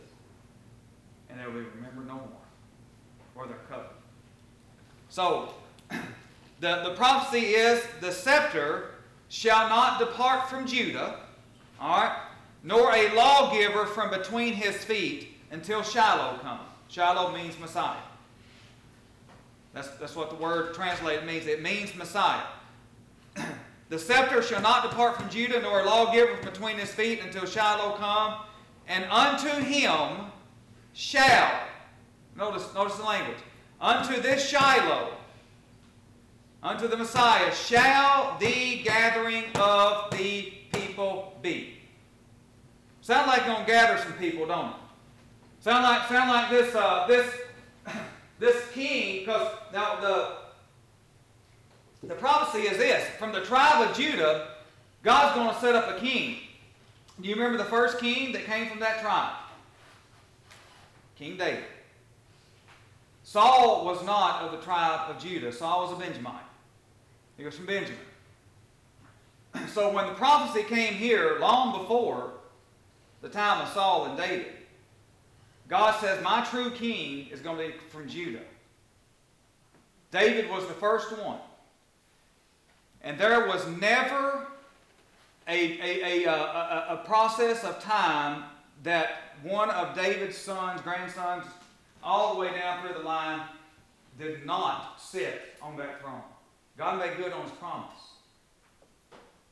and 1.30 1.38
they 1.38 1.46
will 1.46 1.60
be 1.60 1.68
remembered 1.76 2.08
no 2.08 2.16
more, 2.16 2.46
or 3.36 3.48
they're 3.48 3.58
covered. 3.70 3.99
So, 5.10 5.54
the, 6.60 6.84
the 6.84 6.94
prophecy 6.96 7.48
is 7.48 7.84
the 8.00 8.12
scepter 8.12 8.92
shall 9.28 9.70
not 9.70 10.00
depart 10.00 10.50
from 10.50 10.66
Judah, 10.66 11.20
all 11.80 12.02
right, 12.02 12.18
nor 12.64 12.94
a 12.94 13.14
lawgiver 13.14 13.86
from 13.86 14.12
between 14.12 14.54
his 14.54 14.84
feet 14.84 15.30
until 15.52 15.82
Shiloh 15.82 16.38
come. 16.40 16.60
Shiloh 16.90 17.34
means 17.34 17.58
Messiah. 17.60 17.98
That's, 19.74 19.90
that's 19.98 20.16
what 20.16 20.30
the 20.30 20.36
word 20.36 20.74
translated 20.74 21.26
means. 21.26 21.46
It 21.48 21.62
means 21.62 21.96
Messiah. 21.96 22.44
the 23.90 24.00
scepter 24.00 24.42
shall 24.42 24.62
not 24.62 24.90
depart 24.90 25.18
from 25.18 25.30
Judah, 25.30 25.62
nor 25.62 25.82
a 25.82 25.86
lawgiver 25.86 26.36
from 26.38 26.46
between 26.52 26.78
his 26.78 26.92
feet 26.92 27.22
until 27.24 27.46
Shiloh 27.46 27.96
come. 27.98 28.42
And 28.88 29.06
unto 29.06 29.50
him 29.64 30.32
shall, 30.94 31.52
notice, 32.36 32.74
notice 32.74 32.96
the 32.96 33.04
language, 33.04 33.38
Unto 33.82 34.22
this 34.22 34.48
Shiloh, 34.48 35.14
unto 36.62 36.88
the 36.88 36.98
Messiah, 36.98 37.54
shall 37.54 38.38
the 38.38 38.82
gathering 38.84 39.46
of 39.56 40.12
the 40.12 40.54
people 40.74 41.38
be. 41.42 41.78
Sound 43.02 43.28
like 43.28 43.46
going 43.46 43.62
to 43.62 43.66
gather 43.66 44.02
some 44.02 44.14
people, 44.14 44.46
don't 44.46 44.70
it? 44.70 44.76
Sound 45.62 45.84
like, 45.84 46.08
sound 46.10 46.30
like 46.30 46.50
this, 46.50 46.76
uh, 46.76 47.08
this, 47.08 47.34
this 48.40 48.70
king, 48.74 49.20
because 49.20 49.48
now 49.74 50.00
the, 50.00 50.34
the 52.08 52.16
prophecy 52.16 52.68
is 52.68 52.78
this 52.78 53.08
from 53.18 53.32
the 53.32 53.42
tribe 53.42 53.90
of 53.90 53.96
Judah, 53.96 54.50
God's 55.04 55.36
going 55.36 55.54
to 55.54 55.60
set 55.62 55.76
up 55.76 55.98
a 55.98 56.00
king. 56.00 56.38
Do 57.22 57.28
you 57.28 57.36
remember 57.36 57.58
the 57.58 57.70
first 57.70 58.00
king 58.00 58.34
that 58.34 58.46
came 58.46 58.68
from 58.68 58.80
that 58.80 59.02
tribe? 59.02 59.36
King 61.18 61.38
David. 61.38 61.64
Saul 63.30 63.86
was 63.86 64.04
not 64.04 64.42
of 64.42 64.52
the 64.54 64.58
tribe 64.58 65.08
of 65.08 65.22
Judah. 65.22 65.52
Saul 65.52 65.84
was 65.84 65.92
a 65.92 65.96
Benjamite. 66.04 66.42
He 67.38 67.46
was 67.46 67.56
from 67.56 67.68
Benjamin. 67.68 68.02
So 69.68 69.94
when 69.94 70.08
the 70.08 70.14
prophecy 70.14 70.64
came 70.64 70.96
here, 70.96 71.38
long 71.40 71.80
before 71.80 72.32
the 73.22 73.30
time 73.30 73.62
of 73.62 73.72
Saul 73.72 74.06
and 74.06 74.18
David, 74.18 74.48
God 75.68 76.00
says, 76.02 76.24
My 76.24 76.44
true 76.44 76.72
king 76.72 77.28
is 77.28 77.40
going 77.40 77.58
to 77.58 77.68
be 77.68 77.74
from 77.90 78.10
Judah. 78.10 78.42
David 80.10 80.50
was 80.50 80.66
the 80.66 80.74
first 80.74 81.16
one. 81.20 81.38
And 83.04 83.20
there 83.20 83.46
was 83.48 83.68
never 83.80 84.48
a, 85.48 85.80
a, 85.80 86.24
a, 86.24 86.30
a, 86.32 86.86
a 86.90 87.04
process 87.06 87.64
of 87.64 87.80
time 87.80 88.46
that 88.82 89.36
one 89.44 89.70
of 89.70 89.96
David's 89.96 90.36
sons, 90.36 90.82
grandsons, 90.82 91.46
all 92.04 92.34
the 92.34 92.40
way 92.40 92.52
down 92.52 92.82
through 92.82 92.94
the 92.94 93.06
line, 93.06 93.42
did 94.18 94.46
not 94.46 95.02
sit 95.02 95.56
on 95.62 95.78
that 95.78 96.02
throne. 96.02 96.22
God 96.78 97.00
made 97.00 97.18
good 97.18 97.32
on 97.34 97.44
his 97.44 97.52
promise. 97.54 98.00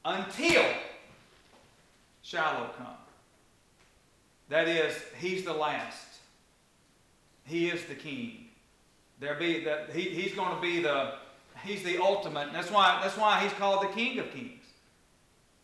Until 0.05 0.63
Shiloh 2.21 2.69
come. 2.77 2.87
That 4.49 4.67
is, 4.67 4.95
he's 5.19 5.43
the 5.43 5.53
last. 5.53 6.07
He 7.45 7.69
is 7.69 7.85
the 7.85 7.95
king. 7.95 8.45
There 9.19 9.35
be 9.35 9.63
that 9.63 9.89
he, 9.93 10.01
he's 10.01 10.33
going 10.33 10.55
to 10.55 10.61
be 10.61 10.81
the 10.81 11.13
he's 11.63 11.83
the 11.83 12.01
ultimate. 12.01 12.53
That's 12.53 12.69
why 12.69 12.99
that's 13.01 13.17
why 13.17 13.41
he's 13.41 13.53
called 13.53 13.83
the 13.83 13.93
King 13.93 14.19
of 14.19 14.31
Kings. 14.31 14.63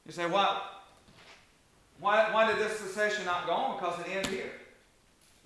You 0.05 0.11
say, 0.11 0.25
why 0.25 0.61
why, 1.99 2.33
why 2.33 2.47
did 2.47 2.57
this 2.57 2.79
secession 2.79 3.25
not 3.25 3.45
go 3.45 3.53
on? 3.53 3.77
Because 3.77 3.99
it 3.99 4.15
ends 4.15 4.29
here. 4.29 4.51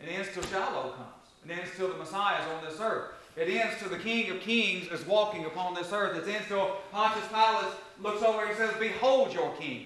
It 0.02 0.08
ends 0.08 0.30
till 0.34 0.44
Shiloh 0.44 0.92
comes. 0.92 1.17
It 1.48 1.60
ends 1.60 1.72
till 1.78 1.88
the 1.88 1.98
Messiah 1.98 2.42
is 2.42 2.48
on 2.52 2.66
this 2.66 2.80
earth. 2.82 3.12
It 3.38 3.48
ends 3.48 3.76
till 3.80 3.90
the 3.90 3.98
King 3.98 4.30
of 4.32 4.42
Kings 4.42 4.92
is 4.92 5.06
walking 5.06 5.46
upon 5.46 5.76
this 5.76 5.94
earth. 5.94 6.18
It 6.18 6.30
ends 6.30 6.48
till 6.50 6.78
Pontius 6.92 7.26
Pilate 7.30 7.74
looks 8.02 8.22
over 8.22 8.46
and 8.46 8.58
says, 8.58 8.74
Behold 8.80 9.34
your 9.34 9.56
King. 9.56 9.86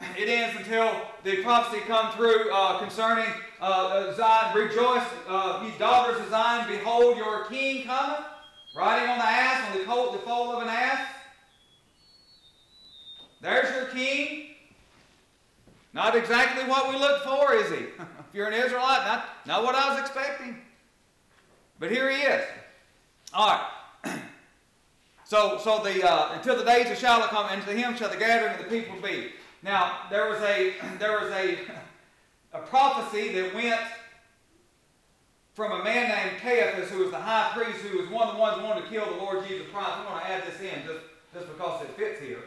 It 0.18 0.28
ends 0.28 0.58
until 0.58 0.90
the 1.24 1.42
prophecy 1.42 1.80
comes 1.82 2.14
through 2.16 2.52
uh, 2.52 2.78
concerning 2.78 3.32
uh, 3.60 3.64
uh, 3.64 4.14
Zion. 4.14 4.56
Rejoice, 4.56 5.06
uh, 5.28 5.62
ye 5.64 5.78
daughters 5.78 6.20
of 6.20 6.28
Zion, 6.30 6.68
behold 6.68 7.16
your 7.16 7.44
King 7.44 7.86
cometh, 7.86 8.26
riding 8.76 9.08
on 9.08 9.18
the 9.18 9.24
ass, 9.24 9.72
on 9.72 9.78
the 9.78 9.84
colt, 9.84 10.12
the 10.12 10.18
foal 10.18 10.52
of 10.56 10.62
an 10.62 10.68
ass. 10.68 11.00
There's 13.40 13.74
your 13.74 13.86
King. 13.86 14.48
Not 15.92 16.16
exactly 16.16 16.64
what 16.64 16.90
we 16.90 16.98
look 16.98 17.22
for, 17.22 17.54
is 17.54 17.70
he? 17.70 17.86
you're 18.36 18.48
an 18.48 18.52
Israelite, 18.52 19.06
not, 19.06 19.24
not 19.46 19.64
what 19.64 19.74
I 19.74 19.90
was 19.90 20.00
expecting. 20.00 20.58
But 21.78 21.90
here 21.90 22.10
he 22.10 22.18
is. 22.18 22.44
All 23.32 23.48
right. 23.48 24.20
so, 25.24 25.58
so 25.58 25.82
the 25.82 26.06
uh, 26.06 26.34
until 26.34 26.56
the 26.56 26.64
days 26.64 26.90
of 26.90 26.98
Shiloh 26.98 27.26
come, 27.28 27.46
and 27.50 27.64
to 27.64 27.72
him 27.72 27.96
shall 27.96 28.10
the 28.10 28.16
gathering 28.16 28.52
of 28.52 28.58
the 28.58 28.78
people 28.78 29.00
be. 29.00 29.30
Now 29.62 30.00
there 30.10 30.28
was 30.28 30.40
a 30.42 30.74
there 30.98 31.18
was 31.18 31.32
a 31.32 31.58
a 32.52 32.58
prophecy 32.58 33.32
that 33.32 33.54
went 33.54 33.80
from 35.54 35.72
a 35.72 35.82
man 35.82 36.10
named 36.10 36.40
Caiaphas, 36.42 36.90
who 36.90 36.98
was 36.98 37.10
the 37.10 37.18
high 37.18 37.52
priest, 37.54 37.78
who 37.78 37.98
was 37.98 38.08
one 38.10 38.28
of 38.28 38.34
the 38.34 38.40
ones 38.40 38.60
who 38.60 38.64
wanted 38.66 38.82
to 38.82 38.90
kill 38.90 39.06
the 39.06 39.16
Lord 39.16 39.46
Jesus 39.48 39.66
Christ. 39.72 39.90
I 39.90 40.04
want 40.12 40.22
to 40.22 40.30
add 40.30 40.42
this 40.46 40.60
in 40.60 40.86
just, 40.86 41.00
just 41.32 41.46
because 41.46 41.82
it 41.82 41.90
fits 41.96 42.20
here 42.20 42.42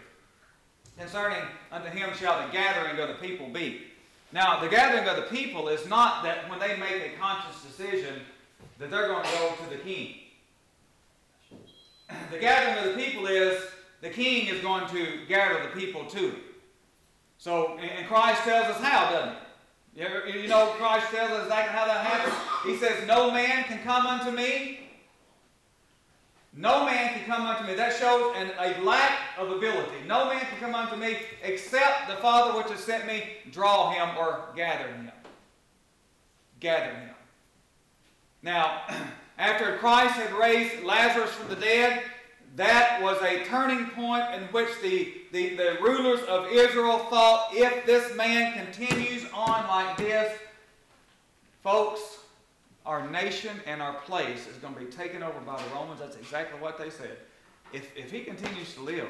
concerning 1.00 1.42
unto 1.72 1.90
him 1.90 2.10
shall 2.16 2.46
the 2.46 2.52
gathering 2.52 3.00
of 3.00 3.08
the 3.08 3.16
people 3.16 3.48
be. 3.48 3.88
Now, 4.32 4.60
the 4.62 4.70
gathering 4.70 5.08
of 5.08 5.16
the 5.16 5.24
people 5.24 5.70
is 5.70 5.88
not 5.88 6.24
that 6.24 6.50
when 6.50 6.60
they 6.60 6.78
make 6.78 7.14
a 7.14 7.18
conscious 7.20 7.62
decision 7.64 8.22
that 8.78 8.92
they're 8.92 9.08
going 9.08 9.26
to 9.26 9.32
go 9.32 9.54
to 9.64 9.70
the 9.70 9.82
king. 9.82 10.16
The 12.32 12.40
gathering 12.40 12.88
of 12.88 12.96
the 12.96 13.04
people 13.04 13.26
is 13.28 13.62
the 14.02 14.10
king 14.10 14.48
is 14.48 14.62
going 14.62 14.88
to 14.90 15.26
gather 15.28 15.62
the 15.64 15.80
people 15.80 16.06
to 16.06 16.18
him. 16.18 16.36
So, 17.38 17.78
and 17.78 18.08
Christ 18.08 18.44
tells 18.44 18.66
us 18.66 18.82
how, 18.82 19.12
doesn't 19.12 19.34
he? 19.96 20.02
You, 20.02 20.06
ever, 20.06 20.28
you 20.28 20.48
know, 20.48 20.74
Christ 20.78 21.08
tells 21.12 21.32
us 21.32 21.44
exactly 21.44 21.76
how 21.78 21.86
that 21.86 22.06
happens. 22.06 22.36
He 22.66 22.78
says, 22.78 23.08
No 23.08 23.32
man 23.32 23.64
can 23.64 23.80
come 23.80 24.06
unto 24.06 24.32
me 24.32 24.89
No 26.60 26.86
man 26.86 27.14
can 27.14 27.24
come 27.24 27.46
unto 27.48 27.64
me. 27.66 27.74
That 27.74 27.96
shows 27.96 28.36
an, 28.36 28.52
a 28.60 28.84
lack 28.84 29.18
of 29.38 29.50
ability. 29.50 29.96
No 30.06 30.26
man 30.26 30.42
can 30.42 30.60
come 30.60 30.76
unto 30.76 30.98
me 30.98 31.16
except 31.42 32.10
the 32.10 32.16
Father 32.16 32.58
which 32.58 32.70
has 32.70 32.82
sent 32.82 33.08
me 33.08 33.24
draw 33.50 33.92
him 33.92 34.18
or 34.18 34.42
gather 34.58 34.90
him. 34.90 35.10
Gather 36.60 36.92
him. 36.92 37.10
Now, 38.44 38.82
after 39.38 39.78
Christ 39.78 40.16
had 40.16 40.34
raised 40.34 40.84
Lazarus 40.84 41.30
from 41.32 41.48
the 41.48 41.56
dead, 41.56 42.04
that 42.58 43.02
was 43.02 43.22
a 43.22 43.46
turning 43.46 43.86
point 43.92 44.26
in 44.34 44.42
which 44.52 44.68
the, 44.82 45.14
the, 45.32 45.56
the 45.56 45.78
rulers 45.82 46.20
of 46.24 46.52
Israel 46.52 47.00
thought 47.10 47.52
if 47.54 47.86
this 47.86 48.14
man 48.18 48.66
continues 48.66 49.24
on 49.34 49.66
like 49.66 49.96
this, 49.96 50.38
folks, 51.64 52.19
our 52.90 53.08
nation 53.08 53.56
and 53.68 53.84
our 53.84 53.94
place 53.94 54.48
is 54.48 54.58
going 54.58 54.74
to 54.74 54.80
be 54.80 54.88
taken 54.88 55.22
over 55.22 55.40
by 55.42 55.62
the 55.62 55.76
Romans. 55.76 56.00
That's 56.00 56.16
exactly 56.16 56.60
what 56.60 56.80
they 56.80 56.90
said. 56.90 57.18
If, 57.72 57.96
if 57.96 58.10
he 58.12 58.22
continues 58.22 58.74
to 58.74 58.82
live, 58.82 59.08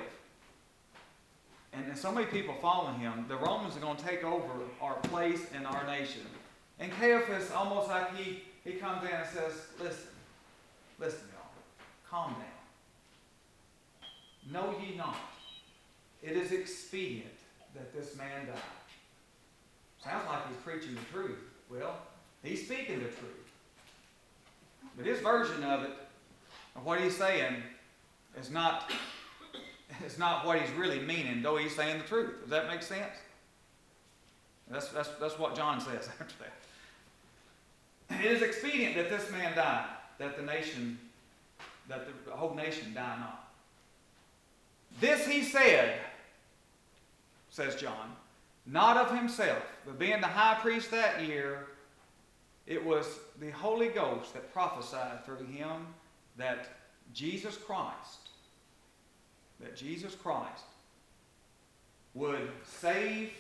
and, 1.72 1.86
and 1.86 1.98
so 1.98 2.12
many 2.12 2.26
people 2.26 2.54
following 2.62 3.00
him, 3.00 3.24
the 3.30 3.38
Romans 3.38 3.78
are 3.78 3.80
going 3.80 3.96
to 3.96 4.04
take 4.04 4.26
over 4.26 4.50
our 4.82 4.96
place 4.96 5.46
and 5.56 5.66
our 5.66 5.88
nation. 5.88 6.24
And 6.78 6.92
Caiaphas, 6.92 7.52
almost 7.52 7.88
like 7.88 8.14
he, 8.18 8.44
he 8.66 8.74
comes 8.74 9.08
in 9.08 9.16
and 9.16 9.26
says, 9.26 9.54
Listen, 9.80 10.10
listen, 11.00 11.22
y'all, 11.32 11.48
calm 12.10 12.34
down. 12.34 12.44
Know 14.52 14.76
ye 14.86 14.98
not, 14.98 15.16
it 16.22 16.36
is 16.36 16.52
expedient 16.52 17.32
that 17.76 17.94
this 17.96 18.18
man 18.18 18.46
die. 18.46 18.60
Sounds 20.04 20.26
like 20.28 20.50
he's 20.50 20.58
preaching 20.66 20.96
the 20.96 21.18
truth. 21.18 21.40
Well, 21.70 21.98
he's 22.44 22.66
speaking 22.66 23.00
the 23.00 23.06
truth. 23.06 23.39
But 25.00 25.08
his 25.08 25.22
version 25.22 25.64
of 25.64 25.84
it, 25.84 25.92
what 26.84 27.00
he's 27.00 27.16
saying, 27.16 27.56
is 28.38 28.52
not, 28.52 28.92
is 30.06 30.20
not 30.20 30.46
what 30.46 30.60
he's 30.60 30.70
really 30.76 31.00
meaning, 31.00 31.42
though 31.42 31.56
he's 31.56 31.74
saying 31.74 32.00
the 32.00 32.04
truth. 32.04 32.42
Does 32.42 32.50
that 32.50 32.68
make 32.68 32.84
sense? 32.84 33.16
That's, 34.70 34.90
that's, 34.90 35.08
that's 35.22 35.40
what 35.40 35.56
John 35.56 35.80
says 35.80 36.10
after 36.20 36.36
that. 38.10 38.26
It 38.26 38.30
is 38.30 38.42
expedient 38.42 38.96
that 38.96 39.10
this 39.10 39.32
man 39.32 39.56
die, 39.56 39.86
that 40.18 40.36
the 40.36 40.44
nation, 40.44 41.00
that 41.88 42.06
the 42.26 42.32
whole 42.32 42.54
nation 42.54 42.94
die 42.94 43.20
not. 43.20 43.54
This 45.00 45.26
he 45.26 45.44
said, 45.44 45.98
says 47.52 47.78
John, 47.78 48.18
not 48.66 48.98
of 48.98 49.18
himself, 49.18 49.64
but 49.86 49.98
being 49.98 50.20
the 50.20 50.28
high 50.28 50.60
priest 50.60 50.92
that 50.92 51.24
year, 51.24 51.68
it 52.68 52.84
was 52.84 53.06
the 53.40 53.52
Holy 53.52 53.90
Ghost 53.90 54.34
that 54.34 54.52
prophesied 54.54 55.26
through 55.26 55.46
him 55.46 55.88
that 56.38 56.70
Jesus 57.14 57.58
Christ, 57.58 58.30
that 59.60 59.76
Jesus 59.76 60.16
Christ 60.16 60.64
would 62.14 62.50
save 62.64 63.32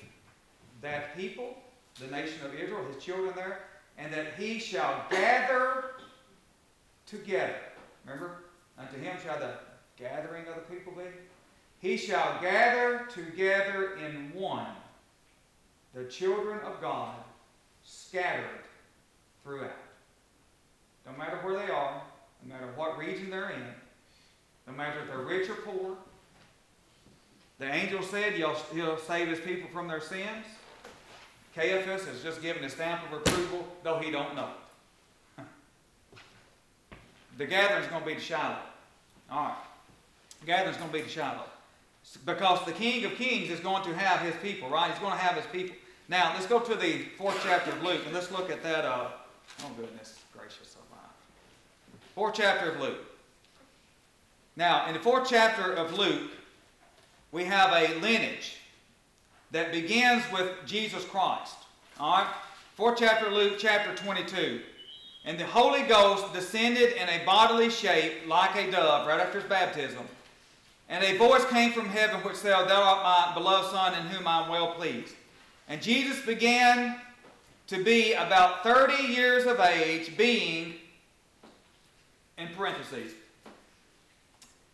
that 0.81 1.15
people, 1.17 1.57
the 1.99 2.07
nation 2.07 2.45
of 2.45 2.53
Israel, 2.53 2.85
his 2.93 3.03
children 3.03 3.33
there, 3.35 3.59
and 3.97 4.13
that 4.13 4.33
he 4.37 4.59
shall 4.59 5.03
gather 5.09 5.91
together. 7.05 7.55
Remember? 8.05 8.43
Unto 8.77 8.97
him 8.97 9.17
shall 9.21 9.39
the 9.39 9.55
gathering 9.97 10.47
of 10.47 10.55
the 10.55 10.73
people 10.73 10.93
be. 10.93 11.03
He 11.79 11.97
shall 11.97 12.39
gather 12.41 13.05
together 13.13 13.97
in 13.97 14.31
one 14.33 14.67
the 15.93 16.05
children 16.05 16.59
of 16.61 16.79
God 16.79 17.15
scattered 17.83 18.63
throughout. 19.43 19.88
No 21.05 21.17
matter 21.17 21.37
where 21.37 21.55
they 21.55 21.71
are, 21.71 22.01
no 22.43 22.53
matter 22.53 22.67
what 22.75 22.97
region 22.97 23.29
they're 23.29 23.49
in, 23.49 23.63
no 24.67 24.73
matter 24.73 24.99
if 25.01 25.07
they're 25.07 25.19
rich 25.19 25.49
or 25.49 25.55
poor, 25.55 25.97
the 27.59 27.71
angel 27.71 28.01
said 28.01 28.33
he'll, 28.33 28.55
he'll 28.73 28.97
save 28.97 29.27
his 29.27 29.39
people 29.39 29.69
from 29.69 29.87
their 29.87 29.99
sins. 29.99 30.45
Caiaphas 31.55 32.05
has 32.05 32.23
just 32.23 32.41
given 32.41 32.63
a 32.63 32.69
stamp 32.69 33.01
of 33.11 33.19
approval, 33.19 33.67
though 33.83 33.99
he 33.99 34.11
don't 34.11 34.35
know 34.35 34.47
it. 35.37 35.45
the 37.37 37.45
gathering's 37.45 37.87
going 37.87 38.01
to 38.01 38.07
be 38.07 38.15
to 38.15 38.21
Shiloh. 38.21 38.55
All 39.29 39.43
right. 39.45 39.57
The 40.39 40.45
gathering's 40.45 40.77
going 40.77 40.89
to 40.89 40.97
be 40.97 41.03
to 41.03 41.09
Shiloh. 41.09 41.43
Because 42.25 42.65
the 42.65 42.71
King 42.71 43.03
of 43.05 43.15
Kings 43.15 43.49
is 43.49 43.59
going 43.59 43.83
to 43.83 43.93
have 43.93 44.21
his 44.21 44.35
people, 44.41 44.69
right? 44.69 44.89
He's 44.89 44.99
going 44.99 45.11
to 45.11 45.19
have 45.19 45.35
his 45.35 45.45
people. 45.47 45.75
Now, 46.07 46.31
let's 46.33 46.47
go 46.47 46.59
to 46.59 46.75
the 46.75 47.03
fourth 47.17 47.39
chapter 47.43 47.71
of 47.71 47.83
Luke, 47.83 48.01
and 48.05 48.13
let's 48.13 48.31
look 48.31 48.49
at 48.49 48.63
that. 48.63 48.85
Uh, 48.85 49.09
oh, 49.61 49.71
goodness. 49.77 50.19
Fourth 52.20 52.36
chapter 52.36 52.72
of 52.72 52.82
Luke. 52.82 52.99
Now, 54.57 54.88
in 54.88 54.93
the 54.93 54.99
fourth 54.99 55.30
chapter 55.30 55.72
of 55.72 55.97
Luke, 55.97 56.30
we 57.32 57.45
have 57.45 57.72
a 57.72 57.97
lineage 58.01 58.57
that 59.51 59.72
begins 59.72 60.26
with 60.34 60.49
Jesus 60.65 61.05
Christ. 61.05 61.55
All 61.97 62.17
right? 62.17 62.28
Fourth 62.76 62.99
chapter 62.99 63.30
Luke, 63.30 63.53
chapter 63.57 63.95
22. 63.95 64.59
And 65.24 65.39
the 65.39 65.45
Holy 65.45 65.84
Ghost 65.84 66.34
descended 66.34 66.91
in 66.97 67.07
a 67.07 67.24
bodily 67.26 67.70
shape 67.70 68.28
like 68.28 68.53
a 68.57 68.70
dove 68.70 69.07
right 69.07 69.22
after 69.22 69.39
his 69.39 69.47
baptism. 69.49 70.03
And 70.89 71.01
a 71.05 71.17
voice 71.17 71.45
came 71.45 71.72
from 71.72 71.86
heaven 71.86 72.20
which 72.24 72.36
said, 72.36 72.67
Thou 72.67 72.84
art 72.84 73.01
my 73.01 73.34
beloved 73.34 73.72
Son, 73.72 73.93
in 73.93 74.07
whom 74.07 74.28
I 74.28 74.43
am 74.43 74.49
well 74.49 74.74
pleased. 74.74 75.13
And 75.70 75.82
Jesus 75.82 76.20
began 76.26 76.99
to 77.67 77.82
be 77.82 78.11
about 78.11 78.61
30 78.63 79.03
years 79.03 79.45
of 79.45 79.61
age, 79.61 80.17
being, 80.17 80.74
in 82.39 82.47
parentheses, 82.55 83.11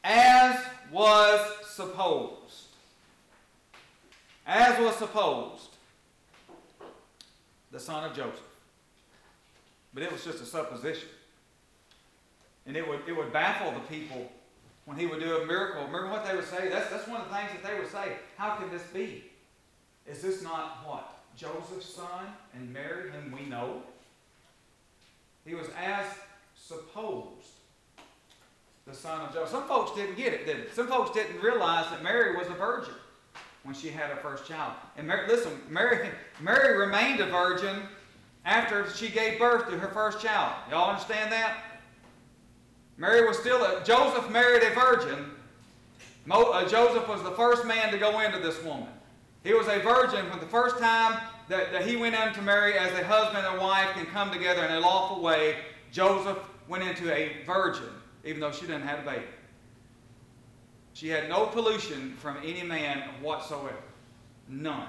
as 0.04 0.60
was 0.92 1.40
supposed. 1.68 2.66
As 4.48 4.80
was 4.80 4.96
supposed, 4.96 5.70
the 7.72 7.80
son 7.80 8.04
of 8.04 8.16
Joseph. 8.16 8.40
But 9.94 10.04
it 10.04 10.12
was 10.12 10.24
just 10.24 10.42
a 10.42 10.46
supposition. 10.46 11.10
And 12.68 12.78
it 12.78 12.88
would, 12.88 13.00
it 13.08 13.16
would 13.16 13.34
baffle 13.34 13.72
the 13.72 13.80
people 13.96 14.32
when 14.86 14.98
he 14.98 15.06
would 15.08 15.20
do 15.20 15.38
a 15.38 15.46
miracle. 15.46 15.86
Remember 15.86 16.10
what 16.10 16.28
they 16.28 16.36
would 16.36 16.46
say? 16.46 16.70
That's, 16.70 16.90
that's 16.90 17.08
one 17.08 17.22
of 17.22 17.30
the 17.30 17.36
things 17.36 17.52
that 17.54 17.64
they 17.64 17.80
would 17.80 17.92
say. 17.92 18.18
How 18.38 18.56
can 18.56 18.70
this 18.70 18.84
be? 18.94 19.24
Is 20.06 20.22
this 20.22 20.44
not 20.44 20.86
what? 20.86 21.12
Joseph's 21.36 21.94
son 21.94 22.28
and 22.54 22.72
Mary, 22.72 23.10
whom 23.10 23.32
we 23.32 23.46
know? 23.46 23.82
He 25.46 25.56
was 25.56 25.68
as 25.78 26.06
supposed 26.56 27.55
the 28.86 28.94
son 28.94 29.20
of 29.22 29.34
Joseph. 29.34 29.50
Some 29.50 29.68
folks 29.68 29.96
didn't 29.96 30.16
get 30.16 30.32
it, 30.32 30.46
did 30.46 30.60
it? 30.60 30.76
Some 30.76 30.88
folks 30.88 31.10
didn't 31.10 31.42
realize 31.42 31.90
that 31.90 32.04
Mary 32.04 32.36
was 32.36 32.48
a 32.48 32.54
virgin 32.54 32.94
when 33.64 33.74
she 33.74 33.90
had 33.90 34.12
her 34.12 34.18
first 34.18 34.48
child. 34.48 34.74
And 34.96 35.08
Mary, 35.08 35.28
listen, 35.28 35.54
Mary, 35.70 36.10
Mary 36.40 36.78
remained 36.78 37.20
a 37.20 37.26
virgin 37.26 37.82
after 38.46 38.88
she 38.92 39.10
gave 39.10 39.40
birth 39.40 39.68
to 39.72 39.80
her 39.80 39.88
first 39.88 40.22
child. 40.22 40.54
Y'all 40.70 40.92
understand 40.92 41.32
that? 41.32 41.82
Mary 42.98 43.28
was 43.28 43.40
still 43.40 43.64
a, 43.64 43.84
Joseph 43.84 44.30
married 44.30 44.62
a 44.62 44.70
virgin. 44.76 45.32
Mo, 46.26 46.52
uh, 46.52 46.70
Joseph 46.70 47.08
was 47.08 47.24
the 47.24 47.32
first 47.32 47.66
man 47.66 47.92
to 47.92 47.98
go 47.98 48.20
into 48.20 48.38
this 48.38 48.64
woman. 48.64 48.88
He 49.44 49.54
was 49.54 49.68
a 49.68 49.80
virgin 49.80 50.30
for 50.32 50.40
the 50.40 50.46
first 50.46 50.78
time 50.78 51.20
that, 51.50 51.72
that 51.72 51.88
he 51.88 51.96
went 51.96 52.14
into 52.14 52.44
Mary 52.44 52.78
as 52.78 52.92
a 53.00 53.04
husband 53.04 53.48
and 53.48 53.60
wife 53.60 53.90
can 53.94 54.06
come 54.06 54.32
together 54.32 54.64
in 54.64 54.72
a 54.74 54.80
lawful 54.80 55.24
way. 55.24 55.56
Joseph 55.92 56.38
went 56.68 56.84
into 56.84 57.12
a 57.12 57.44
virgin, 57.46 57.90
even 58.26 58.42
though 58.42 58.52
she 58.52 58.66
didn't 58.66 58.84
have 58.84 59.00
a 59.00 59.12
baby. 59.12 59.26
She 60.94 61.10
had 61.10 61.30
no 61.30 61.46
pollution 61.46 62.14
from 62.14 62.38
any 62.44 62.64
man 62.64 63.02
whatsoever. 63.22 63.76
None. 64.48 64.88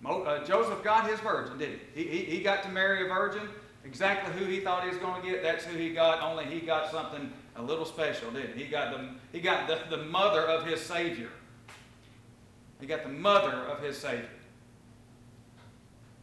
Mo, 0.00 0.22
uh, 0.22 0.44
Joseph 0.44 0.82
got 0.84 1.08
his 1.08 1.18
virgin, 1.20 1.58
didn't 1.58 1.80
he? 1.94 2.04
He, 2.04 2.18
he? 2.18 2.24
he 2.36 2.42
got 2.42 2.62
to 2.62 2.68
marry 2.68 3.04
a 3.04 3.08
virgin. 3.08 3.48
Exactly 3.84 4.32
who 4.38 4.50
he 4.50 4.60
thought 4.60 4.82
he 4.82 4.88
was 4.88 4.98
going 4.98 5.20
to 5.20 5.28
get, 5.28 5.42
that's 5.42 5.64
who 5.64 5.76
he 5.76 5.90
got, 5.90 6.22
only 6.22 6.44
he 6.46 6.60
got 6.60 6.90
something 6.90 7.30
a 7.56 7.62
little 7.62 7.84
special, 7.84 8.30
didn't 8.30 8.56
he? 8.56 8.64
He 8.64 8.70
got 8.70 8.92
the, 8.92 9.08
he 9.32 9.40
got 9.40 9.68
the, 9.68 9.78
the 9.94 10.04
mother 10.04 10.40
of 10.40 10.66
his 10.66 10.80
Savior. 10.80 11.28
He 12.80 12.86
got 12.86 13.02
the 13.02 13.08
mother 13.08 13.52
of 13.52 13.82
his 13.82 13.98
Savior. 13.98 14.28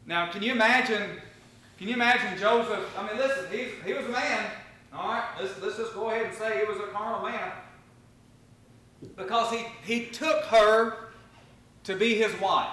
Now, 0.06 0.32
can 0.32 0.42
you 0.42 0.52
imagine? 0.52 1.22
Can 1.78 1.88
you 1.88 1.94
imagine 1.94 2.38
Joseph? 2.40 2.86
I 2.98 3.08
mean, 3.08 3.18
listen, 3.18 3.46
he, 3.52 3.68
he 3.86 3.94
was 3.94 4.06
a 4.06 4.10
man. 4.10 4.52
All 4.94 5.08
right, 5.08 5.24
let's, 5.40 5.62
let's 5.62 5.78
just 5.78 5.94
go 5.94 6.10
ahead 6.10 6.26
and 6.26 6.36
say 6.36 6.60
he 6.60 6.66
was 6.66 6.78
a 6.78 6.92
carnal 6.92 7.30
man. 7.30 7.52
Because 9.16 9.52
he, 9.52 9.66
he 9.84 10.06
took 10.08 10.44
her 10.46 11.10
to 11.86 11.96
be 11.96 12.16
his 12.16 12.38
wife. 12.40 12.70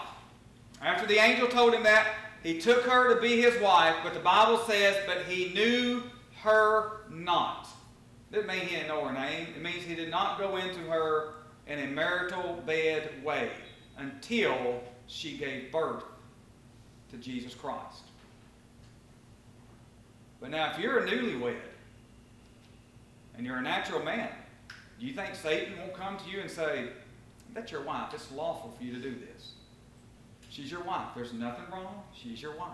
After 0.82 1.06
the 1.06 1.18
angel 1.18 1.48
told 1.48 1.74
him 1.74 1.82
that, 1.84 2.06
he 2.42 2.58
took 2.58 2.82
her 2.84 3.14
to 3.14 3.20
be 3.20 3.40
his 3.40 3.60
wife, 3.60 3.96
but 4.02 4.14
the 4.14 4.20
Bible 4.20 4.58
says, 4.58 4.96
but 5.06 5.22
he 5.22 5.52
knew 5.52 6.02
her 6.42 7.00
not. 7.10 7.68
It 8.30 8.46
doesn't 8.46 8.50
he 8.50 8.76
didn't 8.76 8.88
know 8.88 9.04
her 9.06 9.12
name. 9.12 9.48
It 9.56 9.62
means 9.62 9.82
he 9.84 9.94
did 9.94 10.10
not 10.10 10.38
go 10.38 10.56
into 10.56 10.80
her 10.80 11.34
in 11.66 11.78
a 11.78 11.86
marital 11.86 12.62
bed 12.66 13.10
way 13.24 13.50
until 13.96 14.82
she 15.06 15.36
gave 15.36 15.72
birth 15.72 16.04
to 17.10 17.16
Jesus 17.16 17.54
Christ. 17.54 18.04
But 20.40 20.50
now, 20.50 20.70
if 20.70 20.78
you're 20.78 21.04
a 21.04 21.08
newlywed 21.08 21.56
and 23.38 23.46
you're 23.46 23.56
a 23.56 23.62
natural 23.62 24.02
man, 24.02 24.28
do 24.98 25.06
you 25.06 25.14
think 25.14 25.34
Satan 25.36 25.78
won't 25.78 25.94
come 25.94 26.18
to 26.18 26.28
you 26.28 26.40
and 26.40 26.50
say, 26.50 26.88
That's 27.54 27.72
your 27.72 27.82
wife. 27.82 28.12
It's 28.12 28.30
lawful 28.32 28.74
for 28.76 28.84
you 28.84 28.92
to 28.92 29.00
do 29.00 29.14
this. 29.14 29.52
She's 30.50 30.70
your 30.70 30.82
wife. 30.82 31.06
There's 31.14 31.32
nothing 31.32 31.64
wrong. 31.72 32.02
She's 32.12 32.42
your 32.42 32.56
wife. 32.56 32.72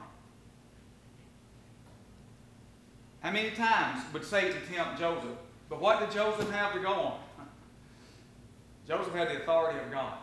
How 3.20 3.30
many 3.30 3.50
times 3.50 4.02
would 4.12 4.24
Satan 4.24 4.56
tempt 4.72 4.98
Joseph? 4.98 5.36
But 5.68 5.80
what 5.80 6.00
did 6.00 6.10
Joseph 6.10 6.50
have 6.50 6.72
to 6.72 6.80
go 6.80 6.92
on? 6.92 7.18
Joseph 8.88 9.14
had 9.14 9.28
the 9.28 9.42
authority 9.42 9.78
of 9.78 9.90
God. 9.92 10.14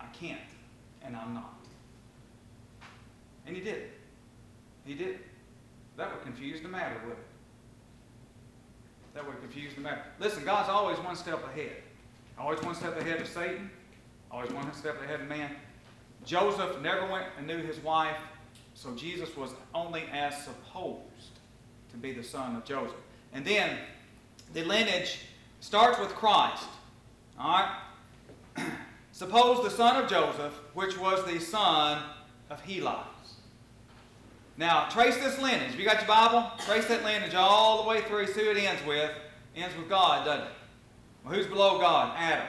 I 0.00 0.06
can't, 0.06 0.40
and 1.04 1.14
I'm 1.14 1.34
not. 1.34 1.54
And 3.46 3.54
he 3.54 3.62
did. 3.62 3.90
He 4.84 4.94
did. 4.94 5.18
That 5.96 6.12
would 6.12 6.22
confuse 6.22 6.62
the 6.62 6.68
matter, 6.68 6.96
would 7.04 7.12
it? 7.12 7.31
That 9.14 9.26
would 9.26 9.40
confuse 9.40 9.74
the 9.74 9.80
matter. 9.80 10.02
Listen, 10.18 10.44
God's 10.44 10.68
always 10.68 10.98
one 10.98 11.16
step 11.16 11.44
ahead. 11.44 11.82
Always 12.38 12.62
one 12.62 12.74
step 12.74 12.98
ahead 12.98 13.20
of 13.20 13.28
Satan. 13.28 13.70
Always 14.30 14.50
one 14.52 14.72
step 14.72 15.02
ahead 15.02 15.20
of 15.20 15.28
man. 15.28 15.50
Joseph 16.24 16.80
never 16.80 17.06
went 17.10 17.26
and 17.36 17.46
knew 17.46 17.58
his 17.58 17.78
wife, 17.80 18.16
so 18.74 18.94
Jesus 18.94 19.36
was 19.36 19.50
only 19.74 20.04
as 20.12 20.44
supposed 20.44 21.40
to 21.90 21.96
be 21.96 22.12
the 22.12 22.22
son 22.22 22.56
of 22.56 22.64
Joseph. 22.64 22.96
And 23.32 23.44
then 23.44 23.76
the 24.54 24.64
lineage 24.64 25.20
starts 25.60 25.98
with 25.98 26.10
Christ. 26.10 26.64
All 27.38 27.60
right? 28.56 28.66
Suppose 29.12 29.62
the 29.62 29.70
son 29.70 30.02
of 30.02 30.08
Joseph, 30.08 30.54
which 30.74 30.98
was 30.98 31.24
the 31.24 31.38
son 31.38 32.02
of 32.48 32.60
Heli. 32.60 32.96
Now, 34.56 34.88
trace 34.90 35.16
this 35.16 35.40
lineage. 35.40 35.74
You 35.76 35.84
got 35.84 35.98
your 35.98 36.08
Bible? 36.08 36.50
Trace 36.66 36.86
that 36.88 37.04
lineage 37.04 37.34
all 37.34 37.82
the 37.82 37.88
way 37.88 38.02
through. 38.02 38.26
See 38.26 38.46
what 38.46 38.56
it 38.56 38.64
ends 38.64 38.84
with. 38.86 39.10
It 39.54 39.60
ends 39.60 39.76
with 39.76 39.88
God, 39.88 40.24
doesn't 40.24 40.46
it? 40.46 40.52
Well, 41.24 41.34
who's 41.34 41.46
below 41.46 41.78
God? 41.78 42.14
Adam. 42.18 42.46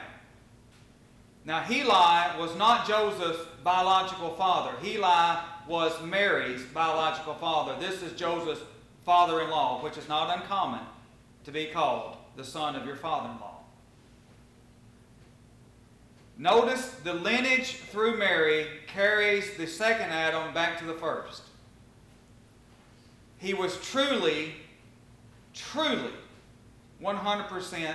Now, 1.46 1.60
Heli 1.60 2.38
was 2.38 2.56
not 2.56 2.86
Joseph's 2.86 3.46
biological 3.62 4.30
father. 4.34 4.76
Heli 4.78 5.38
was 5.68 6.02
Mary's 6.02 6.62
biological 6.62 7.34
father. 7.34 7.76
This 7.80 8.02
is 8.02 8.12
Joseph's 8.12 8.62
father 9.04 9.42
in 9.42 9.50
law, 9.50 9.82
which 9.82 9.96
is 9.98 10.08
not 10.08 10.36
uncommon 10.36 10.80
to 11.44 11.52
be 11.52 11.66
called 11.66 12.16
the 12.36 12.44
son 12.44 12.74
of 12.76 12.86
your 12.86 12.96
father 12.96 13.30
in 13.30 13.40
law. 13.40 13.60
Notice 16.36 16.90
the 17.04 17.14
lineage 17.14 17.76
through 17.76 18.18
Mary 18.18 18.66
carries 18.86 19.56
the 19.56 19.66
second 19.66 20.10
Adam 20.10 20.52
back 20.52 20.78
to 20.78 20.84
the 20.84 20.94
first. 20.94 21.42
He 23.44 23.52
was 23.52 23.76
truly, 23.82 24.54
truly 25.52 26.10
100% 27.02 27.94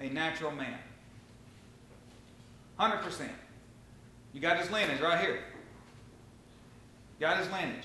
a 0.00 0.08
natural 0.08 0.50
man. 0.50 0.78
100%. 2.80 3.28
You 4.32 4.40
got 4.40 4.58
his 4.58 4.68
lineage 4.72 5.00
right 5.00 5.20
here. 5.20 5.38
Got 7.20 7.36
his 7.36 7.48
lineage. 7.52 7.84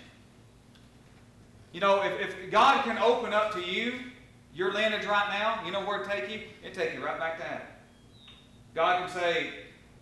You 1.74 1.80
know, 1.80 2.02
if, 2.02 2.20
if 2.20 2.50
God 2.50 2.84
can 2.86 2.98
open 2.98 3.34
up 3.34 3.54
to 3.54 3.62
you 3.62 3.94
your 4.56 4.74
lineage 4.74 5.06
right 5.06 5.30
now, 5.30 5.64
you 5.64 5.72
know 5.72 5.86
where 5.86 6.02
it 6.02 6.10
take 6.10 6.28
you? 6.32 6.42
It 6.64 6.74
take 6.74 6.96
you 6.96 7.06
right 7.06 7.20
back 7.20 7.38
to 7.38 7.46
Adam. 7.46 7.68
God 8.74 9.08
can 9.08 9.16
say 9.16 9.50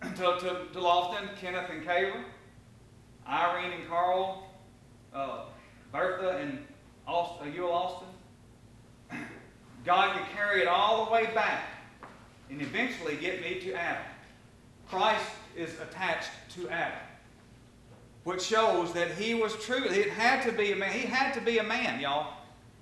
to, 0.00 0.40
to, 0.40 0.72
to 0.72 0.78
Lofton, 0.78 1.36
Kenneth 1.38 1.68
and 1.68 1.86
Kayla, 1.86 2.24
Irene 3.28 3.72
and 3.72 3.86
Carl, 3.86 4.48
uh, 5.12 5.40
Bertha 5.92 6.38
and 6.38 6.64
Austin, 7.06 7.48
uh, 7.48 7.54
Ewell 7.54 7.72
Austin. 7.72 8.08
God 9.84 10.16
can 10.16 10.26
carry 10.34 10.62
it 10.62 10.68
all 10.68 11.06
the 11.06 11.12
way 11.12 11.26
back 11.34 11.62
and 12.50 12.60
eventually 12.60 13.16
get 13.16 13.40
me 13.40 13.60
to 13.60 13.74
Adam. 13.74 14.02
Christ 14.88 15.24
is 15.56 15.70
attached 15.80 16.30
to 16.56 16.68
Adam, 16.68 16.98
which 18.24 18.42
shows 18.42 18.92
that 18.92 19.12
he 19.12 19.34
was 19.34 19.54
true. 19.64 19.84
It 19.84 20.10
had 20.10 20.42
to 20.44 20.52
be 20.52 20.72
a 20.72 20.76
man. 20.76 20.92
He 20.92 21.06
had 21.06 21.32
to 21.34 21.40
be 21.40 21.58
a 21.58 21.62
man, 21.62 22.00
y'all, 22.00 22.34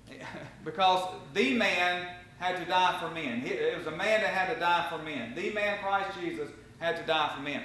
because 0.65 1.07
the 1.35 1.55
man 1.55 2.07
had 2.39 2.57
to 2.57 2.65
die 2.65 2.99
for 3.01 3.11
men. 3.11 3.43
It 3.45 3.77
was 3.77 3.87
a 3.87 3.97
man 3.97 4.21
that 4.21 4.31
had 4.31 4.53
to 4.53 4.61
die 4.61 4.87
for 4.91 4.99
men. 4.99 5.35
The 5.35 5.51
man, 5.53 5.79
Christ 5.83 6.19
Jesus, 6.21 6.49
had 6.79 6.97
to 6.97 7.03
die 7.05 7.33
for 7.37 7.43
men. 7.43 7.63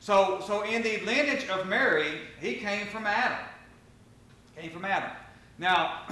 So, 0.00 0.42
so 0.46 0.62
in 0.62 0.82
the 0.82 0.98
lineage 1.00 1.48
of 1.48 1.66
Mary, 1.66 2.18
he 2.40 2.54
came 2.54 2.86
from 2.86 3.06
Adam. 3.06 3.38
Came 4.56 4.70
from 4.70 4.86
Adam. 4.86 5.10
Now, 5.58 6.02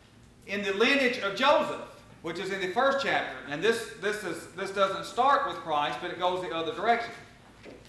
in 0.46 0.62
the 0.62 0.72
lineage 0.72 1.18
of 1.18 1.36
Joseph, 1.36 1.80
which 2.22 2.38
is 2.38 2.50
in 2.50 2.60
the 2.60 2.68
first 2.68 3.04
chapter, 3.04 3.36
and 3.48 3.62
this, 3.62 3.90
this, 4.00 4.24
is, 4.24 4.48
this 4.56 4.70
doesn't 4.70 5.04
start 5.04 5.46
with 5.46 5.56
Christ, 5.58 5.98
but 6.02 6.10
it 6.10 6.18
goes 6.18 6.42
the 6.42 6.50
other 6.50 6.74
direction. 6.74 7.12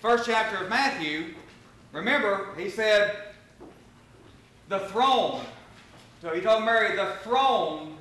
First 0.01 0.25
chapter 0.25 0.63
of 0.63 0.69
Matthew, 0.69 1.33
remember, 1.91 2.49
he 2.57 2.69
said, 2.69 3.15
the 4.69 4.79
throne. 4.79 5.41
So 6.21 6.33
he 6.33 6.41
told 6.41 6.63
Mary, 6.63 6.95
the 6.95 7.13
throne 7.23 7.97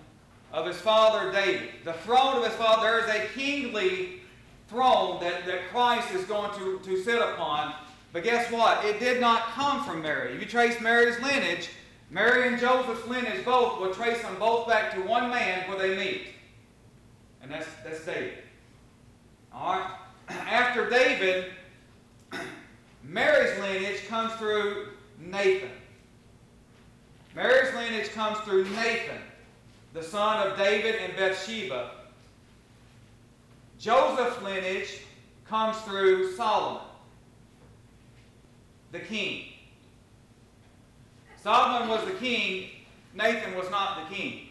of 0.53 0.67
his 0.67 0.77
father 0.77 1.33
David. 1.33 1.71
The 1.85 1.95
throne 1.95 2.37
of 2.37 2.45
his 2.45 2.55
father, 2.55 2.83
there 2.83 2.99
is 3.01 3.25
a 3.25 3.27
kingly 3.35 4.21
throne 4.69 5.19
that, 5.21 5.47
that 5.47 5.69
Christ 5.71 6.13
is 6.13 6.25
going 6.25 6.53
to, 6.59 6.79
to 6.85 7.03
sit 7.03 7.21
upon. 7.21 7.75
But 8.13 8.25
guess 8.25 8.51
what? 8.53 8.85
It 8.85 9.01
did 9.01 9.21
not 9.21 9.43
come 9.53 9.83
from 9.85 10.03
Mary. 10.03 10.35
If 10.35 10.41
you 10.41 10.47
trace 10.47 10.79
Mary's 10.81 11.19
lineage, 11.21 11.71
Mary 12.13 12.47
and 12.47 12.61
Joseph's 12.61 13.09
lineage 13.09 13.43
both 13.43 13.81
will 13.81 13.93
trace 13.95 14.21
them 14.21 14.37
both 14.39 14.69
back 14.69 14.93
to 14.93 15.01
one 15.01 15.31
man 15.31 15.67
where 15.67 15.79
they 15.79 15.97
meet. 15.97 16.27
And 17.41 17.51
that's, 17.51 17.67
that's 17.83 18.05
David. 18.05 18.35
All 19.51 19.79
right? 19.79 19.91
After 20.29 20.91
David, 20.91 21.53
Mary's 23.03 23.59
lineage 23.59 24.07
comes 24.09 24.31
through 24.35 24.89
Nathan. 25.19 25.71
Mary's 27.35 27.75
lineage 27.75 28.11
comes 28.11 28.37
through 28.41 28.65
Nathan, 28.65 29.23
the 29.95 30.03
son 30.03 30.47
of 30.47 30.59
David 30.59 30.97
and 30.97 31.17
Bathsheba. 31.17 31.93
Joseph's 33.79 34.43
lineage 34.43 35.01
comes 35.47 35.79
through 35.79 36.37
Solomon, 36.37 36.83
the 38.93 39.01
king. 39.01 39.52
Solomon 41.43 41.89
was 41.89 42.05
the 42.05 42.13
king, 42.13 42.71
Nathan 43.15 43.57
was 43.57 43.69
not 43.71 44.09
the 44.09 44.15
king. 44.15 44.49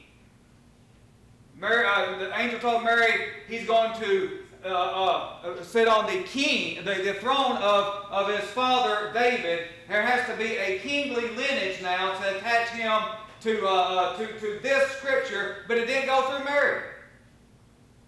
Mary, 1.58 1.86
uh, 1.88 2.18
the 2.18 2.38
angel 2.38 2.60
told 2.60 2.84
Mary 2.84 3.28
he's 3.48 3.66
going 3.66 3.98
to 4.02 4.40
uh, 4.66 4.68
uh, 4.68 5.64
sit 5.64 5.88
on 5.88 6.06
the 6.06 6.24
king, 6.24 6.84
the, 6.84 6.96
the 6.96 7.14
throne 7.16 7.58
of, 7.58 8.06
of 8.12 8.38
his 8.38 8.50
father 8.50 9.12
David. 9.14 9.68
There 9.88 10.02
has 10.02 10.28
to 10.30 10.36
be 10.36 10.58
a 10.58 10.80
kingly 10.80 11.30
lineage 11.30 11.82
now 11.82 12.20
to 12.20 12.38
attach 12.38 12.70
him 12.70 13.02
to, 13.42 13.66
uh, 13.66 13.72
uh, 13.72 14.18
to, 14.18 14.28
to 14.40 14.60
this 14.62 14.92
scripture, 14.92 15.58
but 15.68 15.78
it 15.78 15.86
didn't 15.86 16.08
go 16.08 16.22
through 16.24 16.46
Mary. 16.46 16.82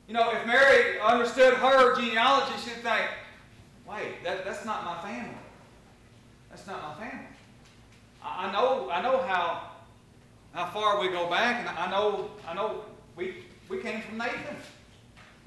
You 0.08 0.14
know, 0.14 0.30
if 0.32 0.46
Mary 0.46 1.00
understood 1.00 1.54
her 1.56 1.96
genealogy, 1.96 2.54
she'd 2.64 2.84
think, 2.84 3.08
wait, 3.88 4.24
that, 4.24 4.44
that's 4.44 4.66
not 4.66 4.84
my 4.84 5.02
family. 5.02 5.38
That's 6.50 6.68
not 6.68 6.82
my 6.82 7.06
family. 7.06 7.28
I 8.24 8.52
know, 8.52 8.90
I 8.90 9.02
know 9.02 9.22
how, 9.24 9.72
how 10.54 10.72
far 10.72 11.00
we 11.00 11.10
go 11.10 11.30
back, 11.30 11.68
and 11.68 11.78
I 11.78 11.90
know, 11.92 12.32
I 12.48 12.54
know 12.54 12.86
we, 13.16 13.36
we 13.70 13.80
came 13.82 14.02
from 14.02 14.18
Nathan. 14.18 14.56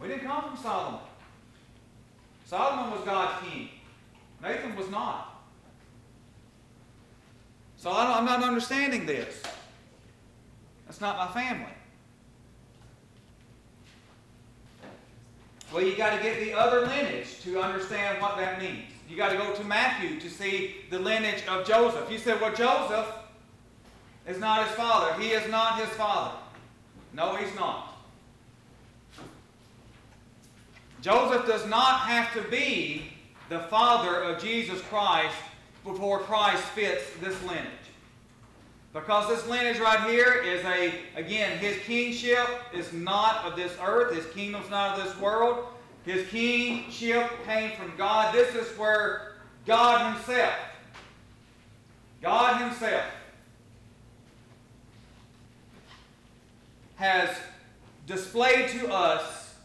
We 0.00 0.08
didn't 0.08 0.26
come 0.26 0.42
from 0.42 0.56
Solomon. 0.62 1.00
Solomon 2.44 2.90
was 2.92 3.00
God's 3.04 3.46
king. 3.46 3.68
Nathan 4.42 4.76
was 4.76 4.90
not. 4.90 5.42
So 7.76 7.90
I 7.90 8.18
am 8.18 8.24
not 8.24 8.42
understanding 8.42 9.06
this. 9.06 9.42
That's 10.86 11.00
not 11.00 11.16
my 11.16 11.28
family. 11.28 11.72
Well, 15.72 15.82
you 15.82 15.96
got 15.96 16.16
to 16.16 16.22
get 16.22 16.40
the 16.40 16.52
other 16.54 16.86
lineage 16.86 17.40
to 17.42 17.60
understand 17.60 18.20
what 18.22 18.36
that 18.36 18.60
means. 18.60 18.92
You 19.08 19.16
got 19.16 19.30
to 19.30 19.36
go 19.36 19.54
to 19.54 19.64
Matthew 19.64 20.18
to 20.20 20.28
see 20.28 20.76
the 20.90 20.98
lineage 20.98 21.42
of 21.46 21.66
Joseph. 21.66 22.10
You 22.10 22.18
said, 22.18 22.40
well, 22.40 22.54
Joseph 22.54 23.06
is 24.26 24.38
not 24.38 24.66
his 24.66 24.74
father. 24.74 25.20
He 25.20 25.30
is 25.30 25.48
not 25.50 25.78
his 25.78 25.88
father. 25.90 26.36
No, 27.12 27.36
he's 27.36 27.54
not. 27.54 27.94
Joseph 31.00 31.46
does 31.46 31.66
not 31.66 32.00
have 32.00 32.32
to 32.34 32.42
be 32.50 33.12
the 33.48 33.60
father 33.60 34.22
of 34.22 34.42
Jesus 34.42 34.80
Christ 34.82 35.36
before 35.84 36.18
Christ 36.18 36.64
fits 36.64 37.04
this 37.20 37.40
lineage. 37.44 37.70
Because 38.92 39.28
this 39.28 39.46
lineage 39.46 39.78
right 39.78 40.00
here 40.10 40.42
is 40.42 40.64
a, 40.64 40.92
again, 41.14 41.58
his 41.58 41.76
kingship 41.84 42.48
is 42.74 42.92
not 42.92 43.44
of 43.44 43.54
this 43.54 43.72
earth, 43.80 44.14
his 44.16 44.26
kingdom's 44.32 44.68
not 44.68 44.98
of 44.98 45.04
this 45.04 45.16
world. 45.20 45.66
His 46.06 46.26
kingship 46.28 47.28
came 47.44 47.72
from 47.72 47.92
God. 47.98 48.32
This 48.32 48.54
is 48.54 48.68
where 48.78 49.32
God 49.66 50.14
Himself, 50.14 50.54
God 52.22 52.62
Himself, 52.62 53.04
has 56.94 57.36
displayed 58.06 58.68
to 58.68 58.92
us, 58.92 59.56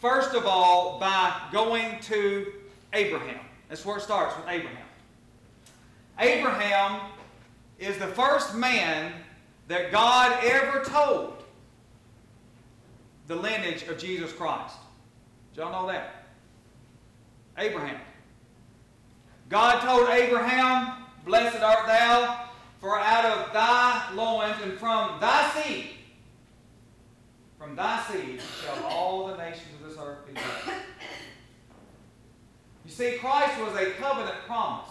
first 0.00 0.34
of 0.34 0.46
all, 0.46 0.98
by 0.98 1.38
going 1.52 2.00
to 2.00 2.54
Abraham. 2.94 3.44
That's 3.68 3.84
where 3.84 3.98
it 3.98 4.02
starts 4.02 4.34
with 4.38 4.46
Abraham. 4.48 4.86
Abraham 6.18 7.10
is 7.78 7.98
the 7.98 8.06
first 8.06 8.54
man 8.54 9.12
that 9.68 9.92
God 9.92 10.42
ever 10.42 10.82
told 10.82 11.44
the 13.26 13.36
lineage 13.36 13.82
of 13.82 13.98
Jesus 13.98 14.32
Christ. 14.32 14.76
Y'all 15.60 15.72
know 15.72 15.86
that? 15.88 16.24
Abraham. 17.58 18.00
God 19.50 19.80
told 19.80 20.08
Abraham, 20.08 21.04
Blessed 21.26 21.62
art 21.62 21.86
thou, 21.86 22.46
for 22.80 22.98
out 22.98 23.26
of 23.26 23.52
thy 23.52 24.10
loins 24.14 24.56
and 24.62 24.72
from 24.78 25.20
thy 25.20 25.50
seed, 25.50 25.90
from 27.58 27.76
thy 27.76 28.02
seed 28.04 28.40
shall 28.64 28.86
all 28.86 29.26
the 29.26 29.36
nations 29.36 29.66
of 29.82 29.90
this 29.90 29.98
earth 30.02 30.26
be 30.26 30.32
blessed. 30.32 30.80
You 32.86 32.90
see, 32.90 33.18
Christ 33.18 33.60
was 33.60 33.76
a 33.76 33.90
covenant 33.90 34.36
promise. 34.46 34.88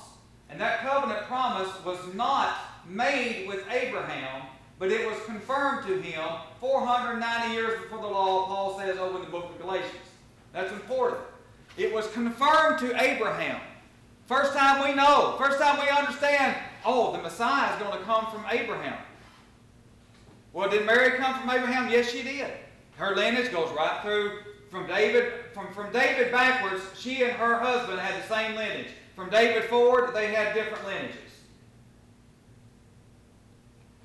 And 0.52 0.62
that 0.62 0.82
covenant 0.82 1.24
promise 1.24 1.70
was 1.84 1.98
not 2.14 2.58
made 2.88 3.48
with 3.48 3.64
Abraham, 3.72 4.44
but 4.78 4.92
it 4.92 5.10
was 5.10 5.18
confirmed 5.26 5.88
to 5.88 6.00
him 6.00 6.30
490 6.60 7.54
years 7.56 7.82
before 7.82 8.02
the 8.02 8.08
law, 8.08 8.46
Paul 8.46 8.78
says 8.78 9.00
over 9.00 9.18
in 9.18 9.26
the 9.26 9.32
book 9.32 9.50
of 9.50 9.60
Galatians. 9.60 10.09
That's 10.54 10.72
important. 10.72 11.22
It 11.78 11.94
was 11.94 12.08
confirmed 12.12 12.80
to 12.80 13.02
Abraham. 13.02 13.60
First 14.26 14.54
time 14.54 14.88
we 14.88 14.96
know, 14.96 15.36
first 15.40 15.60
time 15.60 15.80
we 15.80 15.90
understand, 15.90 16.56
oh, 16.86 17.12
the 17.12 17.22
Messiah 17.22 17.74
is 17.74 17.82
going 17.82 17.98
to 17.98 18.04
come 18.06 18.28
from 18.28 18.46
Abraham. 18.50 18.98
Well, 20.54 20.70
did 20.70 20.86
Mary 20.86 21.18
come 21.18 21.40
from 21.40 21.50
Abraham? 21.50 21.90
Yes, 21.90 22.10
she 22.12 22.22
did. 22.22 22.52
Her 22.98 23.16
lineage 23.16 23.52
goes 23.52 23.72
right 23.76 24.02
through 24.02 24.40
from 24.70 24.88
David, 24.88 25.34
from, 25.54 25.74
from 25.74 25.92
David 25.92 26.32
backwards, 26.32 26.84
she 26.98 27.24
and 27.24 27.32
her 27.34 27.58
husband 27.60 28.00
had 28.00 28.22
the 28.22 28.28
same 28.28 28.56
lineage. 28.56 28.90
From 29.16 29.30
David 29.30 29.66
forward, 29.66 30.14
they 30.14 30.34
had 30.34 30.54
different 30.54 30.86
lineages. 30.86 31.16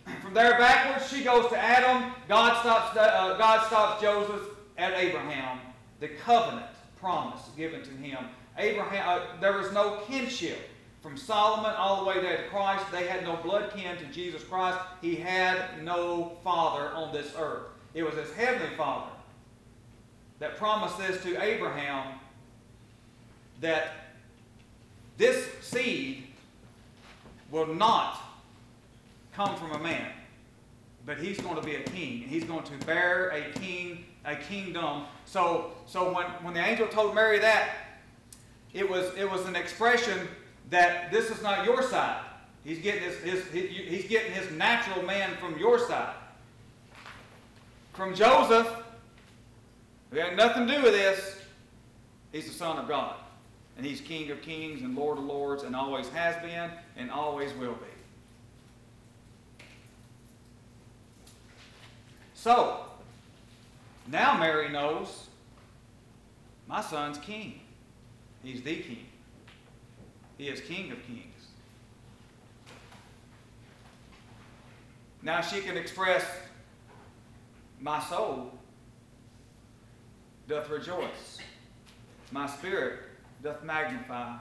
From 0.23 0.35
there 0.35 0.59
backwards, 0.59 1.11
she 1.11 1.23
goes 1.23 1.49
to 1.51 1.59
Adam. 1.59 2.13
God 2.29 2.61
stops, 2.61 2.97
uh, 2.97 3.37
God 3.39 3.67
stops 3.67 4.03
Joseph 4.03 4.43
at 4.77 4.93
Abraham. 4.95 5.61
The 6.01 6.09
covenant 6.09 6.67
promise 7.01 7.43
given 7.57 7.83
to 7.83 7.91
him. 7.91 8.19
Abraham, 8.57 9.09
uh, 9.09 9.41
there 9.41 9.53
was 9.53 9.73
no 9.73 10.01
kinship 10.07 10.59
from 11.03 11.17
Solomon 11.17 11.73
all 11.77 12.03
the 12.03 12.09
way 12.09 12.21
to 12.21 12.49
Christ. 12.49 12.85
They 12.91 13.07
had 13.07 13.25
no 13.25 13.37
blood 13.37 13.73
kin 13.75 13.97
to 13.99 14.07
Jesus 14.07 14.43
Christ. 14.43 14.79
He 15.03 15.17
had 15.17 15.83
no 15.83 16.39
father 16.43 16.91
on 16.91 17.13
this 17.13 17.33
earth. 17.39 17.65
It 17.93 18.03
was 18.03 18.15
his 18.15 18.33
heavenly 18.33 18.75
father 18.77 19.11
that 20.39 20.57
promised 20.57 20.99
this 20.99 21.23
to 21.23 21.43
Abraham 21.43 22.19
that 23.61 23.93
this 25.17 25.47
seed 25.61 26.25
will 27.51 27.67
not 27.67 28.21
come 29.33 29.57
from 29.57 29.73
a 29.73 29.79
man, 29.79 30.11
but 31.07 31.19
he's 31.19 31.39
going 31.41 31.57
to 31.57 31.63
be 31.63 31.77
a 31.77 31.83
king, 31.83 32.23
and 32.23 32.31
he's 32.31 32.45
going 32.45 32.65
to 32.65 32.87
bear 32.87 33.29
a 33.29 33.53
king, 33.59 34.05
a 34.25 34.37
kingdom. 34.37 35.05
So, 35.35 35.73
so 35.85 36.15
when, 36.15 36.27
when 36.45 36.55
the 36.55 36.65
angel 36.65 36.87
told 36.87 37.13
Mary 37.13 37.41
that, 37.41 37.71
it 38.73 38.89
was, 38.89 39.13
it 39.17 39.29
was 39.29 39.45
an 39.47 39.57
expression 39.57 40.29
that 40.71 41.11
this 41.11 41.29
is 41.29 41.43
not 41.43 41.65
your 41.65 41.83
side. 41.83 42.23
He's 42.63 42.79
getting 42.79 43.03
his, 43.03 43.19
his, 43.19 43.45
his, 43.47 43.69
he's 43.69 44.07
getting 44.07 44.31
his 44.31 44.49
natural 44.53 45.05
man 45.05 45.35
from 45.41 45.59
your 45.59 45.81
side. 45.89 46.15
From 47.95 48.15
Joseph, 48.15 48.69
who 50.13 50.19
had 50.19 50.37
nothing 50.37 50.69
to 50.69 50.77
do 50.77 50.83
with 50.85 50.93
this, 50.93 51.37
he's 52.31 52.47
the 52.47 52.55
Son 52.55 52.79
of 52.79 52.87
God. 52.87 53.17
And 53.77 53.85
he's 53.85 54.01
King 54.01 54.31
of 54.31 54.41
kings 54.41 54.83
and 54.83 54.95
Lord 54.95 55.19
of 55.19 55.25
lords 55.25 55.65
and 55.65 55.75
always 55.75 56.09
has 56.11 56.41
been 56.45 56.71
and 56.97 57.11
always 57.11 57.53
will 57.55 57.75
be. 57.75 59.65
So, 62.35 62.85
now 64.07 64.39
Mary 64.39 64.69
knows 64.69 65.29
my 66.67 66.81
son's 66.81 67.19
king. 67.19 67.61
He's 68.43 68.63
the 68.63 68.77
king. 68.77 69.07
He 70.39 70.49
is 70.49 70.61
King 70.61 70.91
of 70.93 70.99
kings. 71.07 71.49
Now 75.23 75.41
she 75.41 75.61
can 75.61 75.77
express, 75.77 76.25
My 77.81 78.01
soul 78.01 78.53
doth 80.47 80.69
rejoice, 80.69 81.39
my 82.31 82.47
spirit 82.47 83.01
doth 83.43 83.63
magnify 83.65 84.37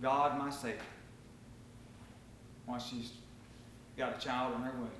God 0.00 0.38
my 0.38 0.50
Savior. 0.50 0.78
Once 2.66 2.86
she's 2.86 3.12
got 3.96 4.16
a 4.16 4.20
child 4.20 4.54
in 4.54 4.62
her 4.62 4.72
womb. 4.72 4.90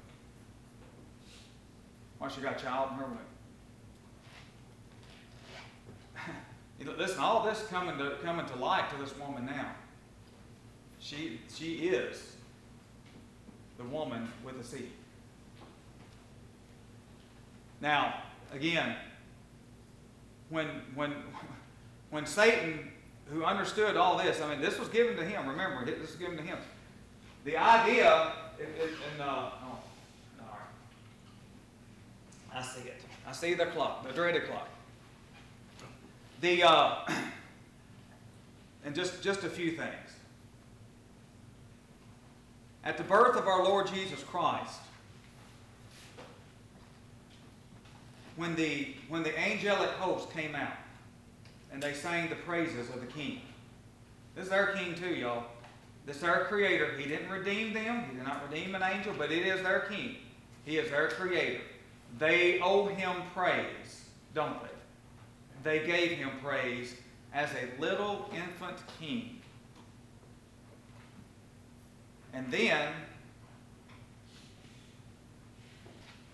Once 2.19 2.35
she 2.35 2.41
got 2.41 2.59
a 2.59 2.65
child 2.65 2.91
in 2.93 2.99
her 2.99 3.05
womb. 3.05 3.19
Listen, 6.85 7.19
all 7.21 7.45
this 7.45 7.65
coming 7.71 7.99
to 7.99 8.17
coming 8.23 8.47
to 8.47 8.57
light 8.57 8.89
to 8.91 8.97
this 8.97 9.17
woman 9.19 9.47
now. 9.47 9.73
She 11.01 11.41
she 11.53 11.89
is 11.89 12.37
the 13.77 13.85
woman 13.85 14.31
with 14.45 14.59
the 14.59 14.65
seed. 14.65 14.91
Now, 17.81 18.23
again, 18.53 18.97
when 20.51 20.67
when 20.95 21.15
when 22.11 22.27
Satan, 22.27 22.91
who 23.27 23.45
understood 23.45 23.97
all 23.97 24.17
this, 24.19 24.41
I 24.41 24.51
mean, 24.51 24.61
this 24.61 24.79
was 24.79 24.89
given 24.89 25.17
to 25.17 25.25
him. 25.25 25.49
Remember, 25.49 25.85
this 25.85 26.01
was 26.01 26.17
given 26.17 26.37
to 26.37 26.43
him. 26.43 26.59
The 27.45 27.57
idea, 27.57 28.33
and 28.59 29.21
uh, 29.21 29.51
oh. 29.65 29.79
I 32.55 32.63
see 32.63 32.89
it. 32.89 33.01
I 33.27 33.33
see 33.33 33.55
the 33.55 33.67
clock, 33.67 34.07
the 34.07 34.13
dreaded 34.13 34.47
clock. 34.47 34.69
The 36.41 36.63
uh, 36.63 36.97
and 38.85 38.95
just 38.95 39.23
just 39.23 39.45
a 39.45 39.51
few 39.51 39.73
things. 39.73 39.93
At 42.85 42.97
the 42.97 43.05
birth 43.05 43.37
of 43.37 43.47
our 43.47 43.65
Lord 43.65 43.87
Jesus 43.89 44.23
Christ, 44.23 44.81
when 48.37 48.55
the 48.55 48.95
when 49.09 49.23
the 49.23 49.39
angelic 49.39 49.91
host 49.91 50.31
came 50.31 50.55
out 50.55 50.77
and 51.73 51.83
they 51.83 51.93
sang 51.93 52.29
the 52.29 52.37
praises 52.37 52.89
of 52.91 53.01
the 53.01 53.07
King. 53.07 53.41
This 54.35 54.47
is 54.47 54.53
our 54.53 54.69
King 54.73 54.95
too, 54.95 55.15
y'all. 55.15 55.45
This 56.07 56.19
is 56.19 56.25
our 56.25 56.45
Creator. 56.45 56.97
He 56.97 57.09
didn't 57.09 57.29
redeem 57.29 57.75
them. 57.75 58.05
He 58.09 58.17
did 58.17 58.25
not 58.25 58.49
redeem 58.49 58.75
an 58.75 58.83
angel, 58.83 59.13
but 59.19 59.31
it 59.31 59.47
is 59.47 59.63
their 59.63 59.81
King. 59.81 60.17
He 60.65 60.79
is 60.79 60.91
their 60.91 61.09
Creator. 61.09 61.61
They 62.19 62.61
owe 62.61 62.87
Him 62.87 63.17
praise, 63.35 64.05
don't 64.35 64.63
they? 64.63 64.68
They 65.63 65.87
gave 65.87 66.13
Him 66.13 66.31
praise 66.43 66.95
as 67.33 67.51
a 67.53 67.81
little 67.81 68.31
infant 68.35 68.79
King. 69.01 69.41
And 72.33 72.51
then, 72.51 72.93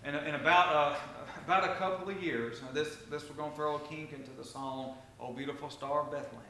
in, 0.03 0.15
in 0.15 0.35
about 0.35 0.75
uh, 0.75 0.95
about 1.45 1.63
a 1.63 1.75
couple 1.75 2.09
of 2.09 2.21
years, 2.21 2.61
this 2.73 2.97
this 3.09 3.29
we're 3.29 3.35
going 3.35 3.51
to 3.51 3.55
throw 3.55 3.75
a 3.75 3.79
kink 3.79 4.13
into 4.13 4.31
the 4.31 4.43
song 4.43 4.95
"Oh 5.19 5.31
Beautiful 5.31 5.69
Star 5.69 6.01
of 6.01 6.11
Bethlehem." 6.11 6.41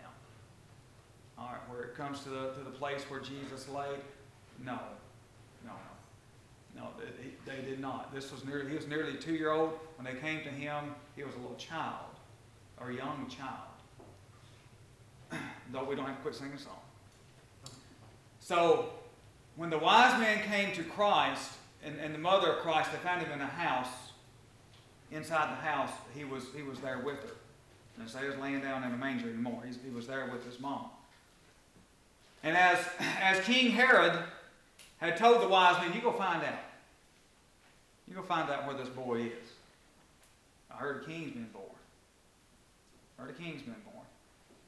All 1.37 1.47
right, 1.47 1.69
where 1.69 1.83
it 1.83 1.95
comes 1.95 2.21
to 2.21 2.29
the 2.29 2.51
to 2.53 2.61
the 2.61 2.71
place 2.71 3.03
where 3.03 3.19
Jesus 3.19 3.67
laid. 3.69 3.99
No, 4.63 4.79
no, 5.65 5.73
no, 6.75 6.81
no. 6.81 6.87
They, 6.97 7.51
they 7.51 7.61
did 7.61 7.79
not. 7.79 8.13
This 8.13 8.31
was 8.31 8.45
nearly 8.45 8.69
he 8.69 8.75
was 8.75 8.87
nearly 8.87 9.15
two 9.15 9.33
year 9.33 9.51
old 9.51 9.77
when 9.97 10.05
they 10.05 10.19
came 10.19 10.43
to 10.43 10.49
him. 10.49 10.95
He 11.15 11.23
was 11.23 11.35
a 11.35 11.39
little 11.39 11.57
child, 11.57 12.14
or 12.79 12.91
young 12.91 13.27
child. 13.29 13.75
Though 15.71 15.83
we 15.83 15.95
don't 15.95 16.05
have 16.05 16.17
to 16.17 16.21
quit 16.21 16.35
singing 16.35 16.53
a 16.53 16.59
song. 16.59 16.79
So 18.39 18.89
when 19.55 19.69
the 19.69 19.77
wise 19.77 20.19
men 20.19 20.39
came 20.43 20.73
to 20.75 20.83
Christ 20.83 21.53
and, 21.83 21.99
and 21.99 22.13
the 22.13 22.19
mother 22.19 22.53
of 22.53 22.59
Christ, 22.59 22.91
they 22.91 22.97
found 22.99 23.21
him 23.21 23.31
in 23.31 23.41
a 23.41 23.47
house. 23.47 23.87
Inside 25.11 25.51
the 25.51 25.61
house, 25.61 25.91
he 26.15 26.23
was, 26.23 26.45
he 26.55 26.61
was 26.61 26.79
there 26.79 26.99
with 26.99 27.21
her. 27.23 27.35
And 27.99 28.09
so 28.09 28.19
he 28.19 28.27
was 28.27 28.37
laying 28.37 28.61
down 28.61 28.83
in 28.83 28.91
a 28.91 28.97
manger 28.97 29.29
anymore. 29.29 29.63
He's, 29.65 29.79
he 29.83 29.91
was 29.91 30.07
there 30.07 30.29
with 30.31 30.45
his 30.45 30.59
mom. 30.59 30.87
And 32.43 32.55
as, 32.55 32.79
as 33.21 33.43
King 33.45 33.71
Herod 33.71 34.19
had 34.97 35.17
told 35.17 35.41
the 35.41 35.47
wise 35.47 35.81
men, 35.81 35.95
you 35.95 36.01
go 36.01 36.11
find 36.11 36.43
out. 36.43 36.59
You 38.07 38.15
go 38.15 38.21
find 38.21 38.49
out 38.49 38.67
where 38.67 38.75
this 38.75 38.89
boy 38.89 39.21
is. 39.21 39.49
I 40.69 40.75
heard 40.75 41.03
a 41.03 41.05
king's 41.05 41.31
been 41.31 41.49
born. 41.53 41.65
I 43.19 43.25
the 43.25 43.33
king's 43.33 43.61
been 43.61 43.75
born. 43.85 44.05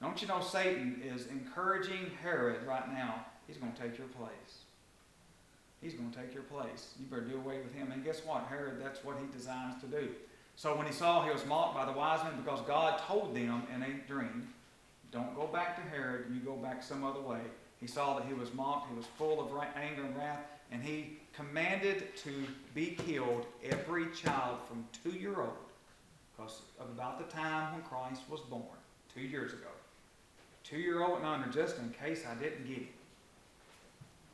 Don't 0.02 0.22
you 0.22 0.28
know 0.28 0.41
Satan 0.41 1.02
is 1.04 1.28
encouraging 1.28 2.12
Herod 2.22 2.66
right 2.66 2.91
now? 2.93 3.26
He's 3.48 3.58
going 3.58 3.72
to 3.74 3.82
take 3.82 3.98
your 3.98 4.08
place. 4.08 4.64
He's 5.82 5.93
going 5.93 6.12
to 6.12 6.18
take 6.18 6.34
your 6.34 6.43
place. 6.43 6.93
You 7.00 7.06
better 7.06 7.22
do 7.22 7.36
away 7.38 7.60
with 7.60 7.74
him. 7.74 7.91
And 7.91 8.04
guess 8.04 8.22
what? 8.26 8.45
Herod, 8.50 8.82
that's 8.82 9.04
what 9.04 9.18
he 9.20 9.38
designs 9.38 9.82
to 9.82 9.88
do. 9.88 10.10
So 10.56 10.76
when 10.76 10.88
he 10.88 10.93
saw 10.93 11.24
he 11.24 11.32
was 11.32 11.45
mocked 11.45 11.76
by 11.76 11.86
the 11.86 11.91
wise 11.91 12.24
men, 12.24 12.34
because 12.43 12.62
God 12.62 13.00
told 13.08 13.36
them 13.36 13.64
in 13.74 13.84
a 13.84 13.93
dream, 14.08 14.48
don't 15.12 15.36
go 15.36 15.48
back 15.48 15.76
to 15.76 15.82
Herod, 15.95 16.26
you 16.34 16.39
go 16.39 16.56
back 16.56 16.84
some 16.84 17.04
other 17.04 17.22
way. 17.22 17.39
He 17.80 17.86
saw 17.86 18.18
that 18.18 18.28
he 18.28 18.34
was 18.34 18.52
mocked, 18.54 18.89
he 18.89 18.98
was 18.98 19.06
full 19.18 19.39
of 19.39 19.52
anger 19.76 20.04
and 20.04 20.18
wrath, 20.18 20.39
and 20.72 20.82
he 20.84 21.18
commanded 21.34 22.16
to 22.18 22.45
be 22.74 22.98
killed 23.06 23.45
every 23.64 24.08
child 24.12 24.58
from 24.68 24.84
two 25.04 25.18
year 25.18 25.39
old, 25.39 25.54
because 26.38 26.62
of 26.80 26.88
about 26.90 27.18
the 27.18 27.36
time 27.36 27.74
when 27.74 27.82
Christ 27.84 28.22
was 28.30 28.42
born, 28.42 28.62
two 29.14 29.22
years 29.22 29.54
ago. 29.54 29.70
Two 30.64 30.78
year 30.78 31.04
old 31.04 31.20
and 31.20 31.26
under, 31.26 31.48
just 31.48 31.80
in 31.80 31.90
case 31.90 32.24
I 32.30 32.36
didn't 32.36 32.68
get 32.68 32.78
him, 32.78 32.88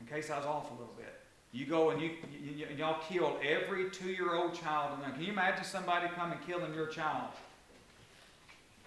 in 0.02 0.08
case 0.08 0.30
I 0.30 0.38
was 0.38 0.46
off 0.46 0.70
a 0.72 0.74
little 0.74 0.94
bit. 0.98 1.14
You 1.52 1.68
go 1.68 1.92
and 1.92 2.02
you, 2.02 2.12
you, 2.32 2.56
you 2.56 2.68
y'all 2.76 3.00
kill 3.08 3.38
every 3.44 3.92
two-year-old 3.92 4.56
child. 4.56 4.98
And 5.04 5.14
can 5.14 5.22
you 5.22 5.32
imagine 5.32 5.64
somebody 5.64 6.08
coming 6.16 6.40
killing 6.48 6.74
your 6.74 6.88
child 6.88 7.30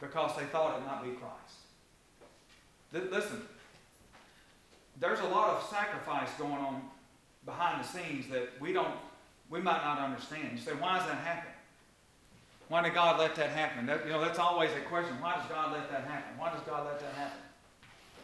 because 0.00 0.36
they 0.36 0.42
thought 0.46 0.76
it 0.76 0.84
might 0.84 1.04
be 1.04 1.10
Christ? 1.10 3.12
Listen, 3.12 3.42
there's 4.98 5.20
a 5.20 5.28
lot 5.28 5.50
of 5.50 5.70
sacrifice 5.70 6.30
going 6.38 6.52
on 6.52 6.82
behind 7.44 7.84
the 7.84 7.86
scenes 7.86 8.26
that 8.32 8.48
we 8.60 8.72
don't, 8.72 8.94
we 9.48 9.60
might 9.60 9.84
not 9.84 10.00
understand. 10.00 10.48
You 10.52 10.58
say, 10.58 10.72
why 10.72 10.98
does 10.98 11.06
that 11.06 11.18
happen? 11.18 11.52
Why 12.68 12.82
did 12.82 12.94
God 12.94 13.20
let 13.20 13.36
that 13.36 13.50
happen? 13.50 13.86
That, 13.86 14.04
you 14.04 14.12
know, 14.12 14.20
that's 14.20 14.38
always 14.38 14.70
a 14.72 14.80
question. 14.88 15.14
Why 15.20 15.36
does 15.36 15.46
God 15.48 15.72
let 15.72 15.88
that 15.90 16.04
happen? 16.04 16.38
Why 16.38 16.50
does 16.52 16.62
God 16.62 16.86
let 16.86 16.98
that 17.00 17.14
happen? 17.14 17.38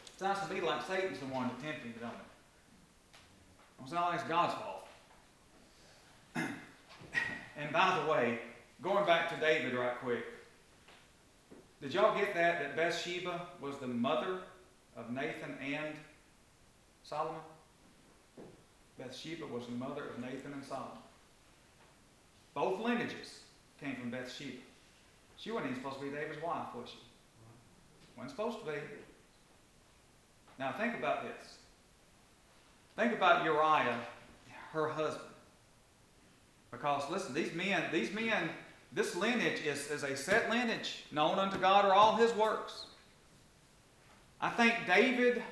It 0.07 0.19
sounds 0.19 0.47
to 0.47 0.53
me 0.53 0.61
like 0.61 0.85
Satan's 0.87 1.21
the 1.21 1.27
one 1.27 1.47
it, 1.47 2.01
don't 2.01 2.11
it? 2.11 2.17
It's 3.83 3.93
not 3.93 4.15
it's 4.15 4.25
God's 4.25 4.55
fault. 4.55 4.89
and 7.57 7.73
by 7.73 8.01
the 8.01 8.11
way, 8.11 8.39
going 8.83 9.05
back 9.07 9.29
to 9.35 9.41
David 9.41 9.75
right 9.75 9.99
quick, 10.01 10.25
did 11.81 11.95
y'all 11.95 12.17
get 12.17 12.35
that? 12.35 12.61
That 12.61 12.77
Bathsheba 12.77 13.43
was 13.61 13.77
the 13.79 13.89
mother 13.89 14.41
of 14.97 15.11
Nathan 15.11 15.57
and 15.61 15.95
Solomon? 17.03 17.41
Bathsheba 18.99 19.47
was 19.47 19.67
the 19.67 19.73
mother 19.73 20.05
of 20.05 20.19
Nathan 20.21 20.53
and 20.53 20.65
Solomon. 20.65 20.99
Both 22.55 22.81
lineages 22.81 23.42
came 23.83 23.97
from 23.97 24.11
Bathsheba. 24.11 24.59
She 25.37 25.51
wasn't 25.51 25.73
even 25.73 25.83
supposed 25.83 26.01
to 26.01 26.07
be 26.07 26.17
David's 26.17 26.43
wife, 26.43 26.69
was 26.75 26.89
she? 26.89 26.99
Wasn't 28.17 28.31
supposed 28.31 28.61
to 28.61 28.65
be. 28.67 28.79
Now 30.59 30.73
think 30.73 30.97
about 30.97 31.25
this. 31.25 31.57
Think 32.97 33.13
about 33.15 33.45
Uriah, 33.45 33.99
her 34.73 34.89
husband. 34.89 35.29
Because 36.71 37.11
listen, 37.11 37.35
these 37.35 37.53
men, 37.55 37.85
these 37.91 38.13
men, 38.13 38.51
this 38.93 39.17
lineage 39.17 39.61
is, 39.65 39.91
is 39.91 40.03
a 40.03 40.17
set 40.17 40.51
lineage. 40.51 41.05
Known 41.11 41.39
unto 41.39 41.59
God 41.59 41.85
are 41.85 41.93
all 41.93 42.17
his 42.17 42.33
works. 42.35 42.87
I 44.41 44.51
think 44.51 44.75
David 44.87 45.43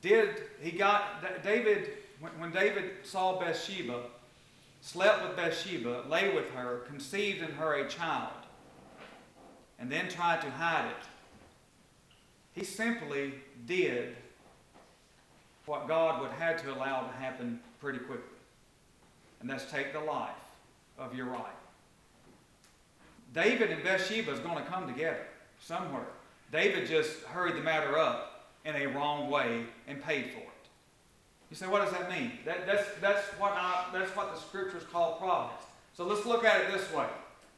did, 0.00 0.42
he 0.60 0.70
got, 0.70 1.42
David, 1.42 1.90
when, 2.38 2.52
David 2.52 2.90
saw 3.02 3.38
Bathsheba, 3.38 4.02
slept 4.86 5.20
with 5.20 5.34
Bathsheba, 5.34 6.04
lay 6.08 6.32
with 6.32 6.48
her, 6.50 6.78
conceived 6.86 7.42
in 7.42 7.50
her 7.56 7.74
a 7.74 7.88
child, 7.88 8.30
and 9.80 9.90
then 9.90 10.08
tried 10.08 10.40
to 10.42 10.50
hide 10.50 10.86
it, 10.86 11.06
he 12.52 12.64
simply 12.64 13.34
did 13.66 14.14
what 15.66 15.88
God 15.88 16.22
would 16.22 16.30
have 16.30 16.62
to 16.62 16.72
allow 16.72 17.00
to 17.00 17.12
happen 17.18 17.58
pretty 17.80 17.98
quickly. 17.98 18.38
And 19.40 19.50
that's 19.50 19.68
take 19.72 19.92
the 19.92 19.98
life 19.98 20.30
of 20.96 21.16
Uriah. 21.16 21.42
David 23.34 23.72
and 23.72 23.82
Bathsheba 23.82 24.30
is 24.32 24.38
going 24.38 24.56
to 24.56 24.70
come 24.70 24.86
together 24.86 25.26
somewhere. 25.60 26.06
David 26.52 26.88
just 26.88 27.22
hurried 27.24 27.56
the 27.56 27.60
matter 27.60 27.98
up 27.98 28.52
in 28.64 28.76
a 28.76 28.86
wrong 28.86 29.28
way 29.30 29.64
and 29.88 30.00
paid 30.00 30.26
for 30.26 30.38
it. 30.38 30.55
You 31.56 31.64
say, 31.64 31.72
what 31.72 31.82
does 31.82 31.92
that 31.92 32.10
mean? 32.10 32.32
That, 32.44 32.66
that's, 32.66 32.84
that's, 33.00 33.22
what 33.38 33.52
I, 33.52 33.86
that's 33.90 34.14
what 34.14 34.34
the 34.34 34.38
scriptures 34.38 34.82
call 34.92 35.14
providence. 35.14 35.62
So 35.94 36.04
let's 36.04 36.26
look 36.26 36.44
at 36.44 36.60
it 36.60 36.70
this 36.70 36.92
way. 36.92 37.06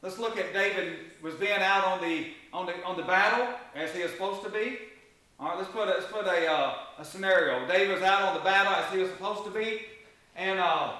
Let's 0.01 0.17
look 0.17 0.37
at 0.37 0.53
David 0.53 0.99
was 1.21 1.35
being 1.35 1.59
out 1.59 1.83
on 1.83 1.99
the, 1.99 2.27
on 2.53 2.65
the, 2.65 2.81
on 2.85 2.95
the 2.95 3.03
battle 3.03 3.45
as 3.75 3.93
he 3.93 4.01
was 4.01 4.11
supposed 4.11 4.41
to 4.43 4.49
be. 4.49 4.77
All 5.37 5.49
right, 5.49 5.57
let's 5.57 5.69
put 5.69 5.89
a, 5.89 5.91
let's 5.91 6.05
put 6.05 6.25
a, 6.27 6.47
uh, 6.49 6.75
a 6.97 7.03
scenario. 7.03 7.67
David 7.67 7.95
was 7.95 8.01
out 8.01 8.21
on 8.21 8.35
the 8.35 8.39
battle 8.39 8.71
as 8.71 8.89
he 8.93 8.99
was 8.99 9.09
supposed 9.09 9.43
to 9.43 9.51
be, 9.51 9.81
and 10.37 10.61
uh, 10.61 10.93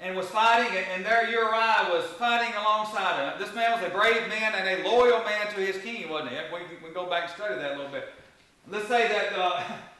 and 0.00 0.16
was 0.16 0.26
fighting, 0.26 0.76
and, 0.76 0.86
and 0.92 1.06
there 1.06 1.30
Uriah 1.30 1.88
was 1.92 2.04
fighting 2.18 2.52
alongside 2.54 3.30
him. 3.30 3.38
This 3.38 3.54
man 3.54 3.70
was 3.70 3.88
a 3.88 3.94
brave 3.94 4.28
man 4.28 4.54
and 4.56 4.80
a 4.80 4.88
loyal 4.88 5.22
man 5.22 5.46
to 5.54 5.60
his 5.60 5.80
king, 5.82 6.08
wasn't 6.08 6.32
he? 6.32 6.36
We, 6.52 6.88
we 6.88 6.92
go 6.92 7.06
back 7.06 7.28
and 7.28 7.32
study 7.32 7.54
that 7.54 7.74
a 7.74 7.76
little 7.76 7.92
bit. 7.92 8.08
Let's 8.68 8.88
say 8.88 9.06
that 9.06 9.38
uh, 9.38 9.62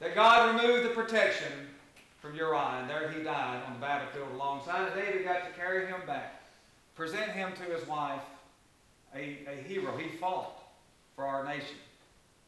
that 0.00 0.14
God 0.14 0.60
removed 0.60 0.84
the 0.84 0.94
protection 0.94 1.52
from 2.20 2.34
Uriah, 2.34 2.80
and 2.80 2.90
there 2.90 3.10
he 3.10 3.22
died 3.22 3.62
on 3.66 3.74
the 3.74 3.78
battlefield 3.78 4.28
alongside. 4.34 4.88
And 4.88 4.94
David 4.94 5.24
got 5.24 5.46
to 5.46 5.52
carry 5.58 5.86
him 5.86 6.00
back, 6.06 6.42
present 6.94 7.30
him 7.30 7.52
to 7.52 7.62
his 7.62 7.86
wife, 7.86 8.22
a, 9.14 9.38
a 9.48 9.62
hero. 9.66 9.96
He 9.96 10.08
fought 10.16 10.62
for 11.14 11.24
our 11.24 11.44
nation. 11.44 11.76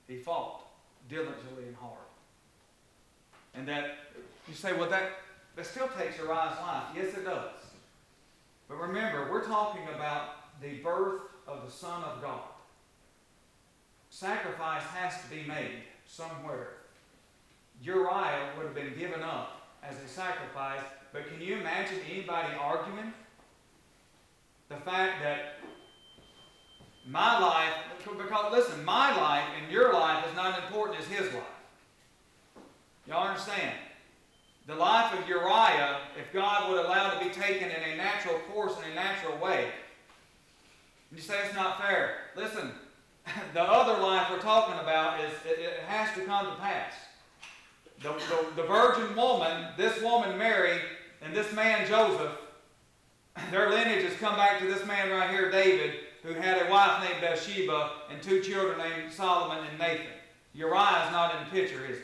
He 0.07 0.17
fought 0.17 0.63
diligently 1.09 1.65
and 1.67 1.77
hard. 1.77 1.99
And 3.55 3.67
that, 3.69 3.99
you 4.47 4.55
say, 4.55 4.73
well, 4.73 4.91
that, 4.91 5.11
that 5.57 5.67
still 5.67 5.89
takes 5.99 6.19
Uriah's 6.19 6.59
life. 6.59 6.85
Yes, 6.95 7.15
it 7.15 7.25
does. 7.25 7.53
But 8.69 8.77
remember, 8.81 9.29
we're 9.31 9.45
talking 9.45 9.83
about 9.95 10.61
the 10.61 10.75
birth 10.83 11.23
of 11.47 11.65
the 11.65 11.71
Son 11.71 12.03
of 12.03 12.21
God. 12.21 12.41
Sacrifice 14.11 14.83
has 14.83 15.23
to 15.23 15.31
be 15.31 15.45
made 15.47 15.83
somewhere. 16.07 16.78
Uriah 17.83 18.51
would 18.57 18.67
have 18.67 18.75
been 18.75 18.95
given 18.99 19.23
up 19.23 19.71
as 19.83 19.97
a 20.05 20.09
sacrifice, 20.09 20.81
but 21.13 21.29
can 21.29 21.41
you 21.41 21.57
imagine 21.57 21.99
anybody 22.11 22.55
arguing 22.61 23.13
the 24.69 24.77
fact 24.77 25.23
that 25.23 25.61
my 27.07 27.39
life, 27.41 27.73
because 28.05 28.53
listen, 28.53 28.85
my 28.85 29.17
life 29.17 29.45
and 29.61 29.73
your 29.73 29.95
life 29.95 30.27
is 30.29 30.37
not 30.37 30.59
as 30.59 30.65
important 30.65 31.01
as 31.01 31.07
his 31.07 31.33
life. 31.33 31.43
Y'all 33.07 33.29
understand? 33.29 33.75
The 34.67 34.75
life 34.75 35.19
of 35.19 35.27
Uriah, 35.27 36.01
if 36.19 36.31
God 36.35 36.69
would 36.69 36.85
allow 36.85 37.11
it 37.11 37.19
to 37.19 37.25
be 37.25 37.35
taken 37.35 37.71
in 37.71 37.93
a 37.93 37.97
natural 37.97 38.39
course, 38.53 38.75
in 38.85 38.93
a 38.93 38.95
natural 38.95 39.39
way, 39.39 39.69
you 41.15 41.23
say 41.23 41.37
it's 41.47 41.55
not 41.55 41.81
fair. 41.81 42.17
Listen, 42.37 42.73
the 43.55 43.63
other 43.63 44.03
life 44.03 44.29
we're 44.31 44.41
talking 44.41 44.79
about 44.79 45.21
is 45.21 45.33
it, 45.47 45.59
it 45.59 45.81
has 45.87 46.15
to 46.15 46.25
come 46.27 46.45
to 46.45 46.57
pass. 46.57 46.93
The, 48.03 48.13
the, 48.13 48.63
the 48.63 48.69
virgin 48.69 49.15
woman, 49.17 49.69
this 49.77 50.01
woman 50.03 50.39
Mary, 50.39 50.81
and 51.21 51.35
this 51.35 51.53
man 51.53 51.87
Joseph, 51.87 52.39
their 53.51 53.71
lineage 53.71 54.05
has 54.05 54.15
come 54.17 54.37
back 54.37 54.61
to 54.61 54.67
this 54.67 54.87
man 54.87 55.11
right 55.11 55.31
here, 55.31 55.51
David, 55.51 55.95
who 56.23 56.35
had 56.35 56.67
a 56.67 56.71
wife 56.71 57.03
named 57.03 57.21
Bathsheba 57.21 57.93
and 58.11 58.23
two 58.23 58.41
children 58.41 58.79
named 58.79 59.13
Solomon 59.13 59.65
and 59.69 59.79
Nathan. 59.79 60.07
Uriah 60.55 61.07
is 61.07 61.13
not 61.13 61.35
in 61.35 61.45
the 61.45 61.51
picture, 61.51 61.85
is 61.87 61.99
he? 61.99 62.03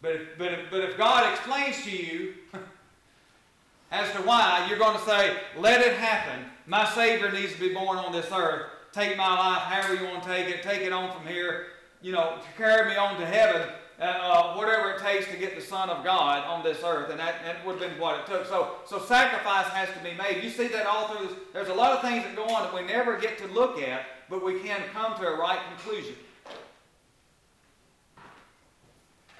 But 0.00 0.12
if, 0.12 0.38
but 0.38 0.52
if, 0.52 0.60
but 0.70 0.80
if 0.80 0.96
God 0.96 1.32
explains 1.32 1.82
to 1.84 1.90
you 1.90 2.34
as 3.90 4.12
to 4.12 4.18
why, 4.18 4.66
you're 4.68 4.78
going 4.78 4.98
to 4.98 5.04
say, 5.04 5.36
let 5.56 5.80
it 5.80 5.94
happen. 5.94 6.44
My 6.66 6.88
Savior 6.90 7.32
needs 7.32 7.52
to 7.54 7.60
be 7.60 7.74
born 7.74 7.98
on 7.98 8.12
this 8.12 8.30
earth. 8.32 8.66
Take 8.92 9.16
my 9.16 9.28
life 9.28 9.62
however 9.62 9.94
you 9.94 10.08
want 10.08 10.22
to 10.22 10.28
take 10.28 10.48
it. 10.48 10.62
Take 10.62 10.82
it 10.82 10.92
on 10.92 11.12
from 11.16 11.26
here. 11.26 11.66
You 12.00 12.12
know, 12.12 12.38
carry 12.56 12.88
me 12.88 12.96
on 12.96 13.18
to 13.18 13.26
heaven. 13.26 13.68
Uh, 14.00 14.54
whatever 14.54 14.90
it 14.90 15.00
takes 15.00 15.26
to 15.26 15.36
get 15.36 15.56
the 15.56 15.60
Son 15.60 15.90
of 15.90 16.04
God 16.04 16.44
on 16.44 16.62
this 16.62 16.84
earth, 16.84 17.10
and 17.10 17.18
that, 17.18 17.42
that 17.44 17.66
would 17.66 17.80
have 17.80 17.90
been 17.90 17.98
what 17.98 18.20
it 18.20 18.26
took. 18.26 18.46
So, 18.46 18.76
so 18.86 19.00
sacrifice 19.00 19.66
has 19.66 19.88
to 19.88 19.98
be 20.04 20.14
made. 20.14 20.44
You 20.44 20.50
see 20.50 20.68
that 20.68 20.86
all 20.86 21.08
through 21.08 21.26
this. 21.26 21.36
There's 21.52 21.68
a 21.68 21.74
lot 21.74 21.92
of 21.92 22.02
things 22.02 22.22
that 22.22 22.36
go 22.36 22.44
on 22.44 22.62
that 22.62 22.72
we 22.72 22.82
never 22.82 23.18
get 23.18 23.38
to 23.38 23.48
look 23.48 23.82
at, 23.82 24.06
but 24.30 24.44
we 24.44 24.60
can 24.60 24.80
come 24.92 25.18
to 25.18 25.26
a 25.26 25.36
right 25.36 25.58
conclusion. 25.76 26.14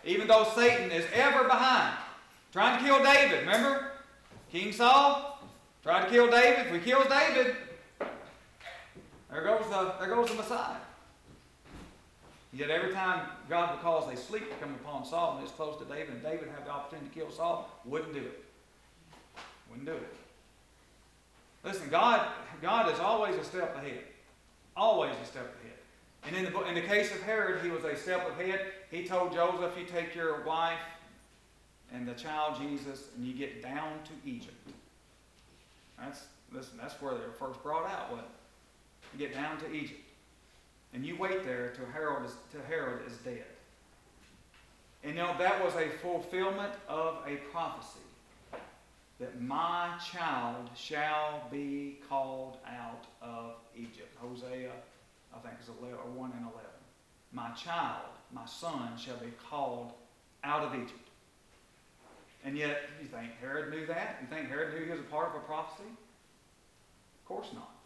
Even 0.05 0.27
though 0.27 0.45
Satan 0.57 0.91
is 0.91 1.05
ever 1.15 1.45
behind, 1.45 1.97
trying 2.53 2.81
to 2.81 2.85
kill 2.85 3.01
David. 3.05 3.41
Remember, 3.41 3.93
King 4.51 4.73
Saul 4.73 5.39
tried 5.85 6.05
to 6.05 6.11
kill 6.11 6.29
David. 6.31 6.67
If 6.67 6.73
he 6.73 6.91
kills 6.91 7.07
David, 7.07 7.55
there 9.31 9.45
goes 9.45 9.69
the 9.71 9.95
there 10.01 10.09
goes 10.09 10.31
the 10.31 10.35
Messiah. 10.35 10.77
Yet 12.53 12.71
every 12.71 12.93
time 12.93 13.29
God 13.49 13.75
would 13.75 13.83
cause 13.83 14.13
a 14.13 14.17
sleep 14.17 14.49
to 14.51 14.57
come 14.57 14.75
upon 14.75 15.05
Saul 15.05 15.37
and 15.37 15.45
it's 15.45 15.53
close 15.53 15.79
to 15.79 15.85
David, 15.85 16.15
and 16.15 16.23
David 16.23 16.49
had 16.49 16.67
the 16.67 16.71
opportunity 16.71 17.09
to 17.09 17.15
kill 17.15 17.31
Saul, 17.31 17.69
wouldn't 17.85 18.15
do 18.15 18.21
it. 18.21 18.45
Wouldn't 19.71 19.87
do 19.87 19.93
it. 19.93 20.17
Listen, 21.65 21.89
God, 21.91 22.27
God 22.63 22.91
is 22.93 22.99
always 23.01 23.37
a 23.37 23.45
step 23.45 23.77
ahead. 23.77 24.05
Always 24.77 25.15
a 25.23 25.27
step 25.27 25.55
ahead. 25.61 25.77
And 26.25 26.37
in 26.37 26.53
the, 26.53 26.69
in 26.69 26.75
the 26.75 26.81
case 26.81 27.11
of 27.11 27.21
Herod, 27.23 27.63
he 27.63 27.71
was 27.71 27.85
a 27.85 27.97
step 27.97 28.29
ahead. 28.31 28.61
He 28.91 29.05
told 29.05 29.33
Joseph, 29.33 29.77
you 29.79 29.85
take 29.85 30.15
your 30.15 30.43
wife 30.45 30.81
and 31.93 32.07
the 32.07 32.15
child 32.15 32.57
Jesus, 32.61 33.09
and 33.17 33.27
you 33.27 33.35
get 33.35 33.63
down 33.63 33.93
to 34.05 34.29
Egypt. 34.29 34.55
That's, 35.99 36.27
listen, 36.53 36.79
that's 36.81 37.01
where 37.01 37.15
they 37.15 37.21
were 37.21 37.33
first 37.33 37.63
brought 37.63 37.89
out, 37.89 38.11
it? 38.13 38.25
You 39.13 39.27
get 39.27 39.35
down 39.35 39.59
to 39.59 39.73
Egypt. 39.73 40.01
And 40.95 41.05
you 41.05 41.17
wait 41.17 41.45
there 41.45 41.73
till 41.77 41.87
Herod 41.87 42.25
is, 42.25 42.35
till 42.51 42.63
Herod 42.63 43.07
is 43.07 43.17
dead. 43.19 43.45
And 45.05 45.15
now 45.15 45.37
that 45.39 45.65
was 45.65 45.75
a 45.75 45.89
fulfillment 45.89 46.73
of 46.89 47.19
a 47.27 47.37
prophecy 47.53 48.01
that 49.21 49.41
my 49.41 49.91
child 50.13 50.71
shall 50.77 51.43
be 51.51 51.99
called 52.09 52.57
out 52.67 53.07
of 53.21 53.55
Egypt. 53.77 54.17
Hosea, 54.19 54.71
I 55.35 55.39
think 55.41 55.55
it's 55.59 55.69
11, 55.69 55.97
or 55.97 56.11
1 56.11 56.33
and 56.33 56.43
11. 56.43 56.61
My 57.33 57.51
child, 57.51 58.07
my 58.33 58.47
son, 58.47 58.97
shall 58.97 59.17
be 59.17 59.33
called 59.51 59.93
out 60.45 60.63
of 60.63 60.75
Egypt. 60.75 61.09
And 62.45 62.57
yet, 62.57 62.83
you 63.03 63.09
think 63.09 63.33
Herod 63.41 63.71
knew 63.71 63.87
that? 63.87 64.19
You 64.23 64.29
think 64.29 64.49
Herod 64.49 64.75
knew 64.75 64.85
he 64.85 64.91
was 64.91 65.01
a 65.01 65.05
part 65.05 65.35
of 65.35 65.43
a 65.43 65.45
prophecy? 65.45 65.89
Of 65.89 67.25
course 67.27 67.49
not. 67.53 67.78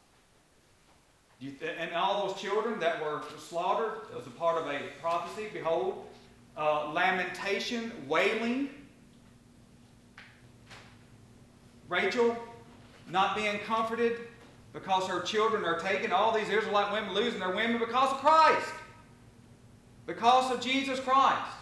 You 1.43 1.53
and 1.76 1.93
all 1.93 2.28
those 2.28 2.40
children 2.40 2.78
that 2.78 3.03
were 3.03 3.20
slaughtered 3.36 4.03
as 4.16 4.24
a 4.28 4.30
part 4.30 4.62
of 4.62 4.68
a 4.68 4.78
prophecy, 5.01 5.49
behold, 5.53 6.07
uh, 6.57 6.93
lamentation, 6.93 7.90
wailing. 8.07 8.68
Rachel 11.88 12.36
not 13.11 13.34
being 13.34 13.59
comforted 13.66 14.18
because 14.72 15.09
her 15.09 15.20
children 15.20 15.64
are 15.64 15.80
taken. 15.80 16.12
All 16.12 16.32
these 16.32 16.49
Israelite 16.49 16.93
women 16.93 17.12
losing 17.12 17.40
their 17.40 17.51
women 17.51 17.78
because 17.78 18.12
of 18.12 18.18
Christ. 18.18 18.72
Because 20.07 20.53
of 20.53 20.61
Jesus 20.61 21.01
Christ. 21.01 21.57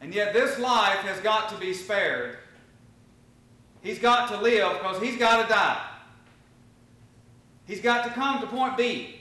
And 0.00 0.14
yet 0.14 0.32
this 0.32 0.60
life 0.60 0.98
has 0.98 1.18
got 1.22 1.48
to 1.48 1.56
be 1.56 1.74
spared. 1.74 2.36
He's 3.82 3.98
got 3.98 4.28
to 4.28 4.40
live 4.40 4.74
because 4.74 5.02
he's 5.02 5.18
got 5.18 5.42
to 5.42 5.48
die. 5.52 5.84
He's 7.66 7.80
got 7.80 8.04
to 8.04 8.10
come 8.10 8.40
to 8.40 8.46
point 8.46 8.76
B. 8.76 9.16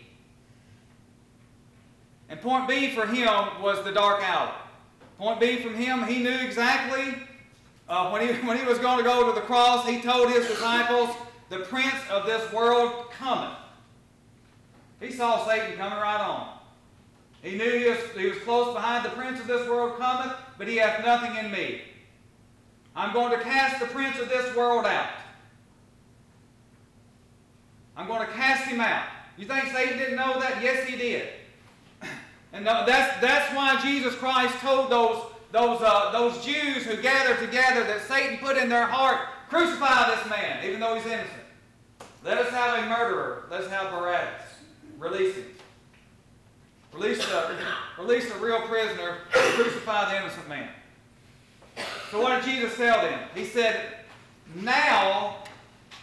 And 2.30 2.42
point 2.42 2.68
B 2.68 2.92
for 2.92 3.06
him 3.06 3.62
was 3.62 3.84
the 3.84 3.92
dark 3.92 4.24
hour. 4.24 4.54
Point 5.18 5.40
B 5.40 5.58
from 5.58 5.76
him, 5.76 6.04
he 6.04 6.22
knew 6.22 6.38
exactly 6.38 7.16
uh, 7.88 8.10
when, 8.10 8.22
he, 8.22 8.34
when 8.48 8.58
he 8.58 8.66
was 8.66 8.80
going 8.80 8.98
to 8.98 9.04
go 9.04 9.28
to 9.28 9.40
the 9.40 9.46
cross, 9.46 9.88
he 9.88 10.02
told 10.02 10.32
his 10.32 10.48
disciples, 10.48 11.10
The 11.50 11.60
prince 11.60 11.96
of 12.10 12.26
this 12.26 12.52
world 12.52 13.12
cometh. 13.12 13.58
He 15.00 15.12
saw 15.12 15.46
Satan 15.48 15.78
coming 15.78 16.00
right 16.00 16.22
on. 16.22 16.58
He 17.42 17.58
knew 17.58 17.70
he 17.70 17.90
was, 17.90 18.00
he 18.18 18.28
was 18.28 18.40
close 18.40 18.74
behind 18.74 19.06
the 19.06 19.10
prince 19.10 19.40
of 19.40 19.46
this 19.46 19.68
world 19.68 20.00
cometh, 20.00 20.34
but 20.58 20.68
he 20.68 20.78
hath 20.78 21.06
nothing 21.06 21.36
in 21.36 21.52
me. 21.52 21.82
I'm 22.96 23.14
going 23.14 23.38
to 23.38 23.44
cast 23.44 23.80
the 23.80 23.86
prince 23.88 24.20
of 24.20 24.30
this 24.30 24.56
world 24.56 24.86
out. 24.86 25.10
I'm 27.98 28.08
going 28.08 28.26
to 28.26 28.34
cast 28.34 28.66
him 28.66 28.82
out. 28.82 29.06
You 29.38 29.46
think 29.46 29.72
Satan 29.72 29.98
didn't 29.98 30.16
know 30.16 30.40
that? 30.40 30.62
Yes, 30.62 30.88
he 30.88 30.98
did. 30.98 31.30
And 32.54 32.66
that's, 32.66 33.20
that's 33.20 33.54
why 33.54 33.82
Jesus 33.82 34.16
Christ 34.16 34.56
told 34.60 34.90
those, 34.90 35.22
those, 35.52 35.82
uh, 35.82 36.14
those 36.14 36.46
Jews 36.46 36.86
who 36.86 36.96
gathered 37.02 37.40
together 37.46 37.84
that 37.84 38.00
Satan 38.08 38.38
put 38.38 38.56
in 38.56 38.70
their 38.70 38.86
heart, 38.86 39.28
crucify 39.50 40.16
this 40.16 40.30
man, 40.30 40.64
even 40.64 40.80
though 40.80 40.96
he's 40.96 41.06
innocent. 41.06 41.44
Let 42.24 42.38
us 42.38 42.50
have 42.52 42.82
a 42.82 42.88
murderer. 42.88 43.44
Let's 43.52 43.68
have 43.68 43.92
Barabbas. 43.92 44.42
Release 44.98 45.36
him. 45.36 45.46
Release 46.94 47.18
the, 47.26 47.58
release 48.02 48.32
the 48.32 48.40
real 48.40 48.62
prisoner, 48.62 49.18
crucify 49.32 50.12
the 50.14 50.22
innocent 50.22 50.48
man. 50.48 50.70
So 52.10 52.22
what 52.22 52.42
did 52.42 52.50
Jesus 52.50 52.78
tell 52.78 53.02
them? 53.02 53.20
He 53.36 53.44
said, 53.44 53.98
Now 54.56 55.40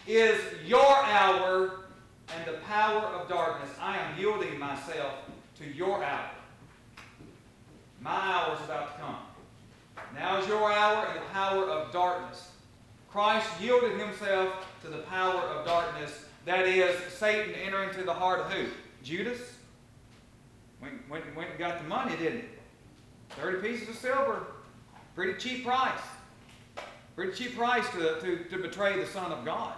is 0.05 0.39
your 0.65 0.95
hour 1.03 1.82
and 2.29 2.45
the 2.45 2.59
power 2.59 3.01
of 3.01 3.27
darkness. 3.27 3.69
I 3.79 3.97
am 3.97 4.17
yielding 4.17 4.57
myself 4.59 5.13
to 5.59 5.65
your 5.65 6.03
hour. 6.03 6.29
My 8.01 8.11
hour 8.11 8.55
is 8.55 8.65
about 8.65 8.95
to 8.95 9.01
come. 9.01 9.17
Now 10.15 10.39
is 10.39 10.47
your 10.47 10.71
hour 10.71 11.07
and 11.07 11.17
the 11.17 11.25
power 11.31 11.63
of 11.69 11.91
darkness. 11.91 12.51
Christ 13.09 13.47
yielded 13.61 13.99
himself 13.99 14.67
to 14.83 14.89
the 14.89 14.99
power 14.99 15.41
of 15.41 15.65
darkness. 15.65 16.25
That 16.45 16.67
is, 16.67 16.95
Satan 17.13 17.53
entering 17.55 17.89
into 17.89 18.03
the 18.03 18.13
heart 18.13 18.41
of 18.41 18.51
who? 18.51 18.67
Judas? 19.03 19.39
Went, 20.81 21.09
went, 21.09 21.35
went 21.35 21.51
and 21.51 21.59
got 21.59 21.81
the 21.81 21.87
money, 21.87 22.15
didn't 22.17 22.41
he? 22.41 22.47
30 23.41 23.67
pieces 23.67 23.89
of 23.89 23.95
silver. 23.95 24.47
Pretty 25.15 25.39
cheap 25.39 25.65
price. 25.65 25.99
Pretty 27.15 27.31
cheap 27.33 27.55
price 27.55 27.87
to, 27.91 28.19
to, 28.19 28.43
to 28.49 28.57
betray 28.57 28.99
the 28.99 29.05
Son 29.05 29.31
of 29.31 29.45
God. 29.45 29.73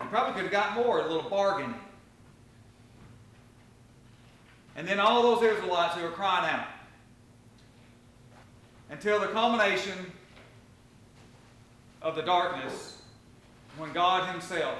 He 0.00 0.08
probably 0.08 0.34
could 0.34 0.42
have 0.42 0.52
got 0.52 0.74
more, 0.74 1.00
a 1.00 1.08
little 1.08 1.28
bargain. 1.28 1.74
And 4.76 4.86
then 4.86 5.00
all 5.00 5.22
those 5.22 5.42
Israelites 5.42 5.94
who 5.94 6.02
were 6.02 6.10
crying 6.10 6.48
out. 6.48 6.66
Until 8.90 9.18
the 9.18 9.28
culmination 9.28 10.12
of 12.02 12.14
the 12.14 12.22
darkness, 12.22 12.98
when 13.78 13.92
God 13.92 14.30
Himself, 14.30 14.78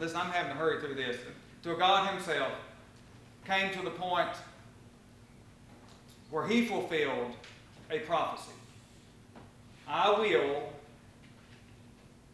listen, 0.00 0.16
I'm 0.16 0.30
having 0.30 0.52
to 0.52 0.58
hurry 0.58 0.80
through 0.80 0.94
this, 0.94 1.18
till 1.62 1.76
God 1.76 2.12
Himself 2.12 2.52
came 3.46 3.72
to 3.74 3.82
the 3.82 3.90
point 3.90 4.30
where 6.30 6.46
He 6.46 6.66
fulfilled 6.66 7.32
a 7.90 8.00
prophecy. 8.00 8.50
I 9.86 10.10
will 10.10 10.72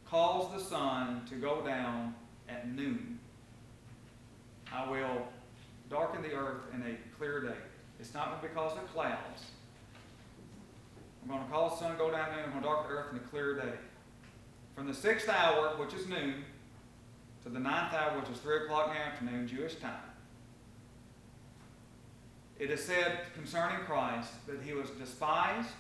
cause 0.08 0.52
the 0.52 0.60
sun 0.60 1.22
to 1.28 1.34
go 1.34 1.60
down 1.62 2.14
at 2.50 2.68
noon. 2.68 3.18
I 4.72 4.88
will 4.88 5.26
darken 5.88 6.22
the 6.22 6.32
earth 6.32 6.62
in 6.74 6.82
a 6.82 7.16
clear 7.16 7.40
day. 7.40 7.58
It's 7.98 8.14
not 8.14 8.40
because 8.40 8.72
of 8.76 8.92
clouds. 8.92 9.44
I'm 11.22 11.30
going 11.30 11.44
to 11.44 11.50
cause 11.50 11.78
the 11.78 11.84
sun 11.84 11.92
to 11.92 11.98
go 11.98 12.10
down 12.10 12.30
noon. 12.30 12.44
I'm 12.44 12.50
going 12.50 12.62
to 12.62 12.68
darken 12.68 12.90
the 12.90 12.96
earth 12.96 13.12
in 13.12 13.18
a 13.18 13.28
clear 13.28 13.54
day. 13.56 13.74
From 14.74 14.86
the 14.86 14.94
sixth 14.94 15.28
hour, 15.28 15.76
which 15.76 15.92
is 15.92 16.08
noon, 16.08 16.44
to 17.42 17.48
the 17.48 17.58
ninth 17.58 17.92
hour, 17.92 18.18
which 18.18 18.30
is 18.30 18.38
three 18.38 18.64
o'clock 18.64 18.88
in 18.88 18.94
the 18.94 19.00
afternoon, 19.00 19.48
Jewish 19.48 19.74
time. 19.76 19.94
It 22.58 22.70
is 22.70 22.84
said 22.84 23.20
concerning 23.34 23.78
Christ 23.78 24.46
that 24.46 24.60
he 24.62 24.74
was 24.74 24.90
despised 24.90 25.70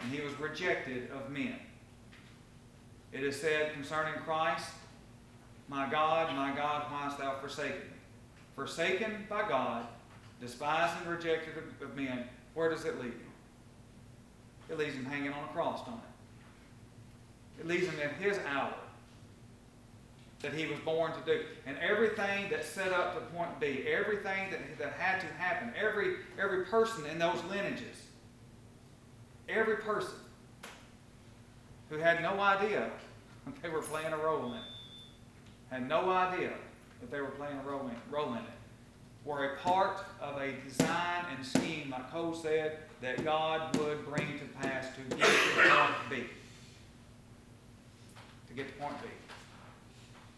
and 0.00 0.12
he 0.12 0.20
was 0.20 0.38
rejected 0.38 1.10
of 1.10 1.30
men. 1.30 1.56
It 3.12 3.24
is 3.24 3.40
said 3.40 3.72
concerning 3.74 4.14
Christ, 4.24 4.70
My 5.72 5.88
God, 5.88 6.36
my 6.36 6.54
God, 6.54 6.84
why 6.90 7.04
hast 7.04 7.16
thou 7.16 7.32
forsaken 7.40 7.78
me? 7.78 7.96
Forsaken 8.54 9.26
by 9.30 9.48
God, 9.48 9.86
despised 10.38 10.92
and 11.00 11.10
rejected 11.10 11.54
of, 11.80 11.96
men, 11.96 12.24
where 12.52 12.68
does 12.68 12.84
it 12.84 12.98
lead 12.98 13.06
him? 13.06 13.32
It 14.68 14.76
leaves 14.78 14.94
him 14.94 15.06
hanging 15.06 15.32
on 15.32 15.44
a 15.44 15.46
cross, 15.46 15.82
don't 15.86 15.94
it? 15.94 17.60
It 17.60 17.66
leaves 17.66 17.86
him 17.86 17.94
at 18.04 18.12
his 18.22 18.38
hour 18.46 18.74
that 20.42 20.52
he 20.52 20.66
was 20.66 20.78
born 20.80 21.12
to 21.12 21.18
do. 21.24 21.40
And 21.64 21.78
everything 21.78 22.50
that 22.50 22.66
set 22.66 22.92
up 22.92 23.14
to 23.14 23.34
point 23.34 23.58
B, 23.58 23.86
everything 23.88 24.50
that, 24.50 24.78
that 24.78 24.92
had 24.92 25.22
to 25.22 25.26
happen, 25.38 25.72
every, 25.74 26.16
every 26.38 26.66
person 26.66 27.06
in 27.06 27.18
those 27.18 27.42
lineages, 27.48 27.96
every 29.48 29.76
person 29.76 30.16
who 31.88 31.96
had 31.96 32.20
no 32.20 32.38
idea 32.40 32.90
they 33.62 33.70
were 33.70 33.80
playing 33.80 34.12
a 34.12 34.18
role 34.18 34.50
in 34.50 34.58
it, 34.58 34.64
had 35.72 35.88
no 35.88 36.10
idea 36.10 36.52
that 37.00 37.10
they 37.10 37.20
were 37.20 37.28
playing 37.28 37.58
a 37.58 37.68
role 37.68 37.88
in, 37.88 38.14
role 38.14 38.32
in 38.32 38.38
it, 38.38 38.44
were 39.24 39.54
a 39.54 39.56
part 39.58 40.04
of 40.20 40.36
a 40.36 40.52
design 40.68 41.24
and 41.34 41.46
scheme, 41.46 41.90
like 41.90 42.10
Cole 42.10 42.34
said, 42.34 42.78
that 43.00 43.24
God 43.24 43.74
would 43.78 44.04
bring 44.06 44.38
to 44.38 44.44
pass 44.60 44.86
to 44.96 45.16
get 45.16 45.26
to 45.26 45.70
point 45.70 45.94
B. 46.10 46.24
To 48.48 48.54
get 48.54 48.68
to 48.68 48.82
point 48.82 49.00
B. 49.00 49.08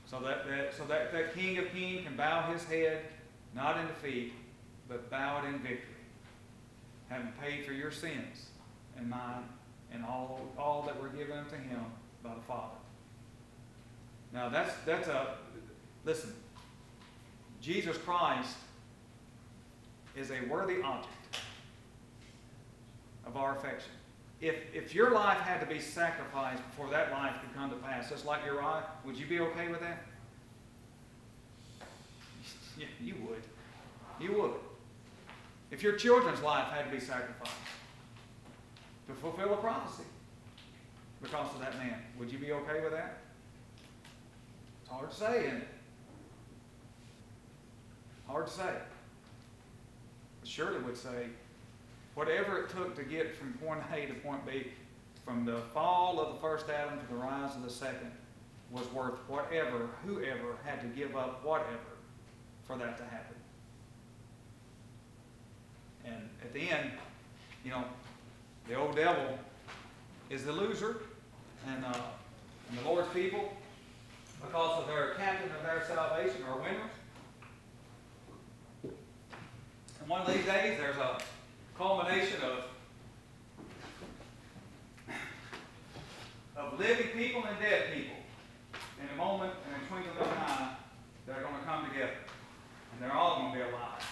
So 0.06 0.20
that, 0.20 0.46
that, 0.46 0.74
so 0.74 0.84
that, 0.84 1.12
that 1.12 1.34
King 1.34 1.58
of 1.58 1.72
Kings 1.72 2.04
can 2.06 2.16
bow 2.16 2.52
his 2.52 2.62
head, 2.64 3.00
not 3.54 3.78
in 3.78 3.86
defeat, 3.88 4.34
but 4.88 5.10
bow 5.10 5.42
it 5.42 5.48
in 5.48 5.58
victory. 5.58 5.80
Having 7.08 7.32
paid 7.42 7.64
for 7.64 7.72
your 7.72 7.90
sins 7.90 8.46
and 8.96 9.10
mine 9.10 9.44
and 9.92 10.04
all, 10.04 10.40
all 10.56 10.82
that 10.82 11.00
were 11.02 11.08
given 11.08 11.44
to 11.46 11.56
him 11.56 11.80
by 12.22 12.34
the 12.34 12.40
Father. 12.42 12.76
Now 14.34 14.48
that's, 14.48 14.74
that's 14.84 15.06
a, 15.06 15.36
listen, 16.04 16.34
Jesus 17.60 17.96
Christ 17.96 18.56
is 20.16 20.32
a 20.32 20.40
worthy 20.50 20.82
object 20.82 21.14
of 23.24 23.36
our 23.36 23.56
affection. 23.56 23.92
If, 24.40 24.56
if 24.74 24.94
your 24.94 25.12
life 25.12 25.38
had 25.38 25.60
to 25.60 25.66
be 25.66 25.80
sacrificed 25.80 26.62
before 26.70 26.90
that 26.90 27.12
life 27.12 27.36
could 27.40 27.54
come 27.54 27.70
to 27.70 27.76
pass, 27.76 28.10
just 28.10 28.26
like 28.26 28.44
Uriah, 28.44 28.82
would 29.06 29.16
you 29.16 29.26
be 29.26 29.40
okay 29.40 29.68
with 29.68 29.80
that? 29.80 30.04
Yeah, 32.76 32.86
you 33.00 33.14
would. 33.28 33.42
You 34.18 34.36
would. 34.36 34.54
If 35.70 35.80
your 35.80 35.92
children's 35.92 36.42
life 36.42 36.66
had 36.72 36.86
to 36.86 36.90
be 36.90 36.98
sacrificed 36.98 37.52
to 39.06 39.14
fulfill 39.14 39.54
a 39.54 39.56
prophecy. 39.58 40.02
because 41.22 41.54
of 41.54 41.60
that 41.60 41.78
man. 41.78 42.02
Would 42.18 42.32
you 42.32 42.38
be 42.38 42.50
okay 42.50 42.82
with 42.82 42.90
that? 42.92 43.23
Hard 44.94 45.10
to 45.10 45.16
say, 45.16 45.46
isn't 45.46 45.56
it? 45.56 45.68
Hard 48.28 48.46
to 48.46 48.52
say. 48.52 48.70
Shirley 50.44 50.80
would 50.82 50.96
say, 50.96 51.26
whatever 52.14 52.58
it 52.58 52.70
took 52.70 52.94
to 52.94 53.02
get 53.02 53.34
from 53.36 53.54
point 53.54 53.80
A 53.92 54.06
to 54.06 54.14
point 54.14 54.46
B, 54.46 54.68
from 55.24 55.44
the 55.44 55.58
fall 55.72 56.20
of 56.20 56.34
the 56.34 56.40
first 56.40 56.70
Adam 56.70 57.00
to 57.00 57.06
the 57.08 57.16
rise 57.16 57.56
of 57.56 57.62
the 57.62 57.70
second, 57.70 58.12
was 58.70 58.90
worth 58.92 59.18
whatever, 59.28 59.88
whoever 60.06 60.56
had 60.64 60.80
to 60.82 60.86
give 60.86 61.16
up 61.16 61.44
whatever 61.44 61.98
for 62.62 62.76
that 62.76 62.96
to 62.98 63.04
happen. 63.04 63.36
And 66.04 66.28
at 66.40 66.52
the 66.52 66.70
end, 66.70 66.90
you 67.64 67.72
know, 67.72 67.82
the 68.68 68.76
old 68.76 68.94
devil 68.94 69.38
is 70.30 70.44
the 70.44 70.52
loser, 70.52 70.98
and, 71.66 71.84
uh, 71.84 71.98
and 72.70 72.78
the 72.78 72.88
Lord's 72.88 73.08
people, 73.08 73.52
because 74.46 74.82
of 74.82 74.86
their 74.86 75.14
captain 75.14 75.50
of 75.50 75.62
their 75.62 75.82
salvation, 75.86 76.42
are 76.44 76.58
winners. 76.58 76.90
And 80.00 80.08
one 80.08 80.20
of 80.20 80.26
these 80.26 80.44
days, 80.44 80.78
there's 80.78 80.96
a 80.96 81.18
culmination 81.76 82.40
of 82.42 82.64
of 86.56 86.78
living 86.78 87.08
people 87.16 87.42
and 87.44 87.58
dead 87.58 87.92
people. 87.92 88.16
In 89.00 89.08
a 89.12 89.16
moment, 89.16 89.52
in 89.66 89.74
a 89.74 89.88
twinkling 89.88 90.16
of 90.16 90.32
an 90.32 90.38
eye, 90.38 90.76
they're 91.26 91.42
going 91.42 91.58
to 91.58 91.66
come 91.66 91.88
together, 91.88 92.12
and 92.92 93.02
they're 93.02 93.16
all 93.16 93.40
going 93.40 93.52
to 93.52 93.58
be 93.58 93.64
alive 93.64 94.06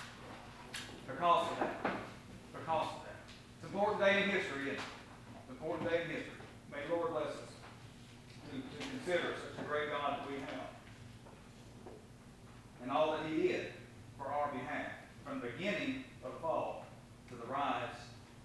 because 1.06 1.52
of 1.52 1.58
that. 1.60 1.82
Because 2.52 2.86
of 2.88 3.00
that. 3.04 3.20
It's 3.56 3.68
an 3.68 3.78
important 3.78 4.00
day 4.00 4.22
in 4.22 4.30
history, 4.30 4.62
isn't 4.62 4.74
it? 4.74 4.80
Important 5.50 5.88
day 5.88 6.02
in 6.02 6.10
history. 6.10 6.40
May 6.72 6.78
the 6.88 6.94
Lord 6.94 7.12
bless 7.12 7.26
us 7.26 7.51
to, 8.52 8.60
to 8.60 8.88
consider 8.90 9.32
such 9.40 9.64
a 9.64 9.68
great 9.68 9.88
God 9.90 10.20
that 10.20 10.28
we 10.28 10.36
have 10.40 10.68
and 12.82 12.90
all 12.90 13.12
that 13.12 13.24
he 13.26 13.48
did 13.48 13.68
for 14.18 14.26
our 14.26 14.52
behalf 14.52 14.92
from 15.24 15.40
the 15.40 15.46
beginning 15.46 16.04
of 16.24 16.38
fall 16.40 16.84
to 17.30 17.34
the 17.34 17.46
rise 17.46 17.96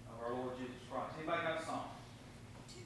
of 0.08 0.24
our 0.24 0.32
Lord 0.32 0.56
Jesus 0.56 0.80
Christ. 0.90 1.12
Anybody 1.18 1.42
got 1.42 1.62
a 1.62 1.66
song? 1.66 1.97